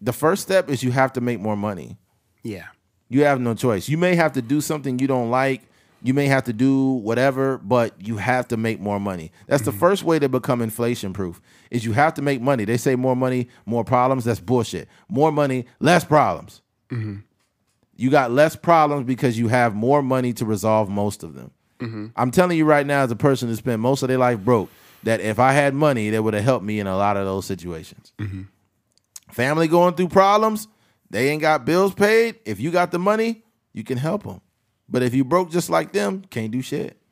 [0.00, 1.96] the first step is you have to make more money.
[2.42, 2.66] Yeah.
[3.08, 3.88] You have no choice.
[3.88, 5.62] You may have to do something you don't like.
[6.06, 9.32] You may have to do whatever, but you have to make more money.
[9.48, 9.80] That's the mm-hmm.
[9.80, 11.40] first way to become inflation proof.
[11.70, 12.64] Is you have to make money.
[12.64, 14.24] They say more money, more problems.
[14.24, 14.88] That's bullshit.
[15.08, 16.62] More money, less problems.
[16.90, 17.16] Mm-hmm.
[17.96, 21.50] You got less problems because you have more money to resolve most of them.
[21.80, 22.06] Mm-hmm.
[22.14, 24.70] I'm telling you right now, as a person who spent most of their life broke,
[25.02, 27.46] that if I had money, that would have helped me in a lot of those
[27.46, 28.12] situations.
[29.32, 30.68] Family going through problems,
[31.10, 32.36] they ain't got bills paid.
[32.44, 33.42] If you got the money,
[33.72, 34.40] you can help them.
[34.88, 36.96] But if you broke just like them, can't do shit.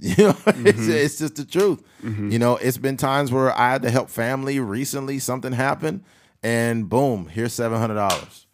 [0.00, 0.90] You know, it's, mm-hmm.
[0.92, 1.82] it's just the truth.
[2.04, 2.30] Mm-hmm.
[2.30, 6.04] You know, it's been times where I had to help family recently, something happened,
[6.40, 8.46] and boom, here's seven hundred dollars.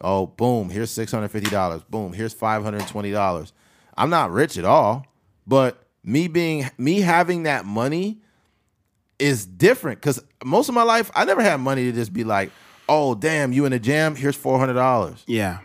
[0.00, 1.82] Oh, boom, here's six hundred fifty dollars.
[1.90, 3.52] Boom, here's five hundred twenty dollars.
[3.96, 5.04] I'm not rich at all,
[5.44, 8.20] but me being me having that money
[9.18, 12.52] is different because most of my life I never had money to just be like,
[12.88, 15.24] oh damn, you in a jam, here's four hundred dollars.
[15.26, 15.58] Yeah.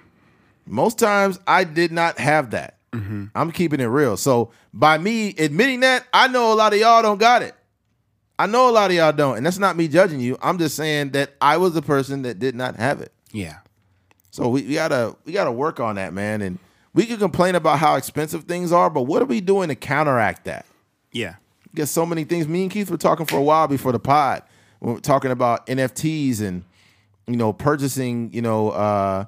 [0.67, 2.77] Most times I did not have that.
[3.35, 4.17] I'm keeping it real.
[4.17, 7.53] So by me admitting that, I know a lot of y'all don't got it.
[8.39, 10.37] I know a lot of y'all don't, and that's not me judging you.
[10.41, 13.11] I'm just saying that I was the person that did not have it.
[13.31, 13.57] Yeah.
[14.31, 16.41] So we, we gotta we gotta work on that, man.
[16.41, 16.59] And
[16.93, 20.45] we can complain about how expensive things are, but what are we doing to counteract
[20.45, 20.65] that?
[21.11, 21.35] Yeah.
[21.75, 22.47] Get so many things.
[22.47, 24.43] Me and Keith were talking for a while before the pod.
[24.79, 26.63] We were talking about NFTs and
[27.27, 28.31] you know purchasing.
[28.33, 29.25] You know uh,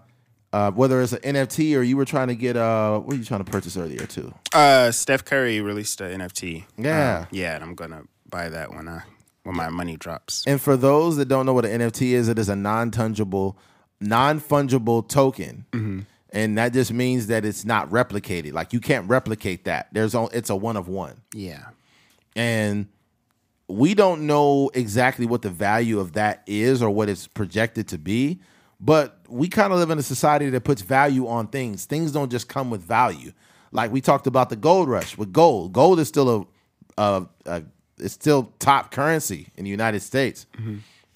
[0.53, 3.23] uh, whether it's an NFT or you were trying to get uh, what were you
[3.23, 4.33] trying to purchase earlier too?
[4.53, 6.65] Uh, Steph Curry released an NFT.
[6.77, 7.19] Yeah.
[7.19, 9.01] Um, yeah, and I'm gonna buy that when I
[9.43, 10.43] when my money drops.
[10.47, 13.57] And for those that don't know what an NFT is, it is a non tangible,
[14.01, 16.05] non fungible token.
[16.31, 18.53] And that just means that it's not replicated.
[18.53, 19.87] Like you can't replicate that.
[19.91, 21.21] There's on, it's a one of one.
[21.33, 21.69] Yeah.
[22.35, 22.87] and
[23.67, 27.99] we don't know exactly what the value of that is or what it's projected to
[27.99, 28.39] be
[28.79, 32.31] but we kind of live in a society that puts value on things things don't
[32.31, 33.31] just come with value
[33.71, 36.47] like we talked about the gold rush with gold gold is still
[36.97, 37.63] a, a, a
[37.97, 40.45] it's still top currency in the united states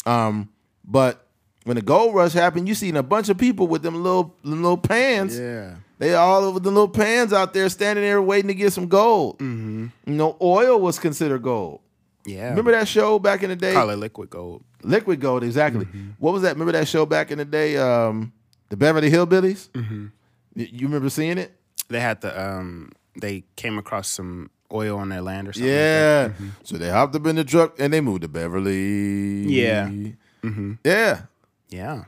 [0.06, 0.50] um,
[0.84, 1.28] but
[1.64, 4.62] when the gold rush happened you seen a bunch of people with them little them
[4.62, 5.76] little pans Yeah.
[6.00, 9.40] they all over the little pans out there standing there waiting to get some gold.
[9.40, 11.80] You know, oil was considered gold.
[12.26, 12.50] Yeah.
[12.50, 13.74] Remember that show back in the day?
[13.74, 14.64] Call it liquid gold.
[14.84, 15.86] Liquid gold, exactly.
[16.20, 16.54] What was that?
[16.54, 17.78] Remember that show back in the day?
[17.78, 18.34] Um,
[18.70, 19.70] the Beverly Hillbillies.
[19.76, 21.56] Y- You remember seeing it?
[21.90, 25.70] They had the um they came across some oil on their land or something.
[25.70, 26.30] like Yeah.
[26.64, 29.44] So they hopped up in the truck and they moved to Beverly.
[29.48, 29.90] Yeah.
[29.90, 30.74] Yeah.
[30.84, 31.28] that.
[31.70, 32.04] Yeah.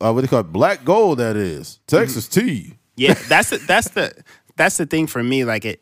[0.00, 0.52] Uh, what they call it?
[0.52, 1.18] Black gold.
[1.18, 2.74] That is Texas tea.
[2.96, 4.12] Yeah, that's the, that's the
[4.56, 5.44] that's the thing for me.
[5.44, 5.80] Like it,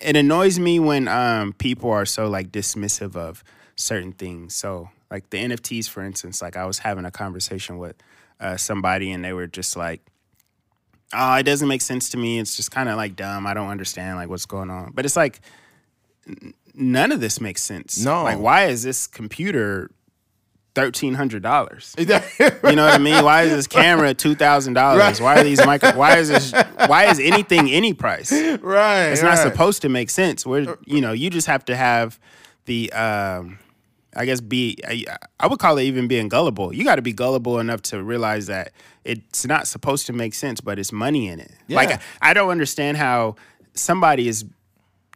[0.00, 3.44] it annoys me when um people are so like dismissive of
[3.76, 4.54] certain things.
[4.54, 6.42] So like the NFTs, for instance.
[6.42, 7.96] Like I was having a conversation with
[8.40, 10.00] uh, somebody, and they were just like,
[11.12, 12.38] "Oh, it doesn't make sense to me.
[12.38, 13.46] It's just kind of like dumb.
[13.46, 15.40] I don't understand like what's going on." But it's like
[16.26, 18.04] n- none of this makes sense.
[18.04, 18.24] No.
[18.24, 19.90] like why is this computer
[20.74, 21.94] thirteen hundred dollars?
[22.68, 23.24] You know what I mean?
[23.24, 25.20] Why is this camera two thousand dollars?
[25.20, 25.96] Why are these micro?
[25.96, 26.52] Why is this?
[26.86, 28.30] Why is anything any price?
[28.30, 29.06] Right.
[29.06, 29.38] It's not right.
[29.38, 30.44] supposed to make sense.
[30.44, 32.20] Where you know you just have to have
[32.66, 33.58] the um,
[34.16, 35.04] I guess be I,
[35.38, 36.74] I would call it even being gullible.
[36.74, 38.72] You got to be gullible enough to realize that
[39.04, 41.52] it's not supposed to make sense, but it's money in it.
[41.68, 42.00] Like I,
[42.30, 43.36] I don't understand how
[43.74, 44.44] somebody is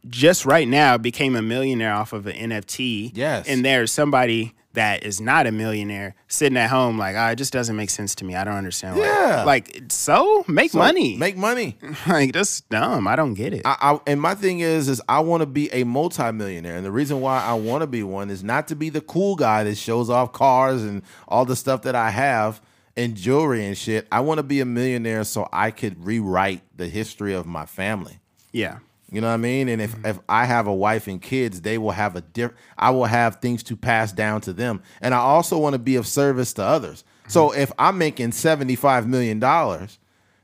[0.09, 3.11] just right now became a millionaire off of an NFT.
[3.13, 3.47] Yes.
[3.47, 7.53] and there's somebody that is not a millionaire sitting at home like, ah, it just
[7.53, 8.35] doesn't make sense to me.
[8.35, 8.97] I don't understand.
[8.97, 9.43] why." Yeah.
[9.45, 11.15] like so make So, money.
[11.17, 11.77] Make money.
[12.07, 13.07] like that's dumb.
[13.07, 13.61] I don't get it.
[13.65, 16.91] I, I and my thing is is I want to be a multimillionaire, and the
[16.91, 19.75] reason why I want to be one is not to be the cool guy that
[19.75, 22.61] shows off cars and all the stuff that I have
[22.95, 24.07] and jewelry and shit.
[24.11, 28.19] I want to be a millionaire so I could rewrite the history of my family.
[28.51, 28.79] yeah.
[29.13, 29.69] You know what I mean?
[29.69, 30.07] And if, mm-hmm.
[30.07, 32.59] if I have a wife and kids, they will have a different.
[32.77, 35.95] I will have things to pass down to them, and I also want to be
[35.97, 37.03] of service to others.
[37.27, 37.61] So mm-hmm.
[37.61, 39.99] if I'm making seventy five million dollars,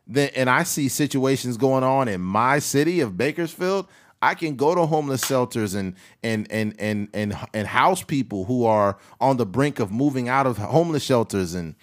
[0.08, 3.88] then and I see situations going on in my city of Bakersfield,
[4.22, 8.66] I can go to homeless shelters and and and and and and house people who
[8.66, 11.74] are on the brink of moving out of homeless shelters and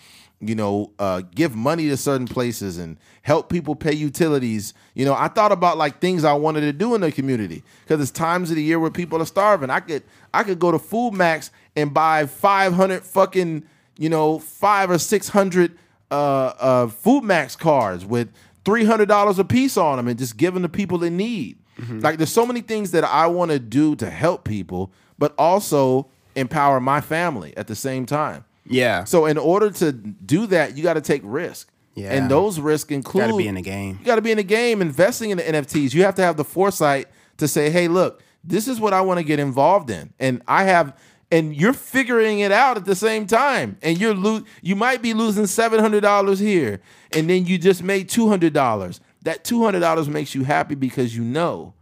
[0.40, 4.74] you know uh, give money to certain places and help people pay utilities.
[4.94, 8.00] You know, I thought about like things I wanted to do in the community because
[8.00, 9.70] it's times of the year where people are starving.
[9.70, 10.02] I could
[10.34, 13.64] I could go to FoodMaxx and buy five hundred fucking
[13.98, 15.78] you know five or six hundred
[16.10, 16.14] uh,
[16.58, 18.28] uh, FoodMaxx cards with
[18.64, 21.58] three hundred dollars a piece on them and just giving the people in need.
[22.00, 26.08] Like there's so many things that I want to do to help people, but also
[26.34, 28.45] empower my family at the same time.
[28.68, 29.04] Yeah.
[29.04, 31.70] So in order to do that, you got to take risk.
[31.94, 32.12] Yeah.
[32.12, 33.96] And those risks include Gotta be in the game.
[34.00, 35.94] You got to be in the game investing in the NFTs.
[35.94, 37.08] You have to have the foresight
[37.38, 40.64] to say, "Hey, look, this is what I want to get involved in." And I
[40.64, 40.94] have
[41.30, 43.78] and you're figuring it out at the same time.
[43.82, 46.80] And you're lo- you might be losing $700 here
[47.12, 49.00] and then you just made $200.
[49.22, 51.74] That $200 makes you happy because you know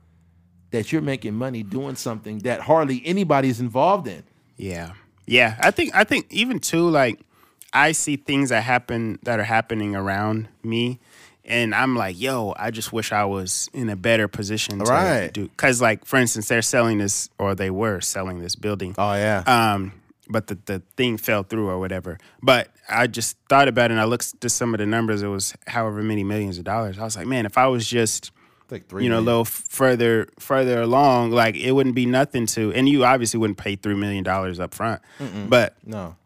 [0.71, 4.25] that you're making money doing something that hardly anybody is involved in.
[4.57, 4.93] Yeah.
[5.27, 5.57] Yeah.
[5.61, 7.21] I think I think even too, like
[7.73, 10.99] I see things that happen that are happening around me
[11.47, 15.33] and I'm like, yo, I just wish I was in a better position to Right.
[15.33, 18.95] do cause like for instance, they're selling this or they were selling this building.
[18.99, 19.43] Oh yeah.
[19.47, 19.93] Um,
[20.29, 22.19] but the, the thing fell through or whatever.
[22.43, 25.23] But I just thought about it and I looked to some of the numbers.
[25.23, 26.99] It was however many millions of dollars.
[26.99, 28.31] I was like, man, if I was just
[28.71, 32.73] like three you know, a little further further along, like it wouldn't be nothing to.
[32.73, 35.03] And you obviously wouldn't pay three million dollars up front,
[35.49, 36.17] but no.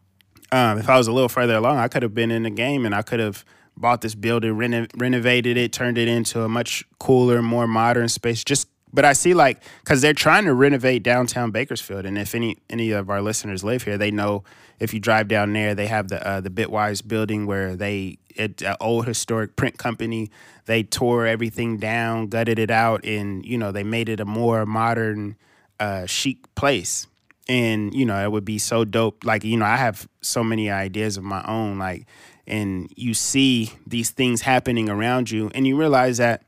[0.51, 2.85] um, if I was a little further along, I could have been in the game
[2.85, 3.43] and I could have
[3.79, 8.43] bought this building, reno- renovated it, turned it into a much cooler, more modern space.
[8.43, 12.57] Just, but I see like because they're trying to renovate downtown Bakersfield, and if any
[12.69, 14.43] any of our listeners live here, they know
[14.79, 18.63] if you drive down there, they have the uh, the Bitwise building where they it's
[18.63, 20.31] an old historic print company.
[20.69, 24.67] They tore everything down, gutted it out, and you know they made it a more
[24.67, 25.35] modern,
[25.79, 27.07] uh, chic place
[27.47, 30.69] and you know it would be so dope like you know i have so many
[30.69, 32.05] ideas of my own like
[32.45, 36.43] and you see these things happening around you and you realize that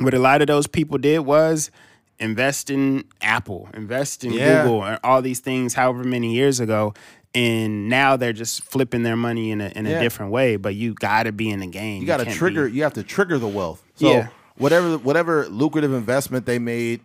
[0.00, 1.70] what a lot of those people did was
[2.18, 4.62] invest in apple invest in Yeah.
[4.64, 6.92] google and all these things however many years ago
[7.34, 10.00] and now they're just flipping their money in a, in a Yeah.
[10.00, 12.68] different way but you gotta be in the game You got to trigger.
[12.68, 13.82] be- You have to trigger the wealth.
[13.94, 14.28] So Yeah.
[14.56, 17.00] whatever whatever lucrative investment they made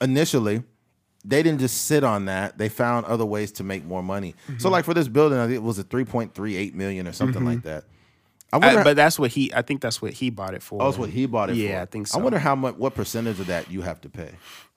[0.00, 0.62] initially,
[1.24, 2.58] they didn't just sit on that.
[2.58, 4.34] They found other ways to make more money.
[4.48, 4.58] Mm-hmm.
[4.58, 7.06] So like for this building, I think it was a three point three eight million
[7.08, 7.84] or something like that.
[8.52, 8.84] I wonder.
[8.84, 11.10] but that's what he i think that's what he bought it for oh, that's what
[11.10, 11.58] he bought it for.
[11.58, 14.08] yeah i think so I wonder how much, what percentage of that you have to
[14.08, 14.30] pay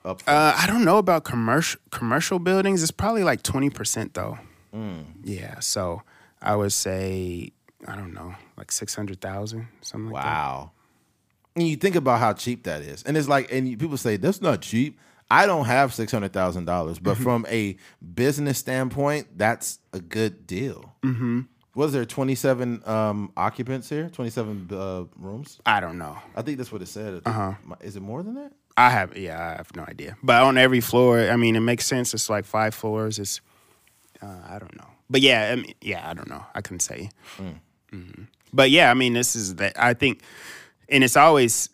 [0.04, 0.24] up.
[0.26, 2.82] Uh, I don't know about commercial commercial buildings.
[2.82, 4.40] It's probably like twenty percent though.
[4.74, 5.06] Mm.
[5.24, 6.02] Yeah, so
[6.42, 7.52] I would say
[7.88, 10.30] I don't know, like six hundred thousand, something like that.
[10.30, 10.72] Wow.
[11.56, 13.02] And you think about how cheap that is.
[13.04, 15.00] And it's like, and people say, that's not cheap.
[15.32, 17.04] I don't have $600,000, Mm-hmm.
[17.04, 17.76] but from a
[18.14, 20.94] business standpoint, that's a good deal.
[21.02, 21.42] Mm-hmm.
[21.74, 24.08] Was there 27 um, occupants here?
[24.10, 25.60] 27 uh, rooms?
[25.66, 26.16] I don't know.
[26.36, 27.24] I think that's what it said.
[27.26, 27.54] Uh-huh.
[27.82, 28.52] Is it more than that?
[28.78, 30.16] I have yeah, I have no idea.
[30.22, 32.14] But on every floor, I mean, it makes sense.
[32.14, 33.18] It's like five floors.
[33.18, 33.42] It's
[34.22, 34.88] uh, I don't know.
[35.10, 36.44] But yeah, I mean, yeah, I don't know.
[36.56, 37.10] I couldn't say.
[37.92, 38.28] Mhm.
[38.54, 39.74] But yeah, I mean, this is that.
[39.80, 40.22] I think,
[40.90, 41.70] and it's always,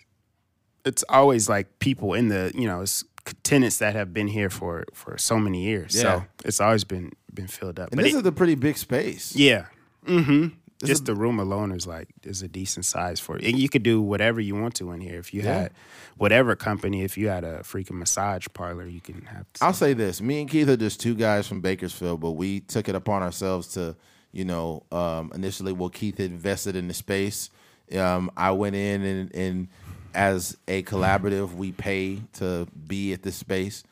[0.85, 3.03] it's always like people in the you know, it's
[3.43, 5.95] tenants that have been here for for so many years.
[5.95, 6.01] Yeah.
[6.01, 7.89] So it's always been been filled up.
[7.91, 9.35] And But this it- is a pretty big space.
[9.35, 9.65] yeah.
[10.05, 10.47] Mm-hmm.
[10.87, 13.43] Just the room alone is like is a decent size for it.
[13.45, 15.19] And you could do whatever you want to in here.
[15.19, 15.53] If you Yeah.
[15.61, 15.71] had
[16.17, 19.45] whatever company, if you had a freaking massage parlor, you can have.
[19.61, 22.87] I'll say this: me and Keith are just two guys from Bakersfield, but we took
[22.89, 23.95] it upon ourselves to,
[24.31, 27.49] you know, um, initially, well, Keith invested in the space.
[27.95, 29.67] Um, I went in and, and
[30.15, 33.83] as a collaborative, we pay to be at this space,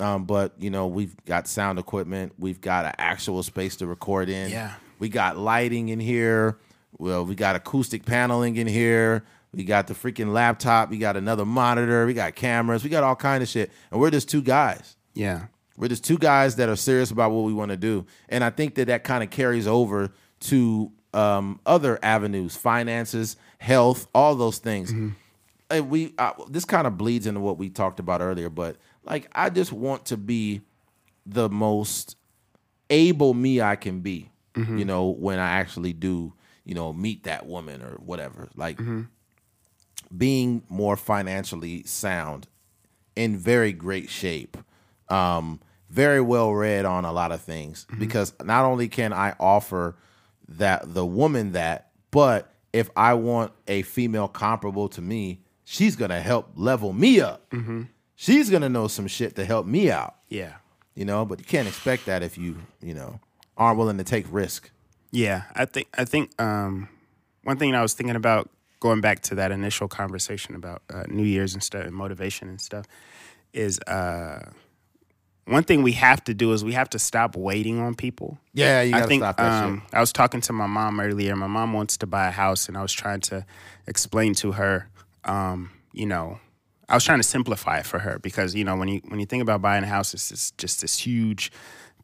[0.00, 2.32] Um, but you know, we've got sound equipment.
[2.38, 4.50] We've got an actual space to record in.
[4.50, 4.74] Yeah.
[4.98, 6.58] We got lighting in here.
[6.98, 9.24] Well, we got acoustic paneling in here.
[9.52, 10.90] We got the freaking laptop.
[10.90, 12.06] We got another monitor.
[12.06, 12.84] We got cameras.
[12.84, 13.70] We got all kind of shit.
[13.90, 14.96] And we're just two guys.
[15.14, 15.46] Yeah.
[15.78, 18.50] We're just two guys that are serious about what we want to do, and I
[18.50, 24.58] think that that kind of carries over to um, other avenues, finances, health, all those
[24.58, 24.90] things.
[25.70, 29.30] And we uh, this kind of bleeds into what we talked about earlier, but like
[29.32, 30.62] I just want to be
[31.24, 32.16] the most
[32.90, 34.30] able me I can be.
[34.58, 34.86] You mm-hmm.
[34.86, 36.32] know, when I actually do,
[36.64, 38.48] you know, meet that woman or whatever.
[38.56, 39.02] Like mm-hmm.
[40.16, 42.48] being more financially sound
[43.16, 44.56] in very great shape.
[45.08, 48.00] Um, very well read on a lot of things mm-hmm.
[48.00, 49.96] because not only can I offer
[50.48, 56.20] that the woman that, but if I want a female comparable to me, she's gonna
[56.20, 57.52] help level me up.
[58.14, 60.54] She's gonna know some shit to help me out, Yeah.
[60.94, 61.24] you know.
[61.24, 63.20] But you can't expect that if you, you know,
[63.58, 64.70] aren't willing to take risk.
[65.10, 66.88] Yeah, I think I think um,
[67.42, 68.48] one thing I was thinking about
[68.80, 72.60] going back to that initial conversation about uh, New Year's and stuff and motivation and
[72.60, 72.86] stuff
[73.52, 74.50] is uh,
[75.46, 78.38] one thing we have to do is we have to stop waiting on people.
[78.52, 79.82] Yeah, you I gotta think stop that um.
[79.92, 81.34] I was talking to my mom earlier.
[81.34, 83.44] My mom wants to buy a house, and I was trying to
[83.86, 84.88] explain to her,
[85.24, 86.38] um, you know,
[86.88, 89.26] I was trying to simplify it for her because you know when you when you
[89.26, 91.50] think about buying a house, it's just, just this huge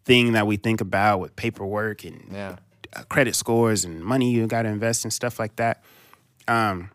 [0.05, 2.57] thing that we think about with paperwork and Yeah.
[2.95, 5.83] uh, credit scores and money you got to invest and stuff like that.
[6.47, 6.91] Um,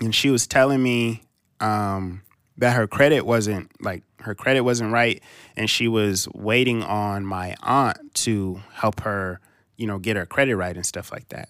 [0.00, 1.22] and she was telling me
[1.60, 2.22] um,
[2.58, 5.22] that her credit wasn't like her credit wasn't right,
[5.56, 9.40] and she was waiting on my aunt to help her,
[9.76, 11.48] you know, get her credit right and stuff like that.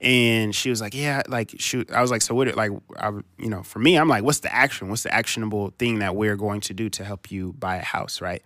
[0.00, 2.48] And she was like, "Yeah, like shoot." I was like, "So what?
[2.48, 4.88] It, like, I, you know, for me, I'm like, what's the action?
[4.90, 8.20] What's the actionable thing that we're going to do to help you buy a house,
[8.20, 8.42] right?"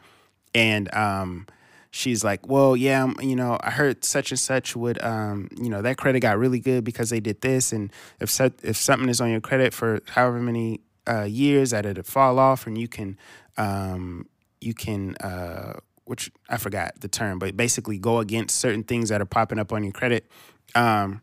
[0.54, 1.46] And um,
[1.90, 5.82] she's like, "Well, yeah, you know, I heard such and such would, um, you know,
[5.82, 9.20] that credit got really good because they did this, and if so, if something is
[9.20, 13.18] on your credit for however many uh, years, that it'll fall off, and you can,
[13.56, 14.26] um,
[14.60, 15.74] you can, uh,
[16.04, 19.72] which I forgot the term, but basically go against certain things that are popping up
[19.72, 20.30] on your credit."
[20.74, 21.22] Um,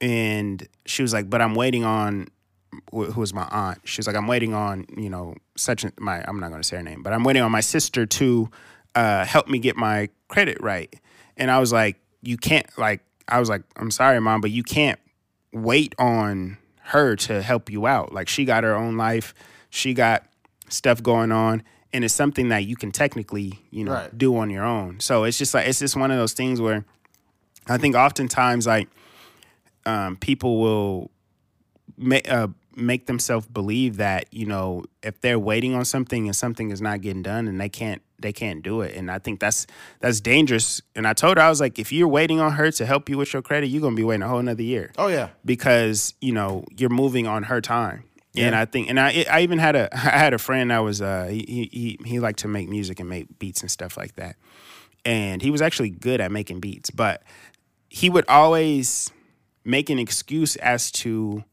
[0.00, 2.28] and she was like, "But I'm waiting on."
[2.92, 3.78] wh- Who was my aunt?
[3.84, 6.76] She was like, "I'm waiting on you know such my I'm not going to say
[6.76, 8.50] her name, but I'm waiting on my sister to
[8.96, 10.92] uh, help me get my credit right."
[11.36, 14.62] And I was like, "You can't like." I was like, "I'm sorry, mom, but you
[14.64, 14.98] can't
[15.52, 18.12] wait on her to help you out.
[18.12, 19.34] Like she got her own life,
[19.70, 20.24] she got
[20.68, 24.18] stuff going on." And it's something that you can technically, you know, Right.
[24.18, 25.00] do on your own.
[25.00, 26.84] So it's just like it's just one of those things where
[27.68, 28.88] I think oftentimes like
[29.86, 31.10] um, people will
[31.96, 36.70] make uh, make themselves believe that you know if they're waiting on something and something
[36.70, 38.94] is not getting done and they can't they can't do it.
[38.96, 39.66] And i think that's
[40.00, 40.82] that's dangerous.
[40.94, 43.18] And i told her i was like if you're waiting on her to help you
[43.18, 44.92] with your credit you're gonna be waiting a whole another year.
[44.98, 45.30] Oh yeah.
[45.44, 48.04] because you know you're moving on her time.
[48.36, 51.00] And i think and i i even had a i had a friend that was
[51.00, 54.36] uh he he he liked to make music and make beats and stuff like that.
[55.04, 57.22] And he was actually good at making beats but
[57.88, 59.10] he would always
[59.64, 61.44] make an excuse as to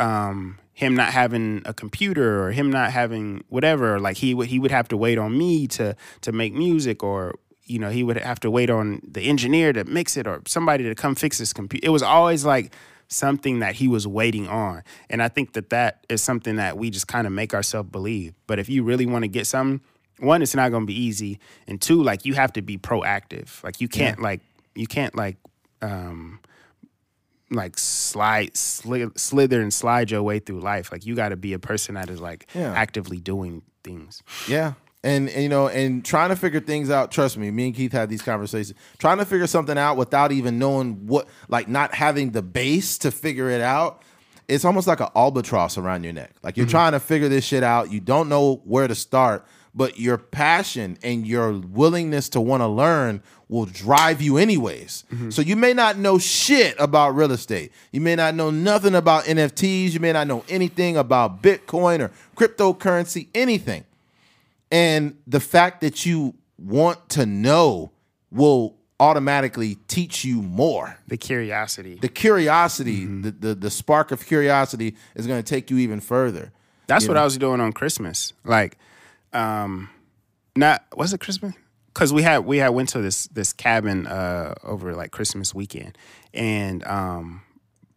[0.00, 4.00] um, him not having a computer or him not having whatever.
[4.00, 7.36] Like he would he would have to wait on me to to make music, or
[7.64, 10.84] you know he would have to wait on the engineer to mix it, or somebody
[10.84, 11.86] to come fix his computer.
[11.86, 12.74] It was always like
[13.06, 16.90] something that he was waiting on, and I think that that is something that we
[16.90, 18.34] just kind of make ourselves believe.
[18.48, 19.80] But if you really want to get something,
[20.18, 21.38] one, it's not going to be easy,
[21.68, 23.62] and two, like you have to be proactive.
[23.62, 24.40] Like you can't like
[24.74, 25.36] you can't like
[25.82, 26.40] um
[27.50, 31.52] like slide sli- slither and slide your way through life like you got to be
[31.52, 32.72] a person that is like Yeah.
[32.72, 34.74] actively doing things Yeah.
[35.02, 37.12] And, and you know, and trying to figure things out.
[37.12, 38.72] Trust me, me and Keith had these conversations.
[38.96, 43.10] Trying to figure something out without even knowing what, like, not having the base to
[43.10, 44.02] figure it out.
[44.48, 46.30] It's almost like an albatross around your neck.
[46.42, 46.70] Like you're mm-hmm.
[46.70, 47.92] trying to figure this shit out.
[47.92, 52.68] You don't know where to start, but your passion and your willingness to want to
[52.68, 55.04] learn will drive you anyways.
[55.12, 55.30] Mm-hmm.
[55.30, 57.72] So you may not know shit about real estate.
[57.92, 59.92] You may not know nothing about NFTs.
[59.92, 63.84] You may not know anything about Bitcoin or cryptocurrency, anything.
[64.70, 67.90] And the fact that you want to know
[68.30, 70.96] will automatically teach you more.
[71.08, 73.22] the curiosity The curiosity, mm-hmm.
[73.22, 76.52] the, the the spark of curiosity is going to take you even further.
[76.86, 78.78] that's what i was doing on christmas like
[79.34, 79.90] um
[80.56, 81.54] not was it christmas
[81.92, 85.96] because we had we had went to this this cabin uh over like christmas weekend
[86.32, 87.42] and um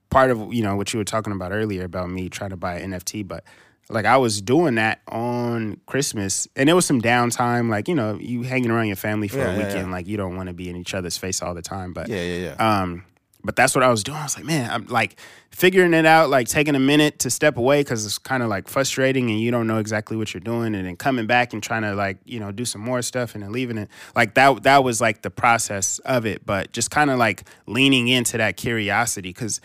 [0.09, 2.79] part of you know what you were talking about earlier about me trying to buy
[2.79, 3.43] an nft but
[3.89, 7.69] like I was doing that on Christmas, and there was some downtime.
[7.69, 9.87] Like you know, you hanging around your family for Yeah, a yeah, weekend.
[9.87, 9.91] yeah.
[9.93, 11.93] Like you don't want to be in each other's face all the time.
[11.93, 12.81] But Yeah, yeah, yeah.
[12.81, 13.05] um,
[13.47, 14.19] but that's what I was doing.
[14.19, 15.19] I was like, man, I'm like
[15.49, 18.67] figuring it out, like taking a minute to step away because it's kind of like
[18.67, 21.81] frustrating and you don't know exactly what you're doing, and then coming back and trying
[21.81, 23.89] to like you know do some more stuff and then leaving it.
[24.15, 28.07] Like that that was like the process of it, but just kind of like leaning
[28.07, 29.59] into that curiosity because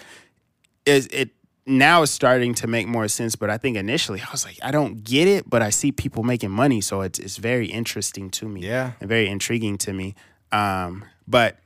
[0.86, 1.30] it, it
[1.66, 3.36] now it's starting to make more sense.
[3.36, 6.22] But I think initially I was like, I don't get it, but I see people
[6.22, 8.92] making money, so it's it's very interesting to me Yeah.
[9.00, 10.14] and very intriguing to me.
[10.50, 11.58] Um, but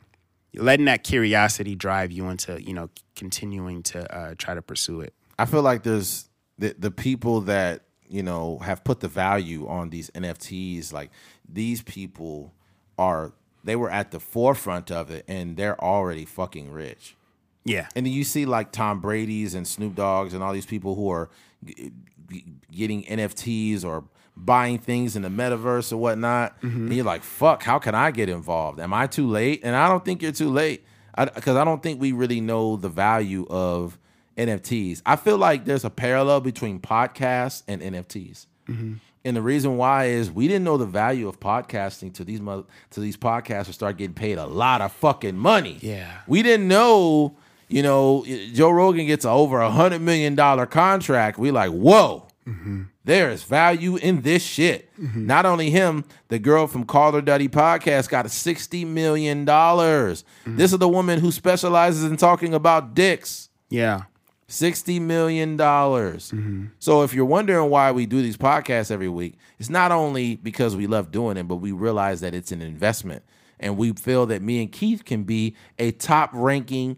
[0.57, 5.15] letting that curiosity drive you into you know continuing to uh, try to pursue it.
[5.39, 6.29] I feel like there's
[6.59, 10.93] the the people that you know have put the value on these NFTs.
[10.93, 11.11] Like
[11.49, 12.53] these people
[12.99, 13.33] are
[13.65, 17.17] they were at the forefront of it, and they're already fucking rich.
[17.65, 20.95] Yeah, And then you see like Tom Brady's and Snoop Dogg's and all these people
[20.95, 21.31] who are
[21.65, 21.91] g-
[22.31, 24.05] g- getting NFTs or
[24.37, 26.61] buying things in the metaverse or whatnot.
[26.61, 26.87] Mm-hmm.
[26.87, 28.79] And you're like, fuck, how can I get involved?
[28.81, 29.61] Am I too late?
[29.65, 30.85] And I don't think you're too late
[31.17, 33.99] because I, don't think we really know the value of
[34.37, 35.01] NFTs.
[35.07, 38.47] I feel like there's a parallel between podcasts and NFTs.
[38.69, 38.95] Mm-hmm.
[39.25, 43.01] And the reason why is we didn't know the value of podcasting to these to
[43.01, 45.79] these podcasters start getting paid a lot of fucking money.
[45.81, 46.21] Yeah.
[46.29, 47.37] We didn't know,
[47.67, 51.39] you know, Joe Rogan gets a over a hundred million dollar contract.
[51.39, 52.85] We like, whoa, mm-hmm.
[53.07, 54.91] There is value in this shit.
[55.01, 55.27] Mm-hmm.
[55.27, 60.25] Not only him, the girl from Call Her Daddy podcast got a sixty million dollars.
[60.45, 60.57] Mm.
[60.57, 63.49] This is the woman who specializes in talking about dicks.
[63.71, 64.03] yeah,
[64.49, 66.33] Sixty million dollars.
[66.33, 66.67] Mm-hmm.
[66.81, 70.75] So if you're wondering why we do these podcasts every week, it's not only because
[70.75, 73.23] we love doing it, but we realize that it's an investment,
[73.61, 76.97] and we feel that me and Keith can be a top ranking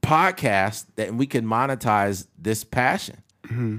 [0.00, 3.22] podcast that we can monetize this passion.
[3.46, 3.78] Mm-hmm.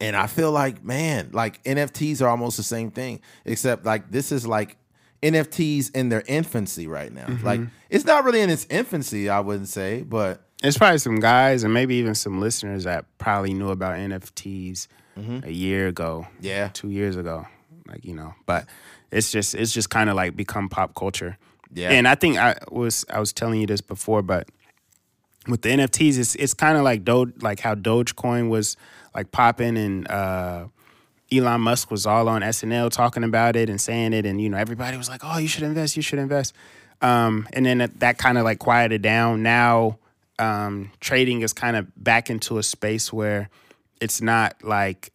[0.00, 4.30] And I feel like, man, like NFTs are almost the same thing, except like this
[4.30, 4.76] is like
[5.22, 7.26] NFTs in their infancy right now.
[7.26, 7.44] Mm-hmm.
[7.44, 7.60] Like
[7.90, 11.74] it's not really in its infancy, I wouldn't say, but it's probably some guys and
[11.74, 14.86] maybe even some listeners that probably knew about NFTs
[15.18, 15.40] mm-hmm.
[15.44, 16.68] a year ago, yeah.
[16.72, 17.46] two years ago,
[17.86, 18.34] like you know.
[18.46, 18.66] But
[19.10, 21.38] it's just it's just kind of like become pop culture.
[21.74, 21.90] Yeah.
[21.90, 24.48] and I think I was I was telling you this before, but
[25.48, 28.76] with the NFTs, it's it's kind of like Doge, like how Dogecoin was
[29.14, 30.66] like popping, and uh,
[31.32, 34.58] Elon Musk was all on SNL talking about it and saying it, and you know
[34.58, 36.54] everybody was like, "Oh, you should invest, you should invest,"
[37.02, 39.42] um, and then that, that kind of like quieted down.
[39.42, 39.98] Now
[40.38, 43.50] um, trading is kind of back into a space where
[44.00, 45.12] it's not like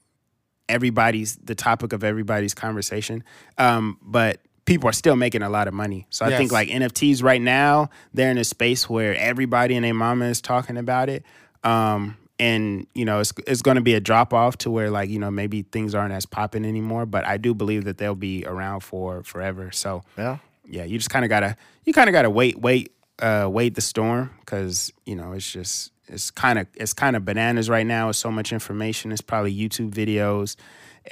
[0.67, 3.23] everybody's the topic of everybody's conversation,
[3.57, 6.05] um, but people are still making a lot of money.
[6.09, 9.93] So I think like NFTs right now, they're in a space where everybody and their
[9.93, 11.23] mama is talking about it.
[11.63, 15.09] Um, and you know, it's it's going to be a drop off to where like
[15.09, 17.05] you know maybe things aren't as popping anymore.
[17.05, 19.71] But I do believe that they'll be around for forever.
[19.71, 20.37] So Yeah.
[20.67, 21.55] yeah, you just kind of gotta
[21.85, 25.91] you kind of gotta wait, wait, uh, wait the storm because you know it's just
[26.07, 28.09] it's kind of it's kind of bananas right now.
[28.09, 29.11] It's so much information.
[29.11, 30.55] It's probably YouTube videos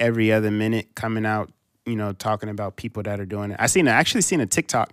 [0.00, 1.50] every other minute coming out.
[1.86, 3.56] You know, talking about people that are doing it.
[3.58, 4.90] I seen I actually seen a TikTok,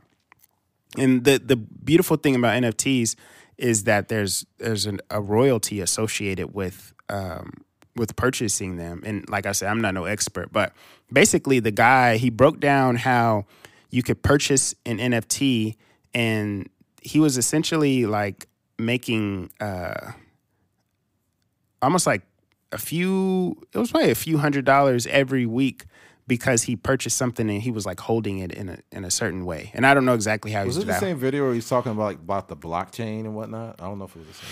[0.98, 3.16] and the the beautiful thing about NFTs
[3.60, 7.65] is that there's there's an, a royalty associated with um,
[7.95, 9.03] with purchasing them.
[9.06, 10.73] And like I said, I'm not no expert, but
[11.11, 13.45] basically the guy he broke down how
[13.90, 15.76] you could purchase an NFT,
[16.14, 16.69] and
[17.02, 20.11] he was essentially like making uh,
[21.81, 22.22] almost like
[22.72, 23.61] a few.
[23.73, 25.86] It was probably a few hundred dollars every week.
[26.30, 29.44] Because he purchased something and he was like holding it in a in a certain
[29.46, 31.54] way, and I don't know exactly how he Was did it the same video where
[31.54, 33.82] he's talking about like about the blockchain and whatnot?
[33.82, 34.50] I don't know if it was the same.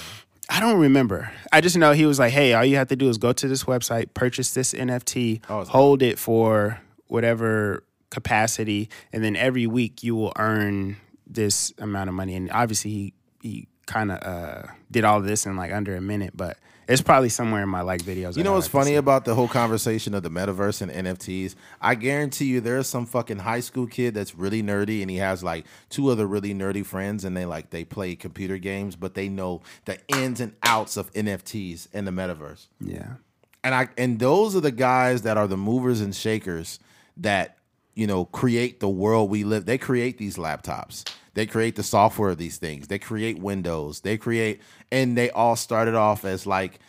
[0.49, 1.31] I don't remember.
[1.51, 3.47] I just know he was like, "Hey, all you have to do is go to
[3.47, 10.03] this website, purchase this NFT, Oh, hold it for whatever capacity, and then every week
[10.03, 15.03] you will earn this amount of money." And obviously, he he kind of uh, did
[15.03, 18.01] all of this in like under a minute, but it's probably somewhere in my like
[18.01, 18.37] videos.
[18.37, 21.55] You know what's like funny about the whole conversation of the metaverse and NFTs?
[21.81, 25.43] I guarantee you there's some fucking high school kid that's really nerdy and he has
[25.43, 29.27] like two other really nerdy friends and they like they play computer games, but they
[29.27, 32.67] know the ins and outs of NFTs and the metaverse.
[32.79, 33.15] Yeah,
[33.63, 36.79] And I and those are the guys that are the movers and shakers
[37.17, 37.57] that
[37.95, 39.65] you know create the world we live.
[39.65, 41.03] They create these laptops.
[41.37, 42.87] They create the software of these things.
[42.87, 43.99] They create Windows.
[43.99, 44.59] They create
[44.91, 46.79] and they all started off as like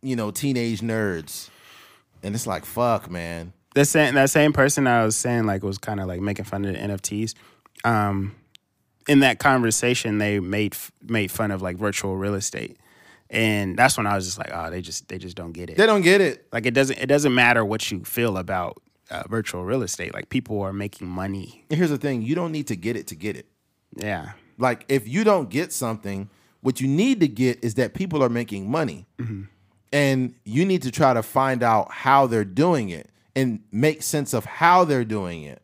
[0.00, 1.50] you know teenage nerds.
[2.22, 3.52] And it's like fuck, man.
[3.74, 6.64] that same that same person I was saying like was kind of like making fun
[6.64, 7.34] of the NFTs.
[7.84, 8.34] Um,
[9.06, 12.78] in that conversation, they made made fun of like virtual real estate,
[13.28, 15.76] and that's when I was just like, oh, they just they just don't get it.
[15.76, 16.46] They don't get it.
[16.50, 20.14] like it doesn't it doesn't matter what you feel about uh, virtual real estate.
[20.14, 21.64] Like people are making money.
[21.70, 23.46] Here's the thing: you don't need to get it to get it.
[23.96, 26.30] Yeah, Like if you don't get something,
[26.60, 29.06] what you need to get is that people are making money,
[29.92, 34.32] and you need to try to find out how they're doing it and make sense
[34.32, 35.62] of how they're doing it,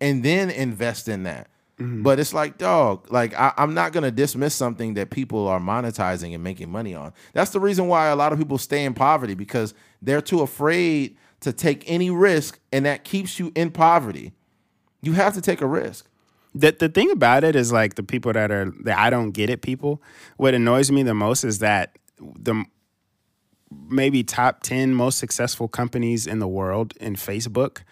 [0.00, 1.48] and then invest in that.
[1.78, 6.34] But it's like, dog, like I, I'm not gonna dismiss something that people are monetizing
[6.34, 7.12] and making money on.
[7.34, 11.18] That's the reason why a lot of people stay in poverty because they're too afraid
[11.40, 14.32] to take any risk, and that keeps you in poverty.
[15.02, 16.08] You have to take a risk.
[16.54, 19.50] the the thing about it is like the people that are the I don't get
[19.50, 20.02] it people.
[20.36, 22.64] What annoys me the most is that the
[23.70, 27.82] maybe top ten most successful companies in the world in Facebook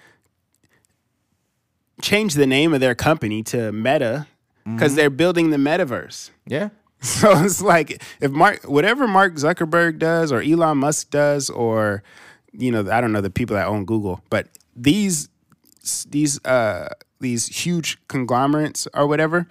[2.01, 4.27] change the name of their company to Meta
[4.65, 4.97] because mm-hmm.
[4.97, 6.31] they're building the metaverse.
[6.47, 6.71] Yeah.
[7.01, 12.03] So it's like if Mark, whatever Mark Zuckerberg does, or Elon Musk does, or
[12.57, 15.29] you know, I don't know the people that own Google, but these
[16.09, 16.89] these uh
[17.21, 19.47] these huge conglomerates or whatever,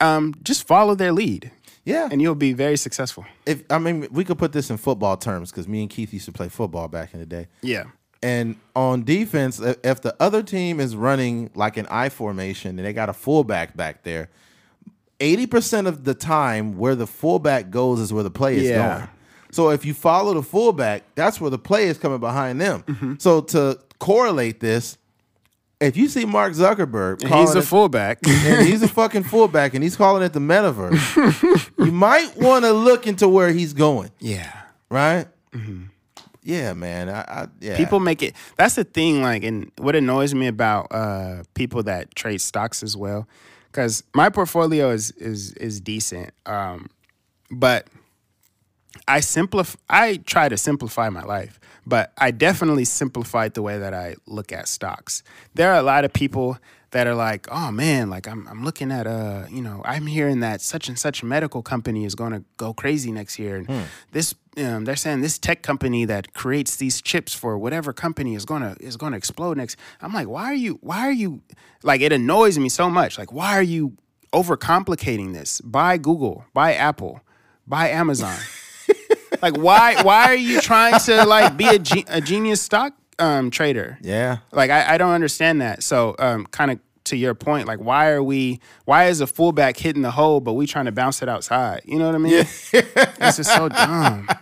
[0.00, 1.50] um, just follow their lead,
[1.84, 2.08] Yeah.
[2.10, 3.24] and you'll be very successful.
[3.46, 6.26] if I mean we could put this in football terms because me and Keith used
[6.26, 7.46] to play football back in the day.
[7.62, 7.84] Yeah,
[8.22, 12.92] And on defense, if the other team is running like an I formation and they
[12.92, 14.28] got a fullback back there,
[15.20, 18.76] eighty percent of the time where the fullback goes is where the play is Yeah.
[18.98, 19.08] going.
[19.56, 22.82] So if you follow the fullback, that's where the play is coming behind them.
[22.82, 23.14] Mm-hmm.
[23.18, 24.98] So to correlate this,
[25.80, 28.18] if you see Mark Zuckerberg, he's a it- fullback.
[28.28, 31.70] and he's a fucking fullback, and he's calling it the metaverse.
[31.78, 34.52] you might want to look into where he's going, yeah.
[34.90, 35.26] right?
[36.42, 37.08] Yeah, man.
[37.08, 37.70] I, I yeah.
[37.70, 37.82] Mm-hmm.
[37.82, 38.34] People make it.
[38.58, 39.22] That's the thing.
[39.22, 43.26] Like, and what annoys me about uh, people that trade stocks as well,
[43.72, 46.90] because my portfolio is is is decent, um,
[47.50, 47.88] but
[49.08, 49.78] I simplify.
[49.88, 54.52] I try to simplify my life, but I definitely simplified the way that I look
[54.52, 55.22] at stocks.
[55.54, 56.58] There are a lot of people
[56.90, 60.40] that are like, "Oh man, like I'm I'm looking at uh, you know, I'm hearing
[60.40, 64.34] that such and such medical company is going to go crazy next year, and this
[64.56, 68.76] um, they're saying this tech company that creates these chips for whatever company is gonna
[68.80, 70.78] is gonna explode next." I'm like, "Why are you?
[70.80, 71.42] Why are you?"
[71.82, 73.18] Like it annoys me so much.
[73.18, 73.96] Like, why are you
[74.32, 75.60] overcomplicating this?
[75.60, 77.20] Buy Google, buy Apple,
[77.66, 78.36] buy Amazon.
[79.42, 83.50] like why why are you trying to like be a, ge- a genius stock um,
[83.50, 83.98] trader?
[84.02, 84.38] yeah.
[84.52, 85.82] Like I, I don't understand that.
[85.82, 89.76] So um, kind of to your point, like why are we why is a fullback
[89.76, 91.82] hitting the hole but we trying to bounce it outside?
[91.84, 92.32] You know what I mean?
[92.32, 92.44] Yeah.
[93.18, 94.28] this is so dumb.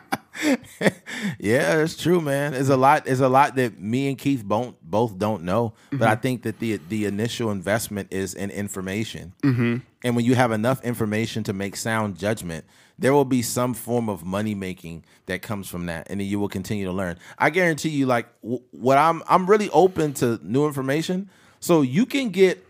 [1.38, 2.52] Yeah, it's true, man.
[2.52, 3.04] There's a lot.
[3.04, 5.74] There's a lot that me and Keith both both don't know.
[5.92, 9.32] But I think that the the initial investment is in information.
[9.42, 9.76] Mm-hmm.
[10.02, 12.64] And when you have enough information to make sound judgment,
[12.98, 16.38] there will be some form of money making that comes from that, and then you
[16.38, 17.18] will continue to learn.
[17.38, 21.30] I guarantee you, like what I'm I'm really open to new information.
[21.60, 22.64] So you can get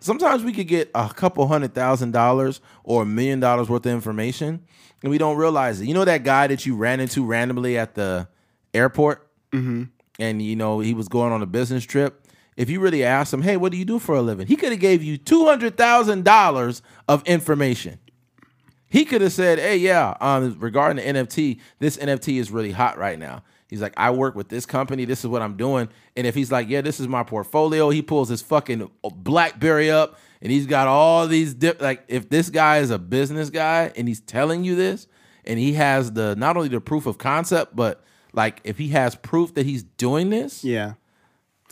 [0.00, 3.92] sometimes we could get a couple hundred thousand dollars or a million dollars worth of
[3.92, 4.64] information
[5.02, 5.86] and we don't realize it.
[5.86, 8.28] You know that guy that you ran into randomly at the
[8.74, 9.28] airport?
[9.52, 9.84] Mm-hmm.
[10.18, 12.26] And you know, he was going on a business trip.
[12.56, 14.46] If you really asked him, hey, what do you do for a living?
[14.46, 17.98] He could have gave you two hundred thousand dollars of information.
[18.90, 22.98] He could have said, "Hey, yeah, um, regarding the NFT, this NFT is really hot
[22.98, 25.04] right now." He's like, "I work with this company.
[25.06, 28.02] This is what I'm doing." And if he's like, "Yeah, this is my portfolio," he
[28.02, 28.90] pulls his fucking
[29.24, 31.80] BlackBerry up, and he's got all these dip.
[31.80, 35.06] Like, if this guy is a business guy and he's telling you this,
[35.44, 38.02] and he has the not only the proof of concept, but
[38.32, 40.94] like if he has proof that he's doing this, Yeah.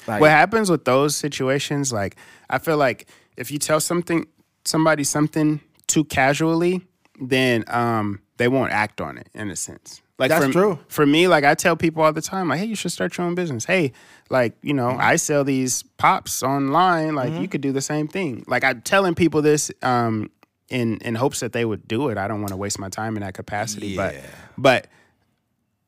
[0.06, 2.16] like, What happens with those situations, like
[2.48, 4.26] I feel like if you tell something
[4.64, 6.86] somebody something too casually,
[7.20, 10.00] then um they won't act on it in a sense.
[10.18, 10.78] Like That's for, true.
[10.88, 13.26] For me, like I tell people all the time, like, hey, you should start your
[13.26, 13.64] own business.
[13.64, 13.92] Hey,
[14.30, 15.00] like, you know, Mm-hmm.
[15.00, 17.14] I sell these pops online.
[17.14, 18.44] Like you could do the same thing.
[18.48, 20.30] Like I'm telling people this um
[20.68, 22.18] in in hopes that they would do it.
[22.18, 23.96] I don't want to waste my time in that capacity.
[23.96, 24.20] But Yeah.
[24.56, 24.86] but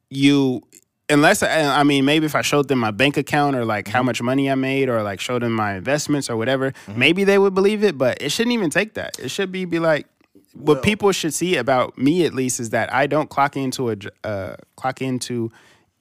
[0.09, 0.63] you
[1.09, 3.93] unless I, I mean maybe if I showed them my bank account or like Mm-hmm.
[3.97, 7.39] how much money I made or like showed them my investments or whatever, maybe they
[7.39, 7.99] would believe it.
[7.99, 9.19] But it shouldn't even take that.
[9.19, 10.07] It should be be like
[10.55, 13.97] what people should see about me at least is that I don't clock into a
[14.25, 15.51] uh, clock into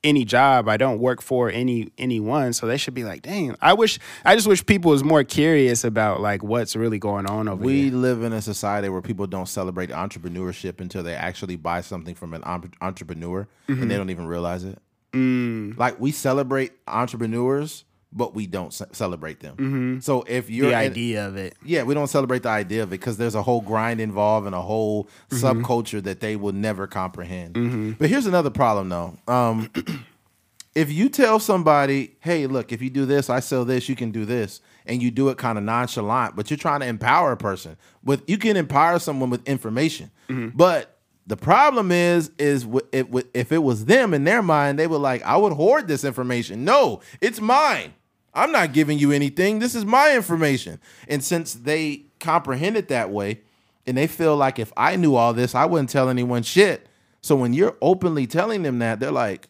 [0.01, 0.69] any job.
[0.69, 4.33] I don't work for any anyone, so they should be like, "Dang, I wish." I
[4.35, 7.93] just wish people was more curious about like what's really going on over We here.
[7.93, 12.33] live in a society where people don't celebrate entrepreneurship until they actually buy something from
[12.33, 14.77] an entre- entrepreneur and they don't even realize it.
[15.13, 20.01] Like we celebrate entrepreneurs, but we don't ce- celebrate them.
[20.01, 20.71] So if you're Mm-hmm.
[20.79, 21.55] the in- idea of it.
[21.63, 24.55] yeah, we don't celebrate the idea of it because there's a whole grind involved and
[24.55, 25.45] a whole Mm-hmm.
[25.45, 27.97] subculture that they will never comprehend.
[27.99, 29.17] But here's another problem though.
[29.27, 29.69] Um,
[30.75, 34.11] if you tell somebody, hey, look, if you do this, I sell this, you can
[34.11, 37.37] do this, and you do it kind of nonchalant, but you're trying to empower a
[37.37, 40.11] person with you can empower someone with information.
[40.27, 40.95] But
[41.27, 44.87] the problem is, is w- it, w- if it was them in their mind, they
[44.87, 46.65] were like, I would hoard this information.
[46.65, 47.93] No, it's mine.
[48.33, 49.59] I'm not giving you anything.
[49.59, 50.79] This is my information.
[51.07, 53.41] And since they comprehend it that way,
[53.87, 56.87] and they feel like if I knew all this, I wouldn't tell anyone shit.
[57.21, 59.47] So when you're openly telling them that, they're like,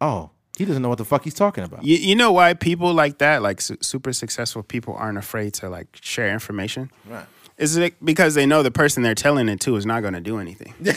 [0.00, 1.84] oh, he doesn't know what the fuck he's talking about.
[1.84, 5.68] You, you know why people like that, like su- super successful people, aren't afraid to
[5.68, 6.90] like share information?
[7.06, 7.26] Right.
[7.58, 10.20] Is it because they know the person they're telling it to is not going to
[10.20, 10.74] do anything?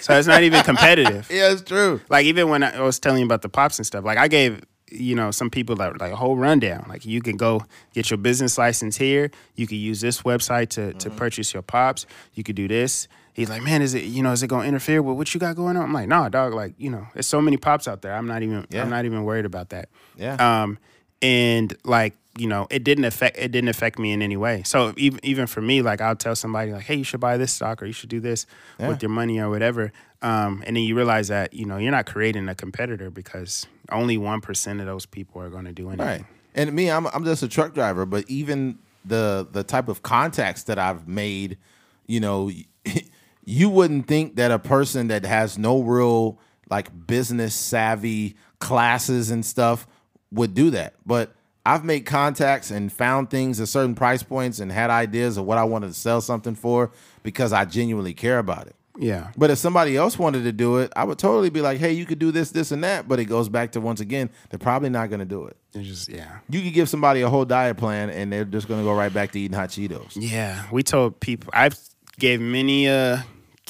[0.00, 1.28] so it's not even competitive.
[1.30, 2.00] Yeah, it's true.
[2.08, 4.62] Like even when I was telling you about the pops and stuff, like I gave
[4.90, 6.86] you know some people like, like a whole rundown.
[6.88, 7.64] Like you can go
[7.94, 9.30] get your business license here.
[9.56, 12.06] You can use this website to to purchase your pops.
[12.34, 13.08] You could do this.
[13.32, 15.56] He's like, man, is it you know is it gonna interfere with what you got
[15.56, 15.84] going on?
[15.84, 16.52] I'm like, nah, dog.
[16.52, 18.14] Like you know, there's so many pops out there.
[18.14, 18.82] I'm not even Yeah.
[18.82, 19.88] I'm not even worried about that.
[20.16, 20.34] Yeah.
[20.34, 20.78] Um,
[21.22, 24.62] and like you know, it didn't affect it didn't affect me in any way.
[24.64, 27.52] So even even for me, like I'll tell somebody like, hey, you should buy this
[27.52, 28.46] stock or you should do this
[28.78, 29.92] with your money or whatever.
[30.22, 34.16] Um, and then you realize that you know you're not creating a competitor because only
[34.16, 36.06] one percent of those people are going to do anything.
[36.06, 36.24] Right.
[36.54, 40.62] And me, I'm I'm just a truck driver, but even the the type of contacts
[40.62, 41.58] that I've made,
[42.06, 42.50] you know,
[43.44, 46.38] you wouldn't think that a person that has no real
[46.70, 49.86] like business savvy classes and stuff
[50.32, 50.94] would do that.
[51.04, 51.34] But
[51.64, 55.58] I've made contacts and found things at certain price points and had ideas of what
[55.58, 56.90] I wanted to sell something for
[57.22, 58.74] because I genuinely care about it.
[58.98, 59.30] Yeah.
[59.36, 62.04] But if somebody else wanted to do it, I would totally be like, hey, you
[62.04, 63.08] could do this, this, and that.
[63.08, 65.56] But it goes back to once again, they're probably not going to do it.
[65.72, 66.38] It's just yeah.
[66.48, 69.12] You could give somebody a whole diet plan and they're just going to go right
[69.12, 70.12] back to eating hot Cheetos.
[70.16, 71.50] Yeah, we told people.
[71.54, 71.78] I've
[72.18, 73.18] gave many uh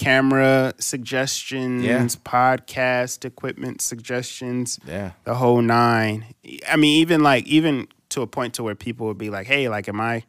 [0.00, 2.04] camera suggestions, Yeah.
[2.24, 4.78] podcast equipment suggestions.
[4.86, 5.12] Yeah.
[5.24, 6.24] the whole nine.
[6.68, 9.68] I mean, even like even to a point to where people would be like, "Hey,
[9.68, 10.24] like, am I?"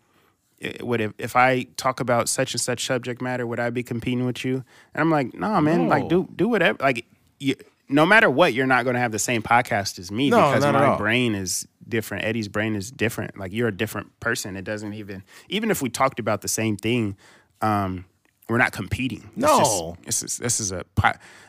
[0.61, 3.83] eh, Would if, if I talk about such and such subject matter, would I be
[3.83, 4.63] competing with you?
[4.93, 5.87] And I'm like, nah, man.
[5.87, 6.77] Like, do do whatever.
[6.81, 7.05] Like,
[7.39, 7.55] you,
[7.89, 10.63] no matter what, you're not going to have the same podcast as me No, because
[10.71, 12.23] my brain is different.
[12.25, 13.37] Eddie's brain is different.
[13.37, 14.55] Like, you're a different person.
[14.55, 17.17] It doesn't even even if we talked about the same thing,
[17.61, 18.05] um,
[18.51, 19.29] we're not competing.
[19.35, 19.95] It's No.
[19.97, 20.83] just- this is this is a.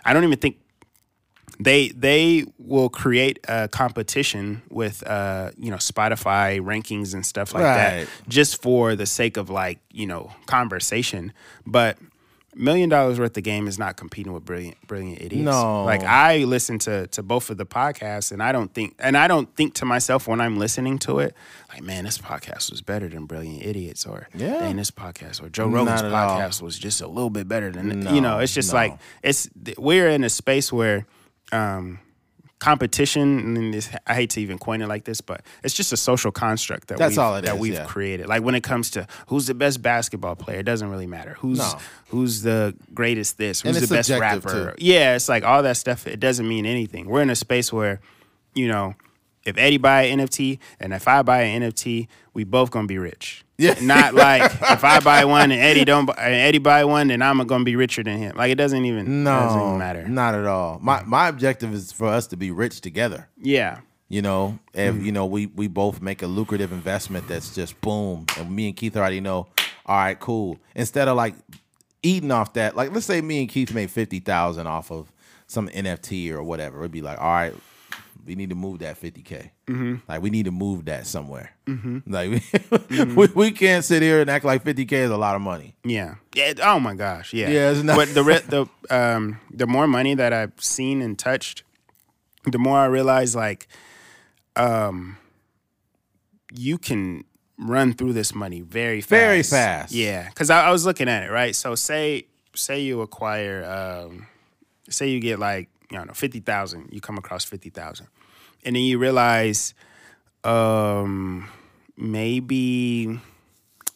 [0.05, 0.57] I don't even think
[1.61, 7.63] they they will create a competition with uh you know Spotify rankings and stuff like
[7.65, 7.77] Right.
[8.05, 11.33] that just for the sake of like you know conversation
[11.67, 11.99] but
[12.55, 15.85] million dollars worth of game is not competing with brilliant brilliant idiots No.
[15.85, 19.27] like i listen to to both of the podcasts and i don't think and i
[19.27, 21.35] don't think to myself when i'm listening to it
[21.71, 24.59] like man this podcast was better than brilliant idiots or Yeah.
[24.59, 26.41] dang this podcast or joe rogan's at all.
[26.41, 28.77] podcast was just a little bit better than No, you know it's just no.
[28.79, 29.49] like it's
[29.79, 31.07] we're in a space where
[31.53, 32.01] um
[32.63, 35.97] competition and this, I hate to even coin it like this but it's just a
[35.97, 37.85] social construct that That's we've, all it that is, we've yeah.
[37.87, 41.35] created like when it comes to who's the best basketball player it doesn't really matter
[41.41, 41.79] who's No.
[42.11, 44.85] who's the greatest this who's the best rapper too.
[44.85, 48.01] yeah it's like all that stuff it doesn't mean anything we're in a space where
[48.55, 48.95] you know
[49.45, 52.97] if Eddie buy an NFT and if I buy an NFT, we both gonna be
[52.97, 53.45] rich.
[53.63, 53.75] Yeah.
[53.83, 57.23] Not like if I buy one and Eddie don't buy, and Eddie buy one, then
[57.23, 58.37] I'm gonna be richer than him.
[58.37, 60.09] Like it doesn't even No, doesn't even matter.
[60.09, 60.79] not at all.
[60.81, 63.29] My my objective is for us to be rich together.
[63.41, 63.79] Yeah.
[64.09, 65.05] You know, if Mm-hmm.
[65.07, 68.77] you know we we both make a lucrative investment that's just boom, and me and
[68.77, 69.49] Keith already know.
[69.87, 70.59] All right, cool.
[70.75, 71.35] Instead of like
[72.03, 75.11] eating off that, like let's say me and Keith made fifty thousand off of
[75.47, 77.55] some NFT or whatever, it'd be like, all right,
[78.25, 79.53] we need to move that fifty k.
[79.67, 79.97] Mm-hmm.
[80.09, 81.51] Like we need to move that somewhere.
[82.07, 82.31] Like
[82.91, 85.43] we, we we can't sit here and act like fifty k is a lot of
[85.43, 85.75] money.
[85.85, 86.17] Yeah.
[86.35, 86.55] Yeah.
[86.63, 87.33] Oh my gosh.
[87.33, 87.49] Yeah.
[87.51, 91.19] Yeah, it's not- but the re- the um the more money that I've seen and
[91.19, 91.63] touched,
[92.47, 93.69] the more I realize like,
[94.57, 95.17] um,
[96.53, 97.25] you can
[97.59, 99.09] run through this money very fast.
[99.11, 99.93] Very fast.
[99.93, 100.29] Yeah.
[100.29, 101.55] Because I, I was looking at it right.
[101.55, 104.27] So say say you acquire um,
[104.89, 106.89] say you get like you know fifty thousand.
[106.93, 108.09] You come across fifty thousand,
[108.65, 109.75] and then you realize,
[110.45, 111.49] um,
[111.97, 113.19] maybe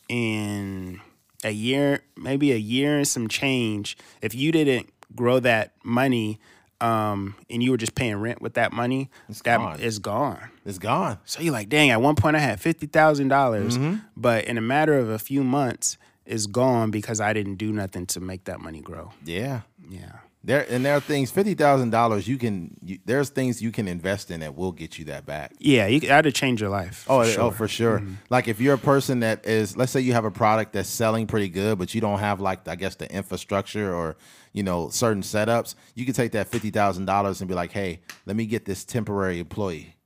[0.08, 1.00] in
[1.44, 6.38] a year, maybe a year and some change, if you didn't grow that money
[6.80, 9.10] um, and you were just paying rent with that money,
[9.44, 9.80] that gone.
[9.80, 10.50] is gone.
[10.64, 11.18] It's gone.
[11.24, 12.90] So you're like, dang, at one point I had $50,000,
[13.28, 13.94] Mm-hmm.
[14.16, 18.06] but in a matter of a few months, it's gone because I didn't do nothing
[18.06, 19.12] to make that money grow.
[19.24, 19.60] Yeah.
[19.88, 20.18] Yeah.
[20.46, 22.76] There and there are things fifty thousand dollars you can.
[22.80, 25.52] You, there's things you can invest in that will get you that back.
[25.58, 27.04] Yeah, you that'd change your life.
[27.08, 27.42] Oh, for oh, sure.
[27.42, 27.98] oh, for sure.
[27.98, 28.14] Mm-hmm.
[28.30, 31.26] Like if you're a person that is, let's say you have a product that's selling
[31.26, 34.16] pretty good, but you don't have like I guess the infrastructure or
[34.52, 37.98] you know certain setups, you can take that fifty thousand dollars and be like, hey,
[38.24, 39.96] let me get this temporary employee,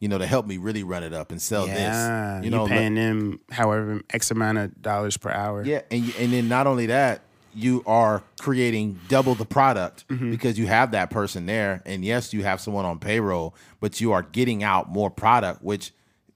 [0.00, 2.44] you know, to help me really run it up and sell Yeah, this.
[2.44, 5.62] you You know, are paying them however x amount of dollars per hour.
[5.64, 7.20] Yeah, and you- and then not only that,
[7.56, 10.30] you are creating double the product Mm-hmm.
[10.30, 14.12] because you have that person there, and yes, you have someone on payroll, but you
[14.12, 15.92] are getting out more product, which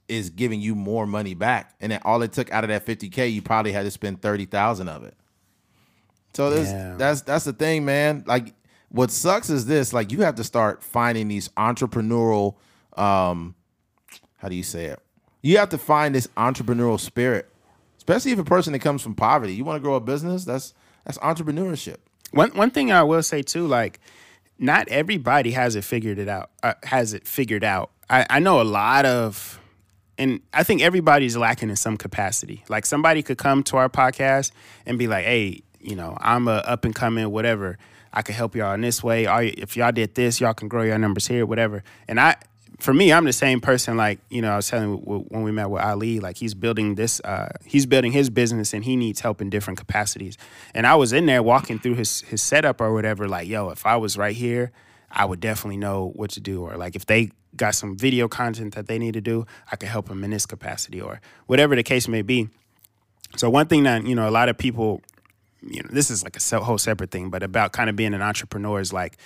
[0.09, 1.75] is giving you more money back.
[1.81, 4.21] And then all it took out of that fifty k, you probably had to spend
[4.23, 5.15] thirty thousand of it.
[6.35, 6.97] So this, Yeah.
[6.97, 8.25] that's that's the thing, man.
[8.27, 8.55] Like
[8.89, 12.55] what sucks is this: like you have to start finding these entrepreneurial.
[12.97, 13.55] Um,
[14.39, 14.99] how do you say it?
[15.43, 17.49] You have to find this entrepreneurial spirit,
[17.99, 19.55] especially if a person that comes from poverty.
[19.55, 20.45] You want to grow a business?
[20.45, 20.75] That's
[21.05, 21.97] that's entrepreneurship.
[22.33, 24.01] One one thing I will say too, like
[24.61, 26.51] not everybody has it figured it out.
[26.63, 27.91] Uh, has it figured out?
[28.11, 29.59] I, I know a lot of,
[30.19, 32.63] and I think everybody's lacking in some capacity.
[32.69, 34.53] Like somebody could come to our podcast
[34.85, 37.79] and be like, "Hey, you know, I'm a up and coming whatever.
[38.13, 39.25] I can help y'all in this way.
[39.25, 42.37] If y'all did this, y'all can grow your numbers here, whatever." And I,
[42.81, 43.97] for me, I'm the same person.
[43.97, 47.21] Like you know, I was telling when we met with Ali, like he's building this,
[47.21, 50.37] uh, he's building his business, and he needs help in different capacities.
[50.75, 53.29] And I was in there walking through his his setup or whatever.
[53.29, 54.73] Like, yo, if I was right here,
[55.11, 56.63] I would definitely know what to do.
[56.63, 59.89] Or like if they got some video content that they need to do, I could
[59.89, 62.49] help them in this capacity or whatever the case may be.
[63.37, 65.03] So one thing that you know a lot of people,
[65.63, 68.23] you know, this is like a whole separate thing, but about kind of being an
[68.23, 69.19] entrepreneur is like,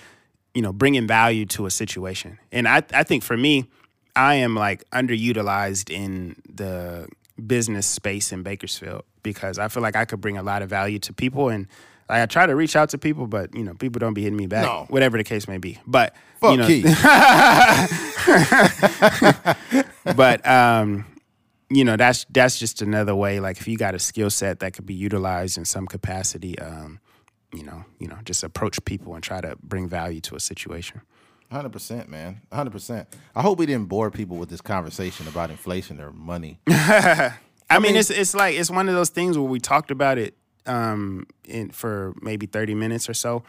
[0.55, 2.39] you know, bringing value to a situation.
[2.52, 3.68] And I I think for me,
[4.16, 7.09] I am like underutilized in the
[7.44, 10.98] business space in Bakersfield because I feel like I could bring a lot of value
[11.01, 11.66] to people and.
[12.06, 14.36] Like I try to reach out to people, but you know, people don't be hitting
[14.36, 14.66] me back.
[14.66, 14.85] No.
[14.90, 16.66] Whatever the case may be, but Fuck you know,
[20.14, 21.06] but um,
[21.70, 23.40] you know that's that's just another way.
[23.40, 27.01] Like if you got a skill set that could be utilized in some capacity, um,
[27.55, 31.01] you know, you know, just approach people and try to bring value to a situation.
[31.52, 32.40] Hundred percent, man.
[32.52, 33.06] Hundred percent.
[33.35, 36.59] I hope we didn't bore people with this conversation about inflation or money.
[36.68, 37.32] I,
[37.72, 40.36] mean, mean- it's it's like it's one of those things where we talked about it
[40.66, 43.43] um in for maybe 30 minutes or so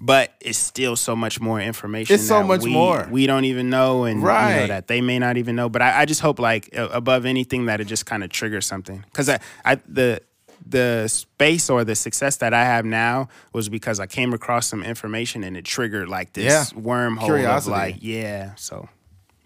[0.00, 2.20] but it's still so much more information Mm-hmm.
[2.20, 3.06] It's so much we, more.
[3.08, 4.66] we don't even know and you know, Right.
[4.66, 7.80] that they may not even know but i, I just hope like above anything that
[7.80, 10.20] it just kind of triggers something because I, I the
[10.66, 14.82] the space or the success that i have now was because i came across some
[14.82, 16.64] information and it triggered like this Yeah.
[16.80, 17.72] wormhole Curiosity.
[17.72, 18.88] of like yeah so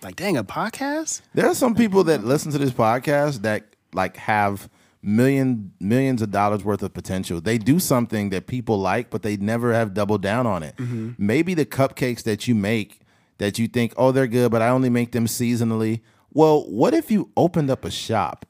[0.03, 4.17] like dang a podcast There are some people that listen to this podcast that like
[4.17, 4.69] have
[5.05, 7.41] million millions of dollars worth of potential.
[7.41, 10.77] They do something that people like, but they never have doubled down on it.
[10.77, 11.11] Mm-hmm.
[11.19, 13.01] Maybe the cupcakes that you make
[13.39, 16.03] that you think, oh, they're good, but I only make them seasonally.
[16.33, 18.47] Well, what if you opened up a shop?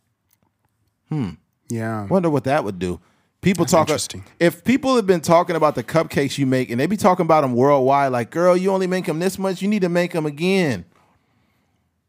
[1.08, 1.30] Hmm.
[1.72, 3.00] Yeah Wonder what that would do.
[3.40, 3.88] People talk.
[3.88, 4.24] interesting.
[4.38, 7.40] If people have been talking about the cupcakes you make, and they be talking about
[7.40, 9.60] them worldwide, like, girl, you only make them this much.
[9.60, 10.84] You need to make them again.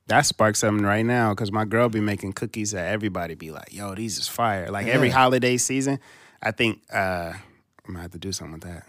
[0.08, 3.74] That sparks something right now because my girl be making cookies that everybody be like,
[3.74, 6.00] "Yo, these is fire!" Like every holiday season,
[6.42, 8.86] I think uh, I'm gonna have to do something with that.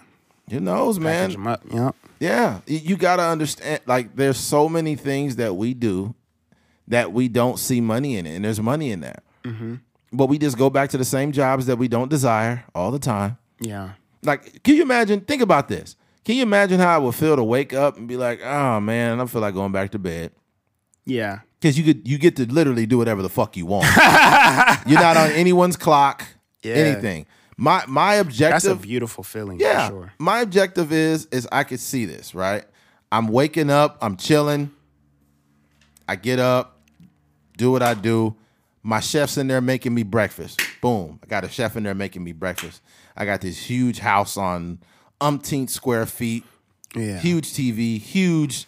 [0.50, 1.20] Who knows, man?
[1.30, 1.94] Package them up, you know?
[2.20, 3.80] Yeah, you got to understand.
[3.86, 6.14] Like, there's so many things that we do
[6.88, 9.22] that we don't see money in it, and there's money in that.
[10.16, 12.98] But we just go back to the same jobs that we don't desire all the
[12.98, 13.36] time.
[13.60, 13.90] Yeah,
[14.22, 15.20] Like, can you imagine?
[15.20, 15.96] Think about this.
[16.24, 19.20] Can you imagine how I would feel to wake up and be like, "Oh man,
[19.20, 20.32] I feel like going back to bed."
[21.06, 23.84] yeah, Because you could, you get to literally do whatever the fuck you want.
[24.86, 26.26] You're not on anyone's clock.
[26.62, 26.74] Yeah.
[26.76, 27.26] Anything.
[27.56, 28.62] My my objective.
[28.62, 29.60] that's a beautiful feeling.
[29.60, 29.88] Yeah.
[29.88, 30.12] for sure.
[30.18, 32.64] My objective is is I could see this, right?
[33.12, 34.70] I'm waking up, I'm chilling.
[36.08, 36.80] I get up,
[37.56, 38.34] do what I do.
[38.86, 40.60] My chef's in there making me breakfast.
[40.82, 41.18] Boom.
[41.22, 42.82] I got a chef in there making me breakfast.
[43.16, 44.78] I got this huge house on
[45.20, 46.44] umpteenth square feet.
[46.94, 47.18] Yeah.
[47.18, 48.66] Huge TV, huge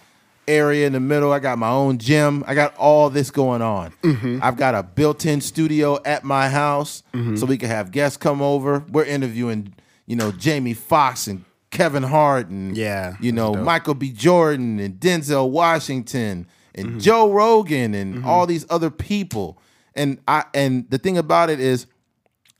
[0.48, 1.32] area in the middle.
[1.32, 2.44] I got my own gym.
[2.46, 3.92] I got all this going on.
[4.02, 4.38] Mm-hmm.
[4.42, 7.36] I've got a built-in studio at my house Mm-hmm.
[7.36, 8.84] so we can have guests come over.
[8.90, 9.74] We're interviewing,
[10.06, 13.64] you know, Jamie Foxx and Kevin Hart and Yeah, you know, dope.
[13.64, 14.10] Michael B.
[14.12, 16.98] Jordan and Denzel Washington and Mm-hmm.
[16.98, 19.58] Joe Rogan and all these other people.
[19.96, 21.86] And I and the thing about it is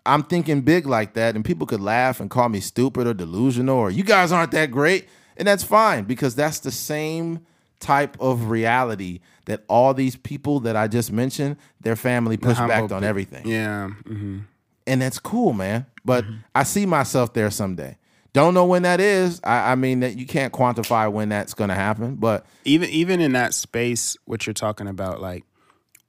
[0.04, 3.76] I'm thinking big like that, and people could laugh and call me stupid or delusional
[3.76, 5.08] or you guys aren't that great.
[5.36, 7.40] And that's fine because that's the same
[7.78, 12.90] type of reality that all these people that I just mentioned, their family pushed back
[12.90, 13.46] on everything.
[13.46, 14.38] Yeah, hmm
[14.86, 15.86] And that's cool, man.
[16.04, 16.34] But Mm-hmm.
[16.54, 17.98] I see myself there someday
[18.32, 19.40] Don't know when that is.
[19.44, 23.20] I, I mean that you can't quantify when that's going to happen, but even even
[23.20, 25.44] in that space, what you're talking about, like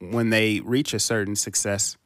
[0.00, 1.96] when they reach a certain success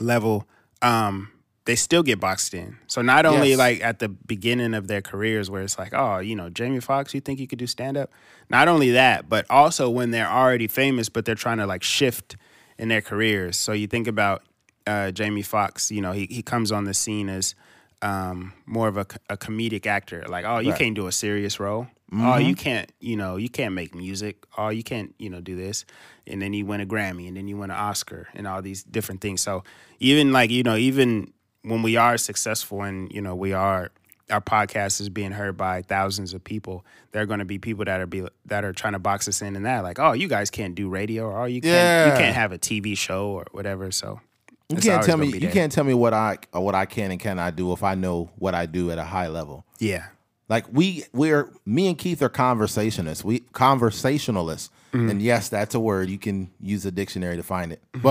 [0.00, 0.46] level,
[0.82, 1.30] um,
[1.64, 2.78] they still get boxed in.
[2.86, 3.58] So not only Yes.
[3.58, 7.12] like at the beginning of their careers where it's like, oh, you know, Jamie Foxx,
[7.14, 8.10] you think you could do stand up?
[8.48, 12.36] Not only that, but also when they're already famous, but they're trying to like shift
[12.78, 13.56] in their careers.
[13.56, 14.42] So you think about
[14.86, 17.54] uh, Jamie Foxx, you know, he he comes on the scene as
[18.00, 20.24] um, more of a, a comedic actor.
[20.26, 20.78] Like, oh, you Right.
[20.78, 21.88] can't do a serious role.
[22.10, 22.54] Oh, you mm-hmm.
[22.54, 24.46] can't, you know, you can't make music.
[24.56, 25.84] Oh, you can't, you know, do this.
[26.26, 28.82] And then you win a Grammy, and then you win an Oscar, and all these
[28.82, 29.42] different things.
[29.42, 29.62] So
[30.00, 31.32] even like, you know, even
[31.62, 33.90] when we are successful and you know we are
[34.30, 37.84] our podcast is being heard by thousands of people, there are going to be people
[37.86, 40.28] that are be that are trying to box us in and that like, oh, you
[40.28, 42.12] guys can't do radio, or oh, you can't Yeah.
[42.12, 43.90] you can't have a TV show or whatever.
[43.90, 44.20] So
[44.68, 45.50] you can't tell me you there.
[45.50, 48.30] can't tell me what I or what I can and cannot do if I know
[48.36, 49.64] what I do at a high level.
[49.78, 50.08] Yeah,
[50.48, 53.24] Like we we're me and Keith are conversationists.
[53.24, 54.70] We conversationalists.
[54.92, 55.10] Mm-hmm.
[55.10, 56.08] And yes, that's a word.
[56.08, 57.82] You can use a dictionary to find it.
[57.92, 58.02] Mm-hmm.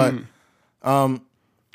[0.81, 1.21] But um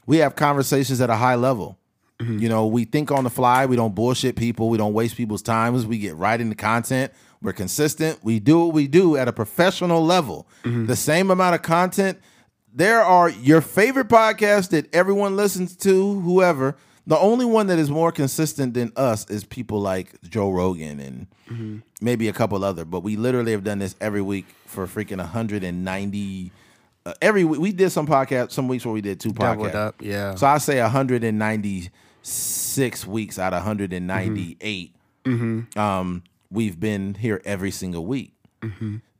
[0.06, 1.78] we have conversations at a high level.
[2.18, 2.38] Mm-hmm.
[2.38, 5.42] You know, we think on the fly, we don't bullshit people, we don't waste people's
[5.42, 7.12] times, we get right into content.
[7.42, 8.20] We're consistent.
[8.22, 10.46] We do what we do at a professional level.
[10.86, 12.20] The same amount of content.
[12.72, 16.76] There are your favorite podcasts that everyone listens to, whoever.
[17.06, 21.26] The only one that is more consistent than us is people like Joe Rogan and
[21.48, 21.78] mm-hmm.
[22.00, 22.84] maybe a couple other.
[22.84, 26.52] But we literally have done this every week for freaking 190.
[27.04, 29.74] Uh, every week we did some podcast, some weeks where we did two podcasts.
[29.74, 29.96] up.
[30.00, 34.94] Yeah, So I say 196 weeks out of 198.
[35.24, 35.32] Mm-hmm.
[35.32, 35.78] Mm-hmm.
[35.78, 38.34] Um, we've been here every single week,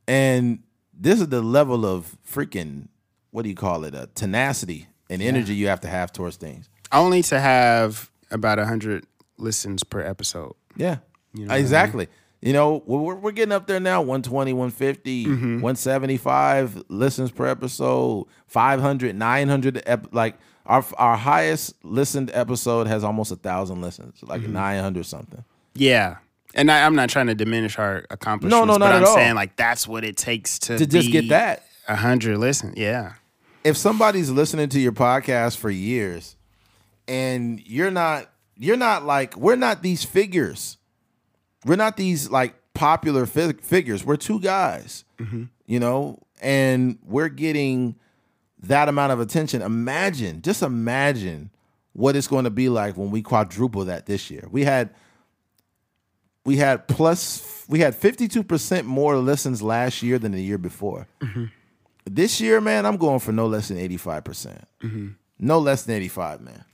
[0.09, 2.89] and this is the level of freaking
[3.33, 3.95] what do you call it?
[3.95, 6.69] A tenacity and energy you have to have towards things.
[6.93, 9.07] Only to have about hundred
[9.39, 10.55] listens per episode.
[10.77, 10.99] Yeah,
[11.35, 11.65] You know what I mean?
[11.65, 12.09] exactly.
[12.41, 15.61] You know, we're, we're getting up there now 120, 150, Mm-hmm.
[15.61, 19.83] 175 listens per episode, 500, 900.
[19.87, 20.37] Ep- like
[20.67, 24.53] our our highest listened episode has almost a thousand listens, like Mm-hmm.
[24.55, 25.45] 900 something.
[25.75, 26.17] Yeah.
[26.55, 28.53] And I, I'm not trying to diminish our accomplishments.
[28.53, 29.15] No, no, but not I'm at all.
[29.15, 31.65] saying like that's what it takes to To just get that.
[31.89, 32.75] a hundred listen.
[32.77, 33.15] Yeah,
[33.65, 36.37] If somebody's listening to your podcast for years
[37.09, 40.79] and you're not, you're not like, we're not these figures.
[41.65, 44.05] We're not these like popular fi- figures.
[44.05, 45.45] We're two guys, mm-hmm.
[45.67, 47.97] you know, and we're getting
[48.63, 49.63] that amount of attention.
[49.63, 51.51] Imagine, just imagine
[51.93, 54.49] what it's going to be like when we quadruple that this year.
[54.51, 54.91] We had
[56.45, 61.07] we had plus we had 52% more listens last year than the year before.
[61.21, 61.45] Mm-hmm.
[62.05, 64.25] This year, man, I'm going for no less than 85%.
[64.25, 65.09] percent mm-hmm.
[65.39, 66.65] No less than 85, man.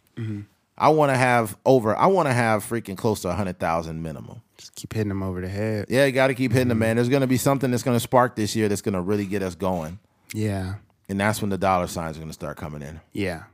[0.77, 4.43] I want to have over I want to have freaking close to a 100,000 minimum.
[4.57, 5.87] just keep hitting them over the head.
[5.89, 6.97] Yeah, you got to keep hitting them, man.
[6.97, 9.27] There's going to be something that's going to spark this year that's going to really
[9.27, 9.99] get us going.
[10.33, 10.75] Yeah,
[11.09, 13.01] And that's when the dollar signs are going to start coming in.
[13.13, 13.45] yeah,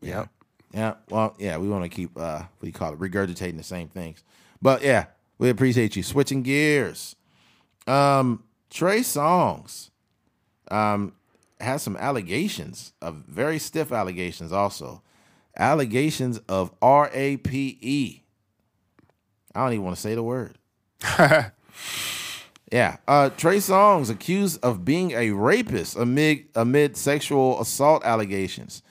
[0.00, 0.28] yep.
[0.74, 0.94] Yeah.
[1.08, 2.98] Well, yeah, we want to keep uh what do you call it?
[2.98, 4.22] Regurgitating the same things.
[4.60, 5.06] But yeah,
[5.38, 6.02] we appreciate you.
[6.02, 7.16] Switching gears.
[7.86, 9.88] Um Trey Songz
[10.70, 11.14] um
[11.60, 15.02] has some allegations of very stiff allegations also.
[15.58, 17.48] Allegations of rape.
[19.54, 20.58] I don't even want to say the word.
[22.70, 28.82] Yeah, uh, Trey Songz accused of being a rapist amid amid sexual assault allegations.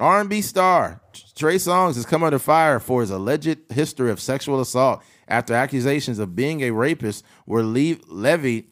[0.00, 1.02] R&B star
[1.36, 6.18] Trey Songz has come under fire for his alleged history of sexual assault after accusations
[6.18, 8.66] of being a rapist were le- levied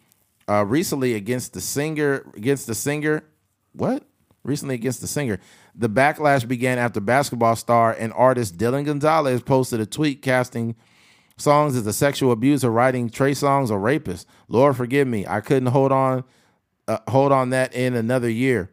[0.49, 2.31] uh, recently against the singer.
[2.35, 3.25] Against the singer,
[3.73, 4.05] what?
[4.43, 5.39] Recently against the singer.
[5.81, 10.77] The backlash began after basketball star and artist Dylan Gonzalez posted a tweet casting
[11.39, 14.28] Songz as a sexual abuser, writing Trey Songz a rapist.
[14.47, 16.24] Lord forgive me, I couldn't hold on,
[16.86, 18.70] uh, hold on that in another year.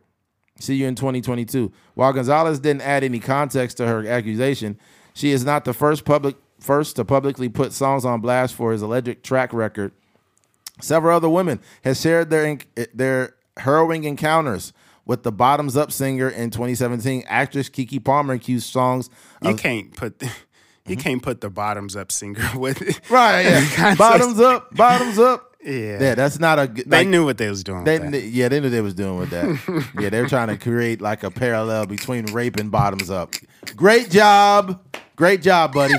[0.60, 1.72] See you in 2022.
[1.94, 4.78] While Gonzalez didn't add any context to her accusation,
[5.14, 8.82] she is not the first public first to publicly put Songz on blast for his
[8.82, 9.94] alleged track record.
[10.82, 12.58] Several other women have shared their
[12.94, 14.74] their harrowing encounters
[15.08, 17.24] with the Bottoms Up singer in 2017.
[17.28, 19.10] Actress Keke Palmer accused Songz
[19.42, 20.30] You can't put the,
[20.86, 23.00] you can't put the bottoms up singer with it.
[23.10, 23.96] Right, yeah.
[23.98, 25.56] Bottoms up, bottoms up.
[25.64, 26.00] Yeah.
[26.00, 26.68] yeah, that's not a.
[26.68, 27.84] good They knew what they was doing.
[27.84, 28.22] They, with that.
[28.24, 29.90] yeah, they knew they was doing with that.
[30.00, 33.34] yeah, they were trying to create like a parallel between rape and bottoms up.
[33.76, 34.80] Great job,
[35.18, 35.94] great job, buddy.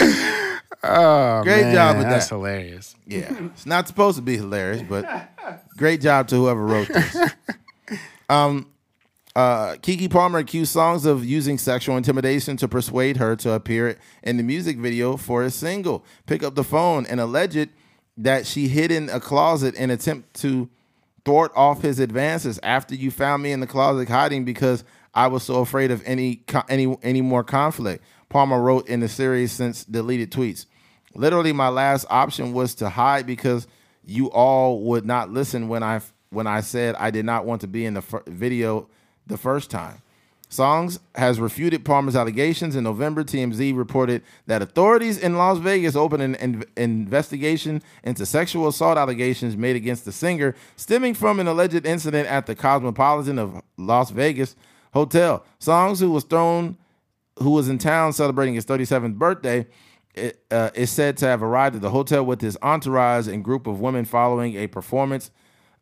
[0.84, 2.36] oh, great man, job with that's that.
[2.36, 2.94] hilarious.
[3.06, 5.28] Yeah, it's not supposed to be hilarious, but
[5.76, 7.16] great job to whoever wrote this.
[8.30, 8.68] Um,
[9.38, 14.36] Uh, Keke Palmer accused Songz of using sexual intimidation to persuade her to appear in
[14.36, 16.04] the music video for his single.
[16.26, 17.68] Pick up the phone and alleged
[18.16, 20.68] that she hid in a closet in attempt to
[21.24, 24.82] thwart off his advances after you found me in the closet hiding because
[25.14, 28.02] I was so afraid of any any any more conflict.
[28.30, 30.66] Palmer wrote in the series since deleted tweets.
[31.14, 33.68] Literally, my last option was to hide because
[34.04, 36.00] you all would not listen when I
[36.30, 38.88] when I said I did not want to be in the video
[39.28, 40.02] the first time.
[40.50, 42.74] Songz has refuted Palmer's allegations.
[42.74, 48.68] In November, TMZ reported that authorities in Las Vegas opened an in- investigation into sexual
[48.68, 53.60] assault allegations made against the singer, stemming from an alleged incident at the Cosmopolitan of
[53.76, 54.56] Las Vegas
[54.94, 55.44] hotel.
[55.60, 56.78] Songz, who was thrown,
[57.40, 59.66] who was in town celebrating his 37th birthday,
[60.14, 63.66] it, uh, is said to have arrived at the hotel with his entourage and group
[63.66, 65.30] of women following a performance,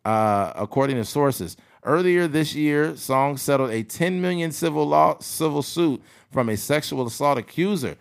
[0.04, 1.56] uh, according to sources.
[1.86, 6.02] Earlier this year, Song settled a 10 million civil law civil suit
[6.32, 7.96] from a sexual assault accuser,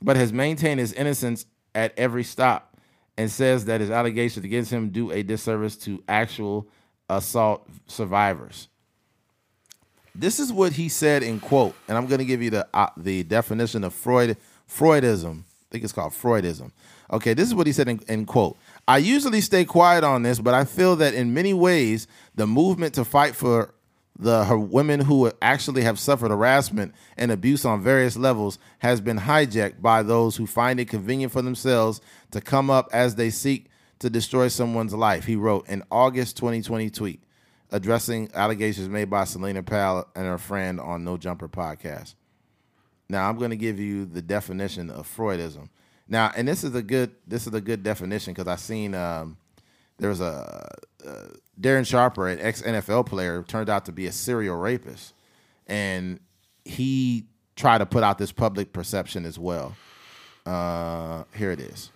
[0.00, 1.44] but has maintained his innocence
[1.74, 2.74] at every stop
[3.18, 6.66] and says that his allegations against him do a disservice to actual
[7.10, 8.68] assault survivors.
[10.14, 12.88] This is what he said in quote, and I'm going to give you the uh,
[12.96, 15.40] the definition of Freud Freudism.
[15.40, 16.72] I think it's called Freudism.
[17.10, 18.56] Okay, this is what he said in, in quote.
[18.88, 22.94] I usually stay quiet on this, but I feel that in many ways, the movement
[22.94, 23.74] to fight for
[24.18, 29.18] the her women who actually have suffered harassment and abuse on various levels has been
[29.18, 32.00] hijacked by those who find it convenient for themselves
[32.30, 33.66] to come up as they seek
[33.98, 35.26] to destroy someone's life.
[35.26, 37.22] He wrote in August 2020 tweet
[37.70, 42.14] addressing allegations made by Celina Powell and her friend on No Jumper podcast.
[43.10, 45.68] Now I'm going to give you the definition of Freudism.
[46.08, 49.36] Now, and this is a good this is a good definition because I seen um,
[49.98, 50.68] there was a,
[51.04, 51.12] a
[51.60, 55.12] Darren Sharper, an ex NFL player, turned out to be a serial rapist,
[55.66, 56.20] and
[56.64, 57.26] he
[57.56, 59.76] tried to put out this public perception as well.
[60.46, 61.90] Uh, here it is.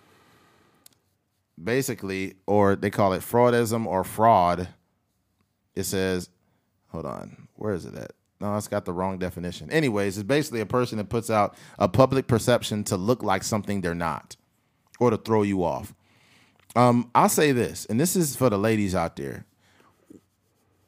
[1.61, 4.67] Basically, or they call it fraudism or fraud.
[5.75, 6.29] It says,
[6.89, 8.11] hold on, where is it at?
[8.39, 9.71] No, it's got the wrong definition.
[9.71, 13.81] Anyways, it's basically a person that puts out a public perception to look like something
[13.81, 14.35] they're not
[14.99, 15.93] or to throw you off.
[16.75, 19.45] Um, I'll say this, and this is for the ladies out there.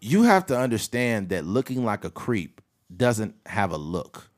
[0.01, 2.61] You have to understand that looking like a creep
[2.95, 4.29] doesn't have a look.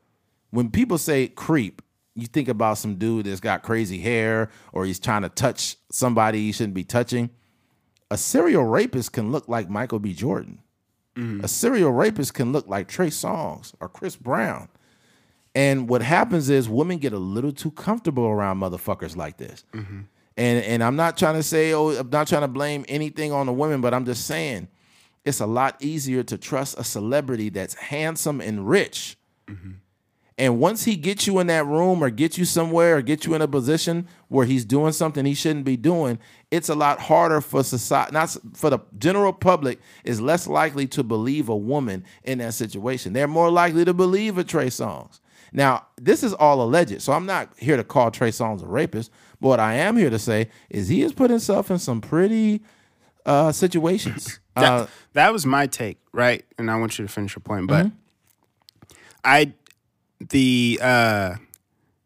[0.50, 1.82] When people say creep,
[2.14, 6.40] you think about some dude that's got crazy hair or he's trying to touch somebody
[6.40, 7.30] he shouldn't be touching.
[8.10, 10.14] A serial rapist can look like Michael B.
[10.14, 10.60] Jordan.
[11.18, 11.44] Mm-hmm.
[11.44, 14.68] A serial rapist can look like Trey Songz or Chris Brown.
[15.54, 19.64] And what happens is women get a little too comfortable around motherfuckers like this.
[19.74, 20.02] Mm-hmm.
[20.36, 23.46] And and I'm not trying to say, oh, I'm not trying to blame anything on
[23.46, 24.68] the women, but I'm just saying
[25.24, 29.18] it's a lot easier to trust a celebrity that's handsome and rich.
[29.48, 29.72] Mm-hmm.
[30.38, 33.34] And once he gets you in that room or gets you somewhere or gets you
[33.34, 36.20] in a position where he's doing something he shouldn't be doing,
[36.50, 41.02] it's a lot harder for society, not for the general public, is less likely to
[41.02, 43.12] believe a woman in that situation.
[43.12, 45.20] They're more likely to believe a Trey Songz.
[45.52, 49.10] Now, this is all alleged, so I'm not here to call Trey Songz a rapist.
[49.40, 52.62] But what I am here to say is he has put himself in some pretty
[53.24, 54.40] uh, situations.
[54.56, 56.44] that, uh, that was my take, right?
[56.58, 57.96] And I want you to finish your point, but mm-hmm.
[59.24, 59.52] I
[60.30, 61.36] the uh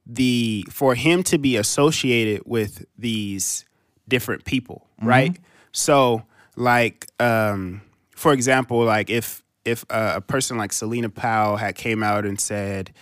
[0.05, 3.65] the for him to be associated with these
[4.13, 5.09] different people, mm-hmm.
[5.09, 5.37] right?
[5.73, 6.23] So
[6.55, 7.81] like um
[8.11, 12.39] for example, like if if uh, a person like Celina Powell had came out and
[12.39, 12.93] said,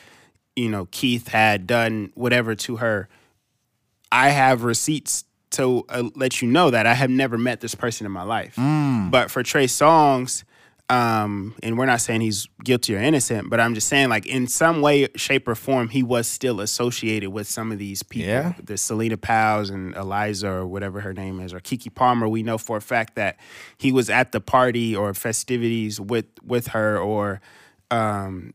[0.54, 3.08] you know, Keith had done whatever to her,
[4.12, 8.06] I have receipts to uh, let you know that I have never met this person
[8.06, 8.54] in my life.
[8.56, 9.10] Mm.
[9.10, 10.44] But for Trey Songz,
[10.90, 14.48] um, and we're not saying he's guilty or innocent, but I'm just saying, like, in
[14.48, 18.28] some way, shape, or form, he was still associated with some of these people.
[18.28, 18.54] Yeah.
[18.60, 22.28] The Celina Powell's and Eliza, or whatever her name is, or Keke Palmer.
[22.28, 23.38] We know for a fact that
[23.78, 27.40] he was at the party or festivities with with her, or,
[27.92, 28.52] um,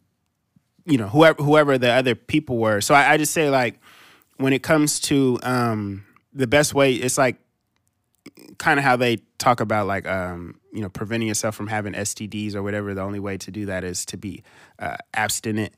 [0.85, 2.81] you know, whoever whoever the other people were.
[2.81, 3.79] So I, I just say, like,
[4.35, 7.37] when it comes to um, the best way, it's like
[8.57, 12.55] kind of how they talk about like um, you know preventing yourself from having STDs
[12.55, 12.93] or whatever.
[12.93, 14.43] The only way to do that is to be
[14.79, 15.73] uh, abstinent.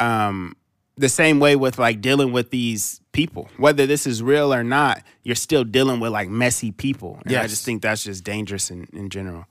[0.00, 0.56] Um,
[0.98, 5.02] the same way with like dealing with these people, whether this is real or not,
[5.22, 7.20] you're still dealing with like messy people.
[7.26, 7.42] Yeah.
[7.42, 9.46] I just think that's just dangerous in, in general.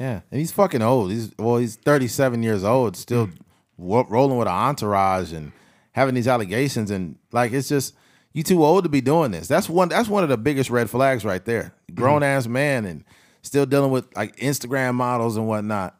[0.00, 1.10] Yeah, and he's fucking old.
[1.10, 4.10] He's well, he's 37 years old, still mm.
[4.10, 5.52] rolling with an entourage and
[5.92, 7.94] having these allegations, and like it's just
[8.36, 9.48] you too old to be doing this.
[9.48, 9.88] That's one.
[9.88, 11.72] That's one of the biggest red flags right there.
[11.94, 12.36] Grown mm-hmm.
[12.36, 13.02] ass man and
[13.40, 15.98] still dealing with like Instagram models and whatnot.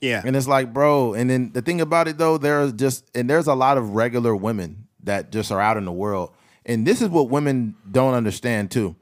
[0.00, 0.22] Yeah.
[0.24, 3.48] And it's like, bro, and then the thing about it though, there's just and there's
[3.48, 6.30] a lot of regular women that just are out in the world.
[6.64, 8.94] And this is what women don't understand too.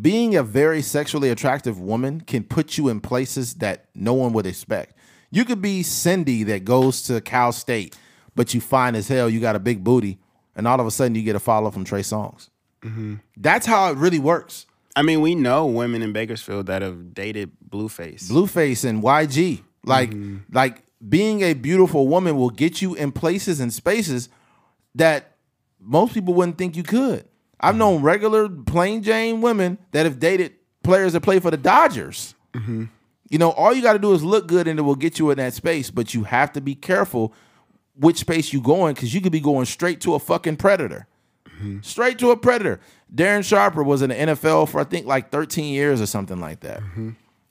[0.00, 4.46] Being a very sexually attractive woman can put you in places that no one would
[4.46, 4.96] expect.
[5.30, 7.96] You could be Cindy that goes to Cal State,
[8.34, 10.18] but you fine as hell, you got a big booty,
[10.58, 12.50] and all of a sudden you get a follow from Trey Songz.
[12.82, 13.14] Mm-hmm.
[13.36, 14.66] That's how it really works.
[14.96, 18.28] I mean, we know women in Bakersfield that have dated Blueface.
[18.28, 19.62] Blueface and YG.
[19.84, 20.38] Like mm-hmm.
[20.52, 24.28] like being a beautiful woman will get you in places and spaces
[24.96, 25.36] that
[25.80, 27.24] most people wouldn't think you could.
[27.60, 27.78] I've mm-hmm.
[27.78, 32.34] known regular plain Jane women that have dated players that play for the Dodgers.
[33.30, 35.30] You know, all you got to do is look good and it will get you
[35.30, 37.32] in that space, but you have to be careful
[37.98, 41.06] which space you going because you could be going straight to a fucking predator.
[41.82, 42.78] Straight to a predator.
[43.12, 46.60] Darren Sharper was in the NFL for I think like 13 years or something like
[46.60, 46.80] that.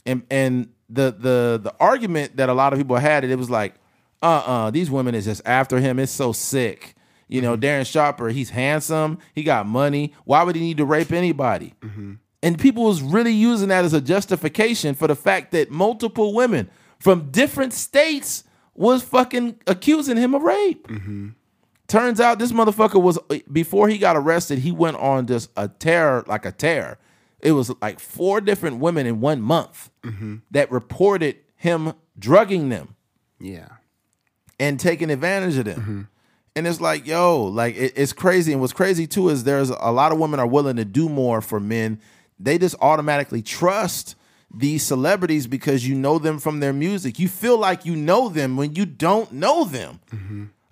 [0.06, 3.50] And and the the the argument that a lot of people had it, it was
[3.50, 3.76] like,
[4.22, 6.00] uh-uh, these women is just after him.
[6.00, 6.96] It's so sick.
[7.28, 10.14] You know, Darren Sharper, he's handsome, he got money.
[10.24, 11.74] Why would he need to rape anybody?
[12.42, 16.70] And people was really using that as a justification for the fact that multiple women
[17.00, 18.46] from different states
[18.78, 20.88] was fucking accusing him of rape.
[21.88, 23.18] Turns out this motherfucker was
[23.52, 26.98] before he got arrested, he went on just a tear, like a tear.
[27.40, 29.90] It was like four different women in one month
[30.52, 32.96] that reported him drugging them
[33.40, 33.68] Yeah.
[34.60, 36.10] and taking advantage of them.
[36.56, 38.52] And it's like, yo, like it- it's crazy.
[38.52, 41.40] And what's crazy too is there's a lot of women are willing to do more
[41.42, 42.00] for men.
[42.40, 44.16] They just automatically trust
[44.54, 47.20] these celebrities because you know them from their music.
[47.20, 50.00] You feel like you know them when you don't know them.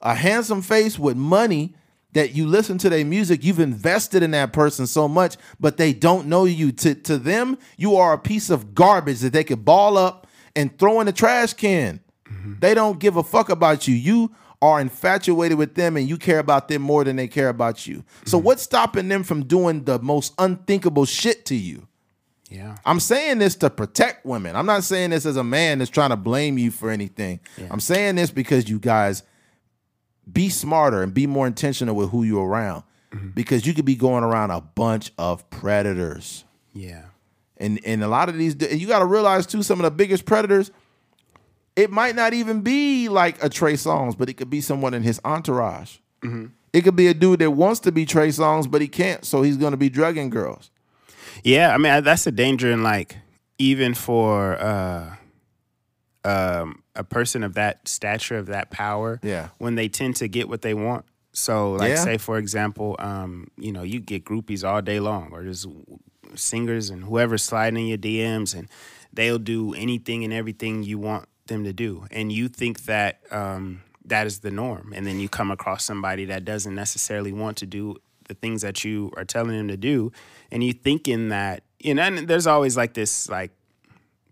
[0.02, 1.76] A handsome face with money
[2.14, 5.92] that you listen to their music, you've invested in that person so much, but they
[5.92, 6.72] don't know you.
[6.72, 10.26] To to them, you are a piece of garbage that they could ball up
[10.56, 12.00] and throw in the trash can.
[12.60, 13.96] They don't give a fuck about you.
[13.96, 14.32] You
[14.62, 18.04] are infatuated with them and you care about them more than they care about you.
[18.26, 18.46] So mm-hmm.
[18.46, 21.88] what's stopping them from doing the most unthinkable shit to you?
[22.50, 22.78] Yeah.
[22.86, 24.56] I'm saying this to protect women.
[24.56, 27.40] I'm not saying this as a man that's trying to blame you for anything.
[27.72, 29.24] I'm saying this because you guys
[30.32, 32.84] be smarter and be more intentional with who you're around.
[33.12, 33.30] Mm-hmm.
[33.30, 36.44] Because you could be going around a bunch of predators.
[36.74, 37.06] Yeah.
[37.58, 40.26] And and a lot of these you got to realize too some of the biggest
[40.26, 40.72] predators
[41.76, 45.04] it might not even be like a Trey Songz, but it could be someone in
[45.04, 45.98] his entourage.
[46.22, 46.48] Mm-hmm.
[46.74, 49.42] It could be a dude that wants to be Trey Songz, but he can't, so
[49.42, 50.72] he's going to be drugging girls.
[51.44, 53.18] Yeah, I mean that's the danger in like
[53.58, 55.16] even for uh
[56.24, 59.50] um a person of that stature of that power Yeah.
[59.58, 61.06] when they tend to get what they want.
[61.34, 62.04] So like Yeah.
[62.04, 65.68] say for example, um you know, you get groupies all day long or just
[66.36, 68.68] singers and whoever's sliding in your DMs and
[69.14, 73.82] they'll do anything and everything you want them to do and you think that um
[74.04, 77.66] that is the norm and then you come across somebody that doesn't necessarily want to
[77.68, 77.96] do
[78.28, 80.12] the things that you are telling them to do
[80.52, 83.52] and you thinking that you know and there's always like this like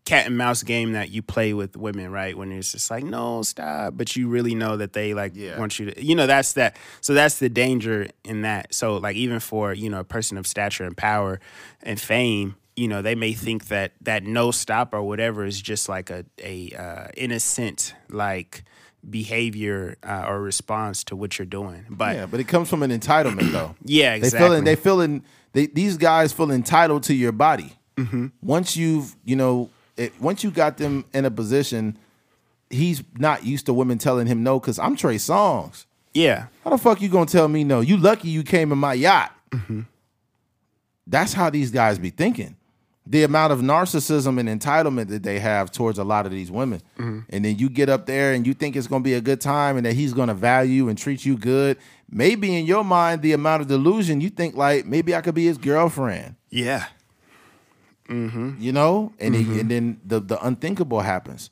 [0.06, 2.38] cat and mouse game that you play with women, right?
[2.38, 3.94] When it's just like, no, stop.
[3.96, 5.58] But you really know that they like Yeah.
[5.58, 6.76] want you to, you know, that's that.
[7.00, 8.74] So that's the danger in that.
[8.74, 11.40] So, like, even for, you know, a person of stature and power
[11.82, 15.88] and fame, you know, they may think that that no stop or whatever is just
[15.88, 18.66] like a, a uh, innocent, like,
[19.10, 21.86] behavior uh, or response to what you're doing.
[21.90, 23.76] But Yeah, but it comes from an entitlement though.
[23.84, 24.40] yeah, exactly.
[24.40, 25.24] They feeling they feeling
[25.54, 27.74] they these guys feel entitled to your body.
[28.42, 31.98] Once you've you know it, once you got them in a position,
[32.70, 34.60] he's not used to women telling him no.
[34.60, 35.86] Because I'm Trey Songz.
[36.14, 36.48] yeah.
[36.64, 37.82] How the fuck you gonna tell me no?
[37.82, 39.32] You lucky you came in my yacht.
[41.06, 42.56] That's how these guys be thinking.
[43.06, 46.82] The amount of narcissism and entitlement that they have towards a lot of these women.
[46.98, 47.20] Mm-hmm.
[47.30, 49.76] And then you get up there and you think it's gonna be a good time
[49.78, 51.78] and that he's gonna value and treat you good.
[52.10, 55.46] Maybe in your mind, the amount of delusion, you think like maybe I could be
[55.46, 56.36] his girlfriend.
[56.50, 56.86] Yeah.
[58.08, 58.56] Mm-hmm.
[58.60, 59.14] You know?
[59.20, 59.60] And, he- mm-hmm.
[59.60, 61.50] and then the, the unthinkable happens.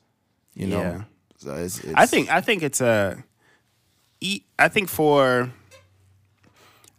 [0.53, 0.82] You know?
[0.82, 1.03] Yeah.
[1.38, 3.23] So it's, it's I think I think it's a.
[4.60, 5.52] I think for,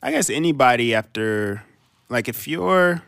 [0.03, 1.63] I guess anybody after,
[2.09, 3.03] like if you're,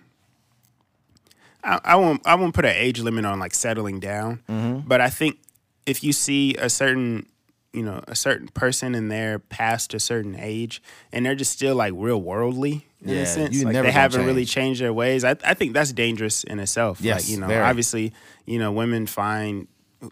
[1.65, 4.87] I, I won't I won't put an age limit on like settling down, Mm-hmm.
[4.89, 5.39] but I think
[5.87, 7.27] if you see a certain,
[7.73, 10.83] you know, a certain person and they're past a certain age
[11.13, 13.93] and they're just still like real worldly in Yeah, a sense, you like never they
[13.93, 15.25] haven't really changed their ways.
[15.25, 17.01] I I think that's dangerous in itself.
[17.01, 17.63] Yes, like, you know, very.
[17.65, 18.13] obviously,
[18.47, 19.67] you know, women find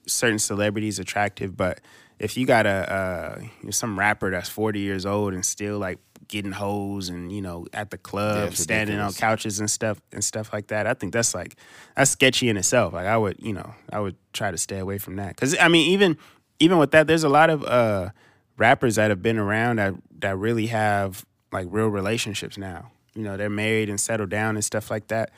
[0.06, 1.80] certain celebrities attractive, but
[2.18, 5.98] if you got a uh, some rapper that's forty years old and still like
[6.32, 10.24] getting hoes and you know at the club it's standing on couches and stuff and
[10.24, 11.56] stuff like that, I think that's like
[11.94, 12.94] that's sketchy in itself.
[12.94, 15.68] Like I would you know I would try to stay away from that because I
[15.68, 16.16] mean even
[16.58, 18.10] even with that, there's a lot of uh,
[18.56, 22.90] rappers that have been around that that really have like real relationships now.
[23.14, 25.30] You know, they're married and settled down and stuff like that.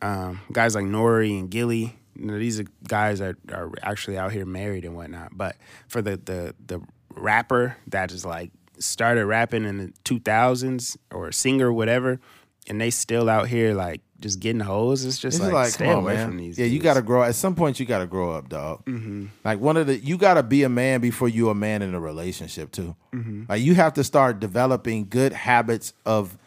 [0.00, 4.30] Um, guys like Nori and Gillie, you know, these are guys that are actually out
[4.30, 5.36] here married and whatnot.
[5.36, 5.56] But
[5.88, 11.32] for the the the rapper that is like started rapping in the two thousands or
[11.32, 12.20] singer whatever,
[12.68, 15.90] and they still out here like just getting hoes, it's just It's like, like, stay
[15.90, 16.28] away man.
[16.28, 16.58] from these.
[16.58, 17.22] yeah, you got to grow.
[17.22, 18.84] At some point, you got to grow up, dog.
[18.86, 19.26] Mm-hmm.
[19.44, 21.94] Like one of the, you got to be a man before you a man in
[21.94, 22.96] a relationship too.
[23.12, 23.44] Mm-hmm.
[23.48, 26.38] Like you have to start developing good habits of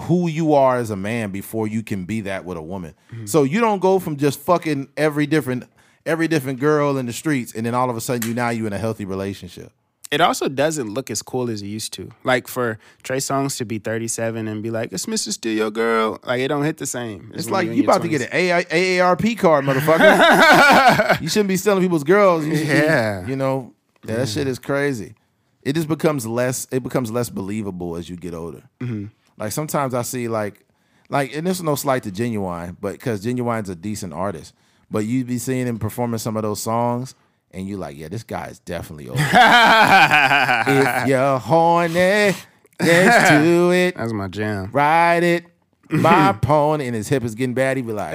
[0.00, 2.94] who you are as a man before you can be that with a woman.
[3.12, 3.26] Mm-hmm.
[3.26, 5.64] So you don't go from just fucking every different
[6.06, 8.66] every different girl in the streets, and then all of a sudden you now you
[8.66, 9.72] in a healthy relationship.
[10.10, 12.10] It also doesn't look as cool as it used to.
[12.24, 15.30] Like for Trey Songz to be 37 and be like, "It's Mr.
[15.32, 17.30] Still Your Girl," like it don't hit the same.
[17.34, 21.20] It's like you about to get an AI, AARP card, motherfucker.
[21.20, 22.46] you shouldn't be stealing people's girls.
[22.46, 23.26] You should be- Yeah.
[23.26, 23.74] you know
[24.04, 24.32] yeah, that mm-hmm.
[24.32, 25.14] shit is crazy.
[25.62, 26.66] It just becomes less.
[26.70, 28.62] It becomes less believable as you get older.
[28.80, 29.06] Mm-hmm.
[29.36, 30.64] Like sometimes I see like,
[31.10, 34.54] like, and this is no slight to Ginuwine, but because Ginuwine's a decent artist,
[34.90, 37.14] but you'd be seeing him performing some of those songs,
[37.52, 39.18] and you're like, yeah, this guy is definitely over.
[39.20, 39.28] if
[41.08, 42.34] you're horny,
[42.80, 43.96] let's do it.
[43.96, 44.70] That's my jam.
[44.72, 45.44] Ride it.
[45.90, 47.76] My pony and his hip is getting bad.
[47.78, 48.14] He be like,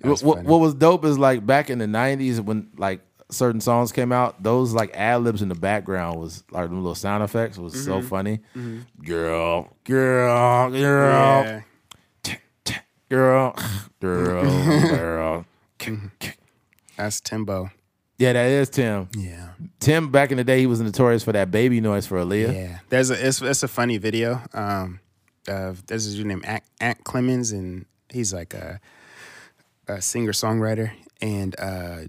[0.00, 3.00] what, what, what was dope is like back in the '90s when like
[3.30, 6.94] certain songs came out, those like ad libs in the background was like them little
[6.94, 8.08] sound effects was so Mm-hmm.
[8.08, 8.40] funny.
[9.04, 11.60] Girl, girl, girl, Yeah.
[13.10, 13.54] girl,
[14.00, 14.44] girl,
[14.88, 15.44] girl.
[16.96, 17.70] That's Timbo.
[18.18, 19.08] Yeah, that is Tim.
[19.16, 19.50] Yeah.
[19.80, 22.54] Tim back in the day, he was notorious for that baby noise for Aaliyah.
[22.54, 22.78] Yeah.
[22.88, 24.40] There's a it's, it's a funny video.
[24.52, 25.00] Um
[25.48, 28.80] of there's a dude named Ant, Ant Clemons and he's like a
[29.88, 32.02] a singer songwriter and uh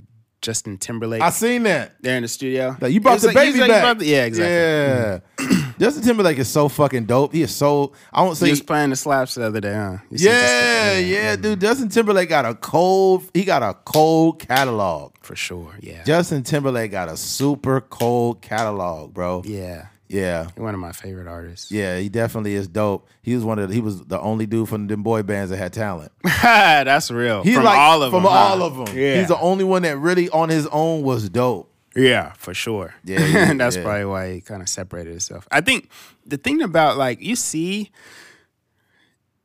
[0.44, 1.22] Justin Timberlake.
[1.24, 1.96] I seen that.
[2.02, 2.78] They're in the studio.
[2.80, 3.98] Like you brought the like- baby like- back.
[3.98, 5.48] the- yeah, exactly.
[5.48, 5.70] Yeah.
[5.80, 7.34] Justin Timberlake is so fucking dope.
[7.34, 9.98] He is so I won't say He was playing the slaps the other day, huh?
[10.16, 11.60] Seen Yeah, yeah, dude.
[11.62, 15.14] Justin Timberlake got a cold he got a cold catalog.
[15.22, 15.74] for sure.
[15.82, 16.04] Yeah.
[16.04, 19.42] Justin Timberlake got a super cold catalog, bro.
[19.46, 19.88] yeah.
[20.14, 20.50] Yeah.
[20.58, 21.72] One of my favorite artists.
[21.72, 23.08] Yeah, he definitely is dope.
[23.24, 25.58] He was one of the, he was the only dude from them boy bands that
[25.58, 26.12] had talent.
[26.24, 27.42] That's real.
[27.42, 28.32] He's from like all of from them.
[28.32, 28.38] huh?
[28.38, 28.96] all of them.
[28.96, 29.18] Yeah.
[29.18, 31.72] He's the only one that really on his own was dope.
[31.96, 32.94] Yeah, for sure.
[33.04, 33.84] Yeah, yeah, that's yeah.
[33.84, 35.48] probably why he kind of separated himself.
[35.52, 35.90] I think
[36.26, 37.92] the thing about like you see,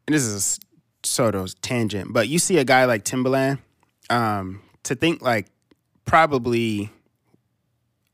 [0.06, 0.58] and this is
[1.02, 3.58] a sort of tangent, but you see a guy like Timbaland,
[4.10, 5.46] um, to think like
[6.04, 6.90] probably,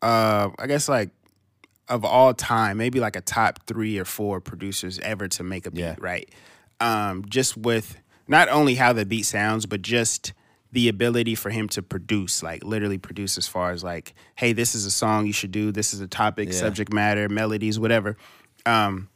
[0.02, 1.10] uh, I guess like
[1.88, 5.70] of all time, maybe like a top three or four producers ever to make a
[5.70, 5.96] beat, Yeah.
[5.98, 6.28] right?
[6.80, 7.96] Um, just with
[8.26, 10.32] not only how the beat sounds, but just
[10.72, 14.74] the ability for him to produce, like literally produce as far as like, hey, this
[14.74, 16.54] is a song you should do, this is a topic, Yeah.
[16.58, 18.16] subject matter, melodies, whatever.
[18.66, 19.08] Um,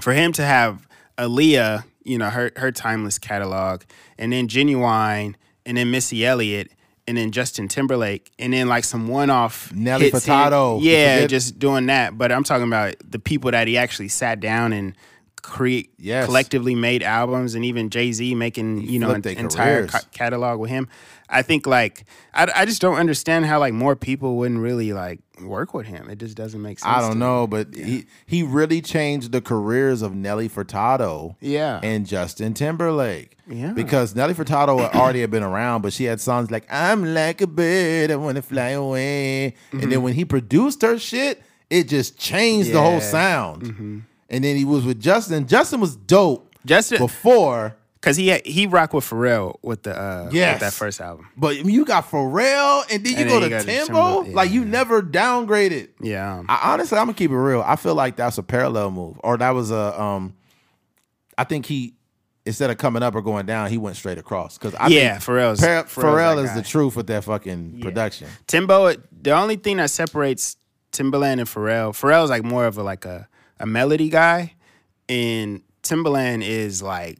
[0.00, 3.82] for him to have Aaliyah, you know, her her timeless catalog,
[4.18, 5.34] and then Ginuwine,
[5.64, 6.70] and then Missy Elliott,
[7.10, 10.78] and then Justin Timberlake, and then like some one off Nelly Furtado.
[10.80, 12.16] Yeah, just doing that.
[12.16, 14.94] But I'm talking about the people that he actually sat down and
[15.42, 16.26] create Yes.
[16.26, 20.70] collectively made albums, and even Jay Z making you know an entire ca- catalog with
[20.70, 20.88] him.
[21.28, 25.18] I think like I, I just don't understand how like more people wouldn't really like
[25.42, 26.08] work with him.
[26.10, 26.92] It just doesn't make sense.
[26.96, 31.36] I don't know, but he he really changed the careers of Nelly Furtado.
[31.40, 31.80] Yeah.
[31.82, 33.36] and Justin Timberlake.
[33.46, 33.72] Yeah.
[33.72, 37.40] Because Nelly Furtado had already had been around, but she had songs like "I'm like
[37.40, 41.88] a bird, I want to fly away," and then when he produced her shit, it
[41.88, 43.16] just changed the whole Mm-hmm.
[43.16, 43.80] Mm-hmm.
[43.80, 44.04] sound.
[44.28, 45.46] And then he was with Justin.
[45.48, 50.28] Justin was dope Justin, before, because he had, he rocked with Pharrell with the uh,
[50.32, 50.54] Yes.
[50.54, 51.28] with that first album.
[51.36, 54.22] but you got Pharrell, and then you And go then to Timbo.
[54.24, 54.34] Yeah.
[54.34, 55.88] Like you never downgraded.
[56.00, 57.62] Yeah, um, I, honestly, I'm gonna keep it real.
[57.66, 60.00] I feel like that's a parallel move, or that was a.
[60.00, 60.34] um
[61.38, 61.94] I think he
[62.46, 64.56] instead of coming up or going down, he went straight across.
[64.58, 68.28] Because I Yeah, think Pharrell's- Par- Pharrell that is the truth with that fucking production.
[68.46, 68.94] Timbo.
[69.22, 70.56] The only thing that separates
[70.92, 73.28] Timbaland and Pharrell, Pharrell's like more of a like a
[73.60, 74.54] a melody guy,
[75.08, 77.19] and Timbaland is like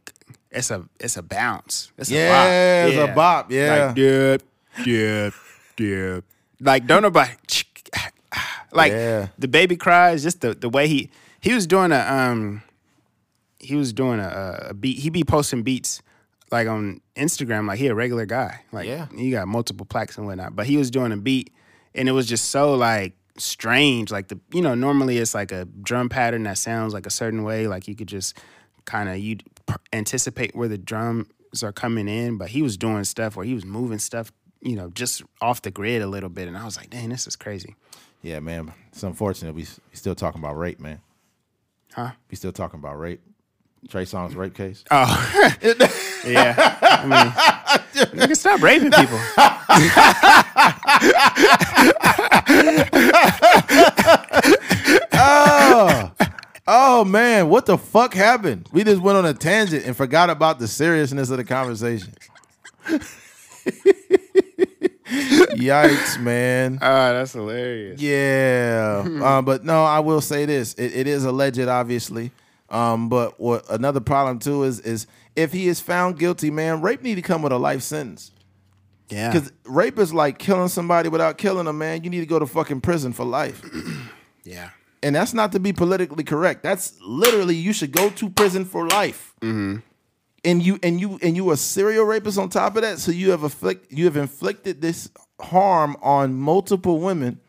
[0.51, 1.93] it's a it's a bounce.
[1.99, 2.93] It's Yeah, a bop.
[2.93, 3.85] it's a bop, yeah.
[3.87, 4.43] like dip,
[4.85, 5.35] dip,
[5.77, 6.25] dip.
[6.61, 7.31] Like don't nobody
[8.73, 9.29] like Yeah.
[9.39, 10.23] the baby cries.
[10.23, 11.11] Just the the way he
[11.41, 12.63] he was doing a um
[13.59, 14.99] he was doing a, a beat.
[14.99, 16.03] He be posting beats
[16.51, 18.63] like on Instagram, like he a regular guy.
[18.73, 19.07] Like Yeah.
[19.17, 20.57] he got multiple plaques and whatnot.
[20.57, 21.53] But he was doing a beat
[21.95, 24.11] and it was just so like strange.
[24.11, 27.45] Like the you know, normally it's like a drum pattern that sounds like a certain
[27.45, 27.67] way.
[27.69, 28.37] Like you could just
[28.85, 29.39] kind of you
[29.93, 31.27] anticipate where the drums
[31.63, 32.39] are coming in.
[32.39, 35.71] But he was doing stuff where he was moving stuff, you know, just off the
[35.71, 36.49] grid a little bit.
[36.49, 37.77] And I was like, dang, this is crazy.
[38.23, 38.73] Yeah, man.
[38.93, 41.01] It's unfortunate we, we still talking about rape, man.
[41.93, 42.11] Huh?
[42.31, 43.21] We still talking about rape.
[43.89, 44.85] Trey Songz rape case.
[44.91, 45.53] Oh,
[46.27, 46.79] yeah.
[46.83, 49.19] I mean, you can stop raping people.
[56.71, 58.69] oh, man, what the fuck happened?
[58.73, 62.15] We just went on a tangent and forgot about the seriousness of the conversation.
[65.11, 66.79] Yikes, man.
[66.81, 68.01] Oh, that's hilarious.
[68.01, 72.31] Yeah, uh, but no, I will say this: it, it is alleged, obviously.
[72.69, 77.03] Um, but what another problem too is is if he is found guilty, man, rape
[77.03, 78.31] need to come with a life sentence.
[79.09, 79.33] Yeah.
[79.33, 82.05] Because rape is like killing somebody without killing them, man.
[82.05, 83.61] You need to go to fucking prison for life.
[84.45, 84.71] Yeah.
[85.03, 86.63] And that's not to be politically correct.
[86.63, 89.35] That's literally you should go to prison for life.
[89.41, 89.79] Mm-hmm.
[90.43, 92.99] And you and you and you a serial rapist on top of that.
[92.99, 97.41] So you have afflict you have inflicted this harm on multiple women,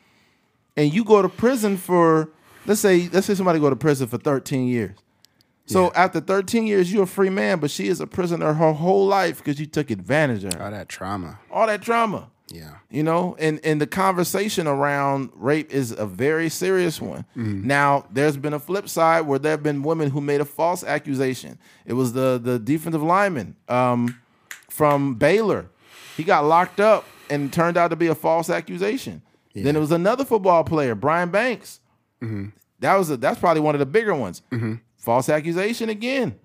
[0.75, 2.29] and you go to prison for
[2.65, 4.97] let's say let's say somebody go to prison for thirteen years.
[5.67, 9.05] So after 13 years, you're a free man, but she is a prisoner her whole
[9.05, 10.63] life because you took advantage of her.
[10.63, 11.39] All that trauma.
[11.49, 12.75] All that trauma Yeah.
[12.89, 17.25] you know and and the conversation around rape is a very serious one.
[17.35, 17.67] Mm-hmm.
[17.67, 20.83] Now there's been a flip side where there have been women who made a false
[20.83, 21.57] accusation.
[21.85, 24.19] It was the the defensive lineman um,
[24.69, 25.69] from baylor.
[26.17, 29.21] He got locked up and turned out to be a false accusation.
[29.53, 31.79] Then it was another football player brian banks.
[32.21, 32.49] Mm-hmm.
[32.79, 34.41] That was a, that's probably one of the bigger ones.
[34.51, 34.75] Mm-hmm.
[34.97, 36.39] False accusation again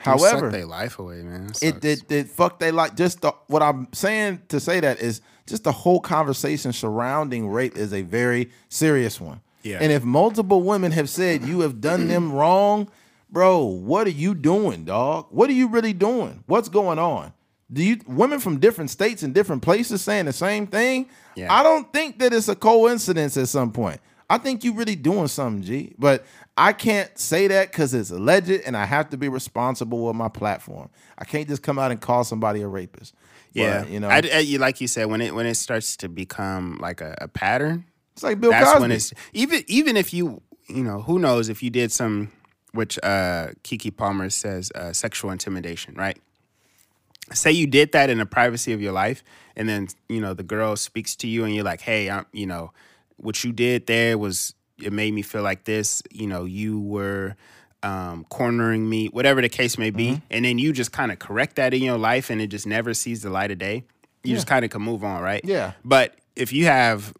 [0.00, 1.50] however their life away, man.
[1.60, 5.20] It it, it fuck they like just the, what I'm saying to say that is
[5.46, 9.40] just the whole conversation surrounding rape is a very serious one.
[9.62, 9.78] Yeah.
[9.80, 12.90] And if multiple women have said you have done them wrong,
[13.30, 15.26] bro, what are you doing, dog?
[15.30, 16.44] What are you really doing?
[16.46, 17.32] What's going on?
[17.72, 21.08] Do you women from different states and different places saying the same thing?
[21.36, 21.52] Yeah.
[21.52, 24.00] I don't think that it's a coincidence at some point.
[24.30, 25.92] I think you really doing something, G.
[25.98, 26.24] But
[26.56, 30.28] I can't say that because it's alleged, and I have to be responsible with my
[30.28, 30.88] platform.
[31.18, 33.12] I can't just come out and call somebody a rapist.
[33.54, 36.08] But, Yeah, you know, I, I- like you said, when it when it starts to
[36.08, 38.80] become like a, a pattern, it's like Bill that's Cosby.
[38.80, 42.30] when it's even even if you you know who knows if you did some
[42.72, 46.16] which uh, Keke Palmer says uh, sexual intimidation, right?
[47.32, 49.24] Say you did that in the privacy of your life,
[49.56, 52.46] and then you know the girl speaks to you, and you're like, "Hey, I'm you
[52.46, 52.72] know
[53.20, 56.02] what you did there was it made me feel like this.
[56.10, 57.36] You know, you were."
[57.82, 60.24] Um, cornering me, whatever the case may be, Mm-hmm.
[60.30, 62.92] and then you just kind of correct that in your life, and it just never
[62.92, 63.84] sees the light of day.
[64.22, 65.40] You just kind of can move on, right?
[65.42, 65.72] Yeah.
[65.82, 67.14] But if you have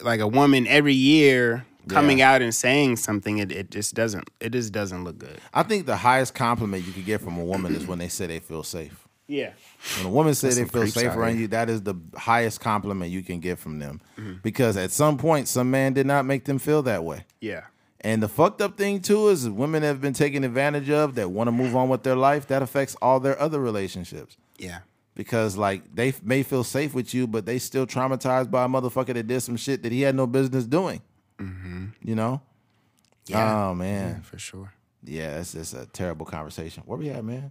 [0.00, 2.30] like a woman every year coming Yeah.
[2.32, 5.40] out and saying something, it, it just doesn't it just doesn't look good.
[5.52, 8.28] I think the highest compliment you could get from a woman is when they say
[8.28, 9.08] they feel safe.
[9.26, 9.50] Yeah.
[9.98, 11.42] When a woman says they feel safe around here.
[11.42, 14.00] you, that is the highest compliment you can get from them.
[14.18, 14.34] Mm-hmm.
[14.42, 17.24] Because at some point, some man did not make them feel that way.
[17.40, 17.62] Yeah.
[18.00, 21.48] And the fucked up thing too is women have been taken advantage of that want
[21.48, 22.46] to move on with their life.
[22.48, 24.80] That affects all their other relationships Yeah.
[25.14, 29.14] because like they may feel safe with you, but they still traumatized by a motherfucker
[29.14, 31.02] that did some shit that he had no business doing.
[31.40, 32.40] You know?
[32.40, 33.32] Mm-hmm.
[33.32, 33.66] Yeah.
[33.68, 34.72] Oh man, Yeah, for sure.
[35.04, 36.82] yeah, that's just a terrible conversation.
[36.86, 37.50] Where we at, man?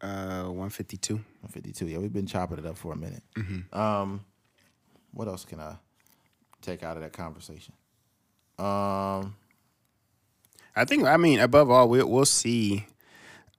[0.00, 1.20] Uh 152.
[1.50, 1.86] 52.
[1.86, 3.22] Yeah, we've been chopping it up for a minute.
[3.36, 3.76] Mm-hmm.
[3.78, 4.24] Um,
[5.12, 5.76] what else can I
[6.62, 7.74] take out of that conversation?
[8.58, 9.34] Um,
[10.76, 12.86] I think I mean above all we we'll see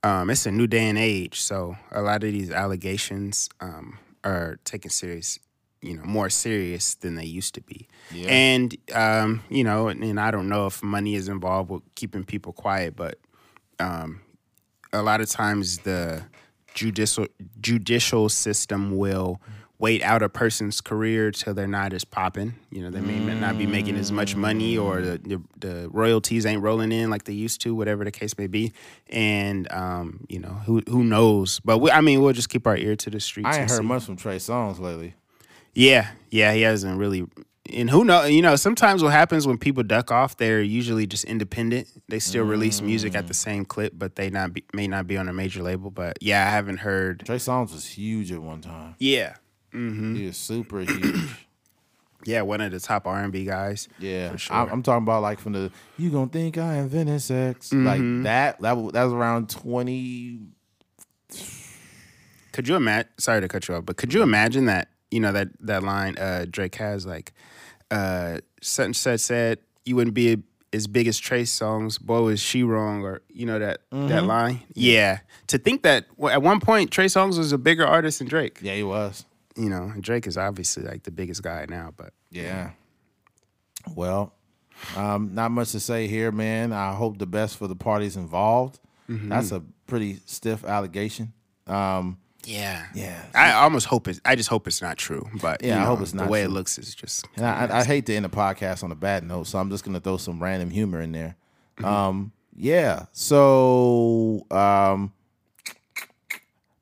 [0.02, 4.58] um it's a new day and age, so a lot of these allegations um are
[4.64, 5.38] taken serious
[5.82, 8.28] you know more serious than they used to be Yeah.
[8.28, 12.22] and um you know and, and i don't know if money is involved with keeping
[12.24, 13.18] people quiet but
[13.78, 14.20] um
[14.92, 16.22] a lot of times the
[16.74, 17.26] judicial
[17.60, 19.40] judicial system will
[19.80, 22.54] wait out a person's career till they're not as popping.
[22.70, 26.46] You know, they may not be making as much money, or the, the the royalties
[26.46, 28.72] ain't rolling in like they used to, whatever the case may be.
[29.08, 31.60] And um, you know, who who knows?
[31.60, 33.48] But we, I mean, we'll just keep our ear to the streets.
[33.48, 33.84] I ain't heard see.
[33.84, 35.14] much from Trey Songz lately.
[35.74, 37.26] Yeah, yeah, he hasn't really.
[37.72, 38.24] And who know?
[38.24, 41.88] You know, sometimes what happens when people duck off, they're usually just independent.
[42.08, 45.16] They still release music at the same clip, but they not be, may not be
[45.18, 45.90] on a major label.
[45.90, 47.22] But yeah, I haven't heard.
[47.26, 48.94] Trey Songz was huge at one time.
[48.98, 49.34] Yeah,
[49.72, 50.16] Mm-hmm.
[50.16, 51.30] He was super huge.
[52.24, 53.88] yeah, one of the top R and B guys.
[54.00, 54.56] Yeah, For sure.
[54.56, 57.86] I'm, I'm talking about like from the you gonna think I invented sex Mm-hmm.
[57.86, 58.60] like that.
[58.62, 60.40] That that was around 20,
[62.52, 63.10] Could you imagine?
[63.18, 64.88] Sorry to cut you off, but could you imagine that?
[65.10, 67.32] You know that that line uh, Drake has like,
[67.90, 70.42] uh, such and such said you wouldn't be
[70.72, 72.00] as big as Trey Songz.
[72.00, 73.02] Boy, was she wrong?
[73.02, 74.62] Or you know that that line?
[74.74, 75.20] Yeah.
[75.48, 78.58] To think that well, at one point Trey Songz was a bigger artist than Drake.
[78.62, 79.24] Yeah, he was.
[79.56, 81.92] You know, Drake is obviously like the biggest guy now.
[81.96, 82.70] But Yeah.
[83.94, 84.32] Well,
[84.96, 86.72] um, not much to say here, man.
[86.72, 88.78] I hope the best for the parties involved.
[89.08, 91.32] That's a pretty stiff allegation.
[91.66, 93.22] Um, yeah, yeah.
[93.34, 94.20] I almost hope it.
[94.24, 95.28] I just hope it's not true.
[95.40, 96.50] But Yeah, you I hope it's not The way true.
[96.50, 97.26] it looks is just.
[97.36, 99.70] And I, I, I hate to end the podcast on a bad note, so I'm
[99.70, 101.36] just gonna throw some random humor in there.
[101.84, 103.06] Um, yeah.
[103.12, 105.12] So, um,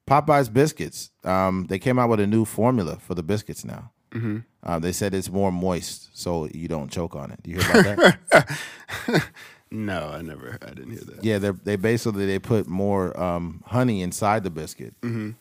[0.07, 1.11] Popeyes biscuits.
[1.25, 3.93] Um, they came out with a new formula for the biscuits now.
[4.13, 4.39] Mm-hmm.
[4.63, 7.43] Uh, they said it's more moist, so you don't choke on it.
[7.43, 9.29] Do you hear about that?
[9.71, 10.57] No, I never.
[10.63, 11.23] I didn't hear that.
[11.25, 14.95] yeah, they they basically they put more um, honey inside the biscuit,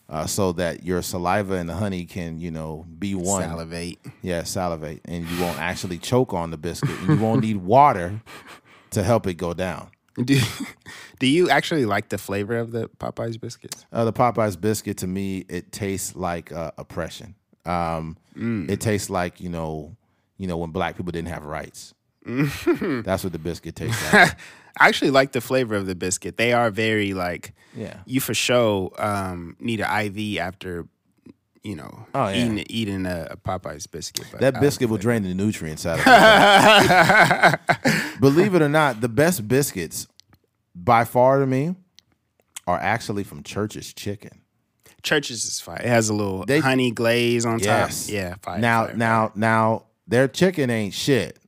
[0.08, 3.42] uh, so that your saliva and the honey can you know be one.
[3.42, 3.98] Salivate.
[4.22, 8.20] Yeah, salivate, and you won't actually choke on the biscuit, and you won't need water
[8.90, 9.90] to help it go down.
[10.24, 10.36] Do,
[11.20, 13.86] do you actually like the flavor of the Popeyes biscuits?
[13.92, 17.36] Uh, the Popeyes biscuit to me, it tastes like uh, oppression.
[17.64, 19.96] Um, It tastes like you know,
[20.36, 21.94] you know when black people didn't have rights.
[23.04, 24.36] That's what the biscuit tastes like.
[24.80, 26.36] I actually like the flavor of the biscuit.
[26.36, 27.96] They are very like Yeah.
[28.06, 30.86] you for sure um, need an IV after
[31.64, 32.36] you know Oh, yeah.
[32.36, 34.26] eating eating a, a Popeyes biscuit.
[34.38, 36.04] That biscuit will drain the nutrients out of
[37.84, 38.20] it.
[38.20, 40.06] Believe it or not, the best biscuits
[40.74, 41.74] by far to me
[42.66, 44.42] are actually from Church's Chicken.
[45.02, 45.80] Church's is fire.
[45.80, 48.06] It has a little They- honey glaze on Yes.
[48.06, 48.14] top.
[48.14, 48.58] Yeah, fire.
[48.58, 51.38] now, fire, now, now, their chicken ain't shit.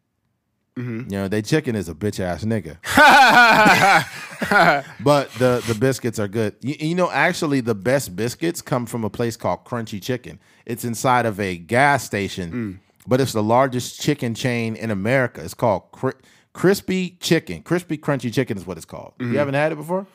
[0.78, 1.12] Mm-hmm.
[1.12, 2.76] You know, they chicken is a bitch ass nigga.
[5.04, 6.54] but the the biscuits are good.
[6.60, 10.38] You, you know, actually, the best biscuits come from a place called Krunchy Chicken.
[10.66, 12.78] It's inside of a gas station, Mm.
[13.06, 15.42] but it's the largest chicken chain in America.
[15.42, 16.12] It's called Cri-
[16.52, 17.62] Crispy Chicken.
[17.62, 19.14] Krispy Krunchy Chicken is what it's called.
[19.18, 19.32] Mm-hmm.
[19.32, 20.06] You haven't had it before?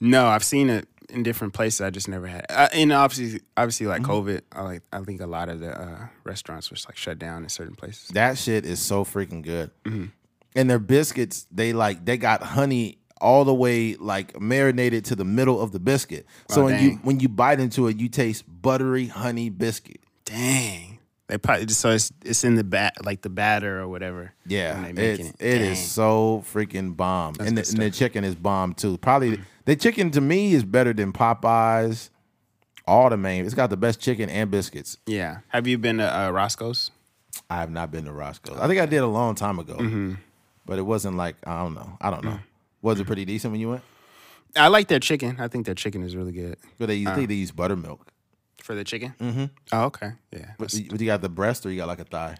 [0.00, 1.80] No, I've seen it in different places.
[1.80, 2.46] I just never had.
[2.50, 4.10] Uh, and obviously, obviously, like Mm-hmm.
[4.12, 4.82] COVID, I like.
[4.92, 8.08] I think a lot of the uh, restaurants was like shut down in certain places.
[8.08, 9.70] That shit is so freaking good.
[9.84, 10.06] Mm-hmm.
[10.56, 15.24] And their biscuits, they like they got honey all the way like marinated to the
[15.24, 16.26] middle of the biscuit.
[16.48, 20.00] So Oh, when you when you bite into it, you taste buttery honey biscuit.
[20.24, 20.91] Dang.
[21.32, 24.34] They probably so it's it's in the bat like the batter or whatever.
[24.46, 28.22] Yeah, when they it's, making it is so freaking bomb, and the, and the chicken
[28.22, 28.98] is bomb too.
[28.98, 32.10] Probably the chicken to me is better than Popeyes.
[32.86, 34.98] All the main, it's got the best chicken and biscuits.
[35.06, 35.38] Yeah.
[35.48, 36.90] Have you been to uh, Roscoe's?
[37.48, 38.58] I have not been to Roscoe's.
[38.58, 40.14] I think I did a long time ago, Mm-hmm.
[40.66, 41.96] but it wasn't like I don't know.
[41.98, 42.40] I don't know.
[42.82, 43.82] Was it pretty decent when you went?
[44.54, 45.36] I like their chicken.
[45.40, 48.11] I think their chicken is really good But they, think they use buttermilk.
[48.62, 49.14] For the chicken.
[49.20, 49.44] Mm-hmm.
[49.72, 50.12] Oh, okay.
[50.32, 50.52] Yeah.
[50.58, 52.36] But you, got the breast or you got like a thigh,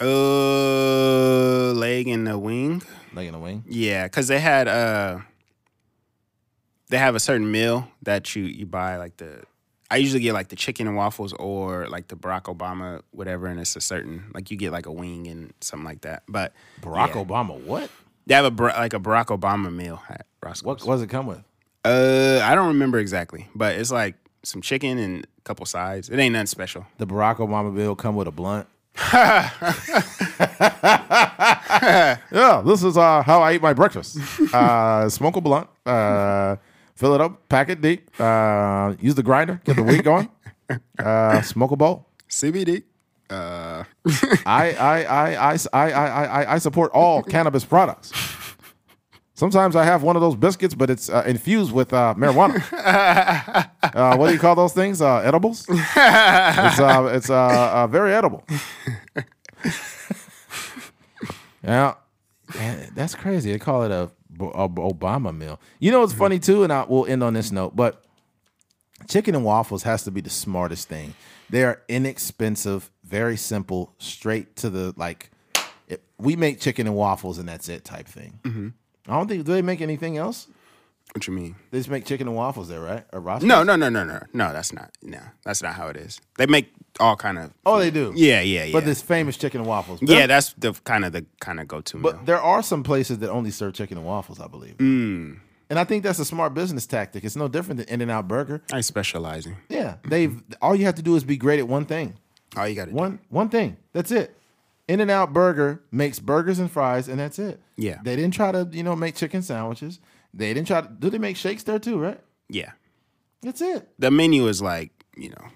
[0.00, 2.82] Uh, leg and a wing.
[3.14, 3.64] Leg and a wing.
[3.66, 5.20] Yeah, because they had uh,
[6.88, 9.42] they have a certain meal that you you buy like the.
[9.88, 13.60] I usually get like the chicken and waffles or like the Barack Obama whatever, and
[13.60, 16.24] it's a certain like you get like a wing and something like that.
[16.28, 17.24] But Barack yeah.
[17.24, 17.88] Obama, what?
[18.26, 20.64] they have a like a Barack Obama meal at Roscoe's.
[20.64, 21.42] What what does it come with?
[21.84, 24.16] Uh, I don't remember exactly, but it's like
[24.46, 26.08] some chicken and a couple sides.
[26.08, 26.86] It ain't nothing special.
[26.98, 28.66] The Barack Obama bill come with a blunt.
[29.12, 29.50] yeah,
[32.64, 34.16] this is uh, how I eat my breakfast.
[34.54, 36.56] Uh, smoke a blunt, uh,
[36.94, 40.30] fill it up, pack it deep, uh, use the grinder, get the weed going,
[40.98, 42.06] uh, smoke a bowl.
[42.30, 42.84] CBD.
[43.28, 43.84] Uh.
[44.46, 48.12] I, I, I, I, I, I, I, I support all cannabis products.
[49.36, 52.56] Sometimes I have one of those biscuits, but it's uh, infused with uh, marijuana.
[53.82, 55.02] uh, what do you call those things?
[55.02, 55.66] Uh, edibles.
[55.68, 58.42] It's uh, it's uh, very edible.
[61.62, 61.96] yeah,
[62.54, 63.52] man, that's crazy.
[63.52, 64.10] They call it a,
[64.40, 65.60] a Obama meal.
[65.80, 67.76] You know what's funny too, and I will end on this note.
[67.76, 68.02] But
[69.06, 71.12] chicken and waffles has to be the smartest thing.
[71.50, 75.30] They are inexpensive, very simple, straight to the like.
[75.88, 78.72] It, we make chicken and waffles, and that's it type thing.
[79.08, 80.48] I don't think do they make anything else.
[81.14, 81.56] what you mean?
[81.70, 83.04] They just make chicken and waffles there, right?
[83.12, 83.46] Or Roscoe's?
[83.46, 84.52] No, no, no, no, no, no.
[84.52, 84.90] That's not.
[85.02, 86.20] No, that's not how it is.
[86.38, 87.52] They make all kind of.
[87.64, 88.12] Oh, they do.
[88.16, 88.72] Yeah, yeah, yeah.
[88.72, 90.00] But this famous chicken and waffles.
[90.02, 92.02] yeah, that's the kind of the kind of go to meal.
[92.12, 94.76] But there are some places that only serve chicken and waffles, I believe.
[94.78, 95.40] Mm.
[95.68, 97.24] And I think that's a smart business tactic.
[97.24, 98.62] It's no different than In and Out Burger.
[98.72, 99.56] I specializing.
[99.68, 102.14] Yeah, they've all you have to do is be great at one thing.
[102.56, 102.96] All you got to do.
[102.96, 103.76] One one thing.
[103.92, 104.35] That's it.
[104.88, 107.60] In and Out Burger makes burgers and fries, and that's it.
[107.76, 107.98] Yeah.
[108.04, 109.98] They didn't try to, you know, make chicken sandwiches.
[110.32, 112.20] They didn't try to do they make shakes there too, right?
[112.48, 112.72] Yeah.
[113.42, 113.88] That's it.
[113.98, 115.48] The menu is like you know,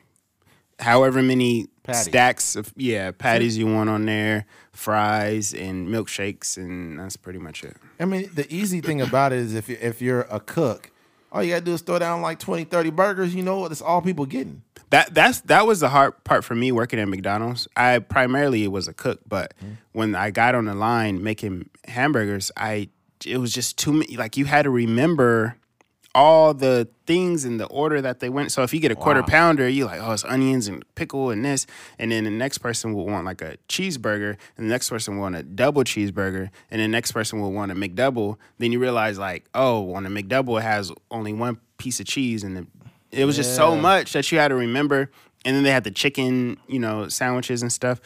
[0.79, 2.05] however many Patties.
[2.05, 7.63] stacks of yeah patties you want on there, fries and milkshakes, and that's pretty much
[7.65, 7.77] it.
[7.99, 10.91] I mean, the easy thing about it is if you if you're a cook,
[11.33, 13.35] all you gotta do is throw down like 20, 30 burgers.
[13.35, 13.69] You know what?
[13.69, 14.63] That's all people getting.
[14.91, 17.69] That that's that was the hard part for me working at McDonald's.
[17.77, 19.75] I primarily was a cook, but mm-hmm.
[19.93, 22.89] when I got on the line making hamburgers, I
[23.25, 24.17] it was just too many.
[24.17, 25.57] Like you had to remember
[26.15, 28.51] all the things in the order that they went.
[28.53, 29.27] So if you get a quarter Wow.
[29.29, 31.67] pounder, you like oh it's onions and pickle and this,
[31.99, 35.23] and then the next person will want like a cheeseburger, and the next person will
[35.23, 38.37] want a double cheeseburger, and the next person will want a McDouble.
[38.59, 42.43] Then you realize like oh on a McDouble it has only one piece of cheese
[42.45, 42.67] and
[43.13, 45.11] it was just so much that you had to remember.
[45.45, 48.01] And then they had the chicken, you know, sandwiches and stuff.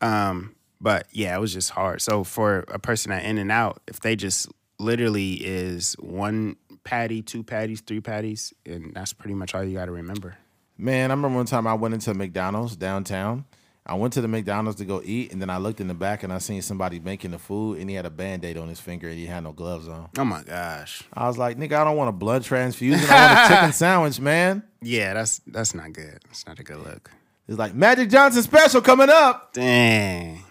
[0.00, 2.00] Um, but yeah, it was just hard.
[2.00, 4.48] So for a person at In and Out, if they just
[4.78, 9.86] literally is one patty, two patties, three patties, and that's pretty much all you got
[9.86, 10.36] to remember.
[10.78, 13.44] Man, I remember one time I went into McDonald's downtown.
[13.84, 16.22] I went to the McDonald's to go eat, and then I looked in the back
[16.22, 18.78] and I seen somebody making the food, and he had a band aid on his
[18.78, 20.08] finger, and he had no gloves on.
[20.18, 21.02] Oh my gosh.
[21.12, 23.04] I was like, nigga, I don't want a blood transfusion.
[23.10, 24.62] I want a chicken sandwich, man.
[24.82, 26.18] Yeah, that's that's not good.
[26.26, 27.10] That's not a good look.
[27.48, 29.52] It's like Magic Johnson special coming up.
[29.52, 30.44] Dang.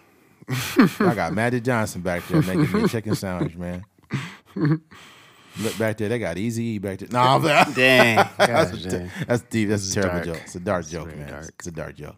[0.50, 3.86] I got Magic Johnson back there making me a chicken sandwich, man.
[5.60, 7.10] Look back there, they got Easy back there.
[7.12, 7.42] No, I'm
[7.74, 8.16] Dang.
[8.38, 9.12] that's, dang.
[9.28, 9.70] that's deep.
[9.70, 10.26] That's a terrible dark.
[10.26, 10.42] joke.
[10.46, 11.30] It's a dark joke, man.
[11.30, 11.54] dark.
[11.60, 12.16] It's a dark joke.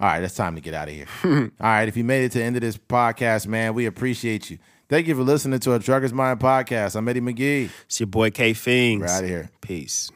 [0.00, 1.06] All right, it's time to get out of here.
[1.24, 4.50] All right, if you made it to the end of this podcast, man, we appreciate
[4.50, 4.58] you.
[4.88, 6.96] Thank you for listening to a Trucker's Mind podcast.
[6.96, 7.70] I'm Eddie McGee.
[7.84, 9.02] It's your boy K Fings.
[9.02, 9.50] We're out of here.
[9.60, 10.10] Peace.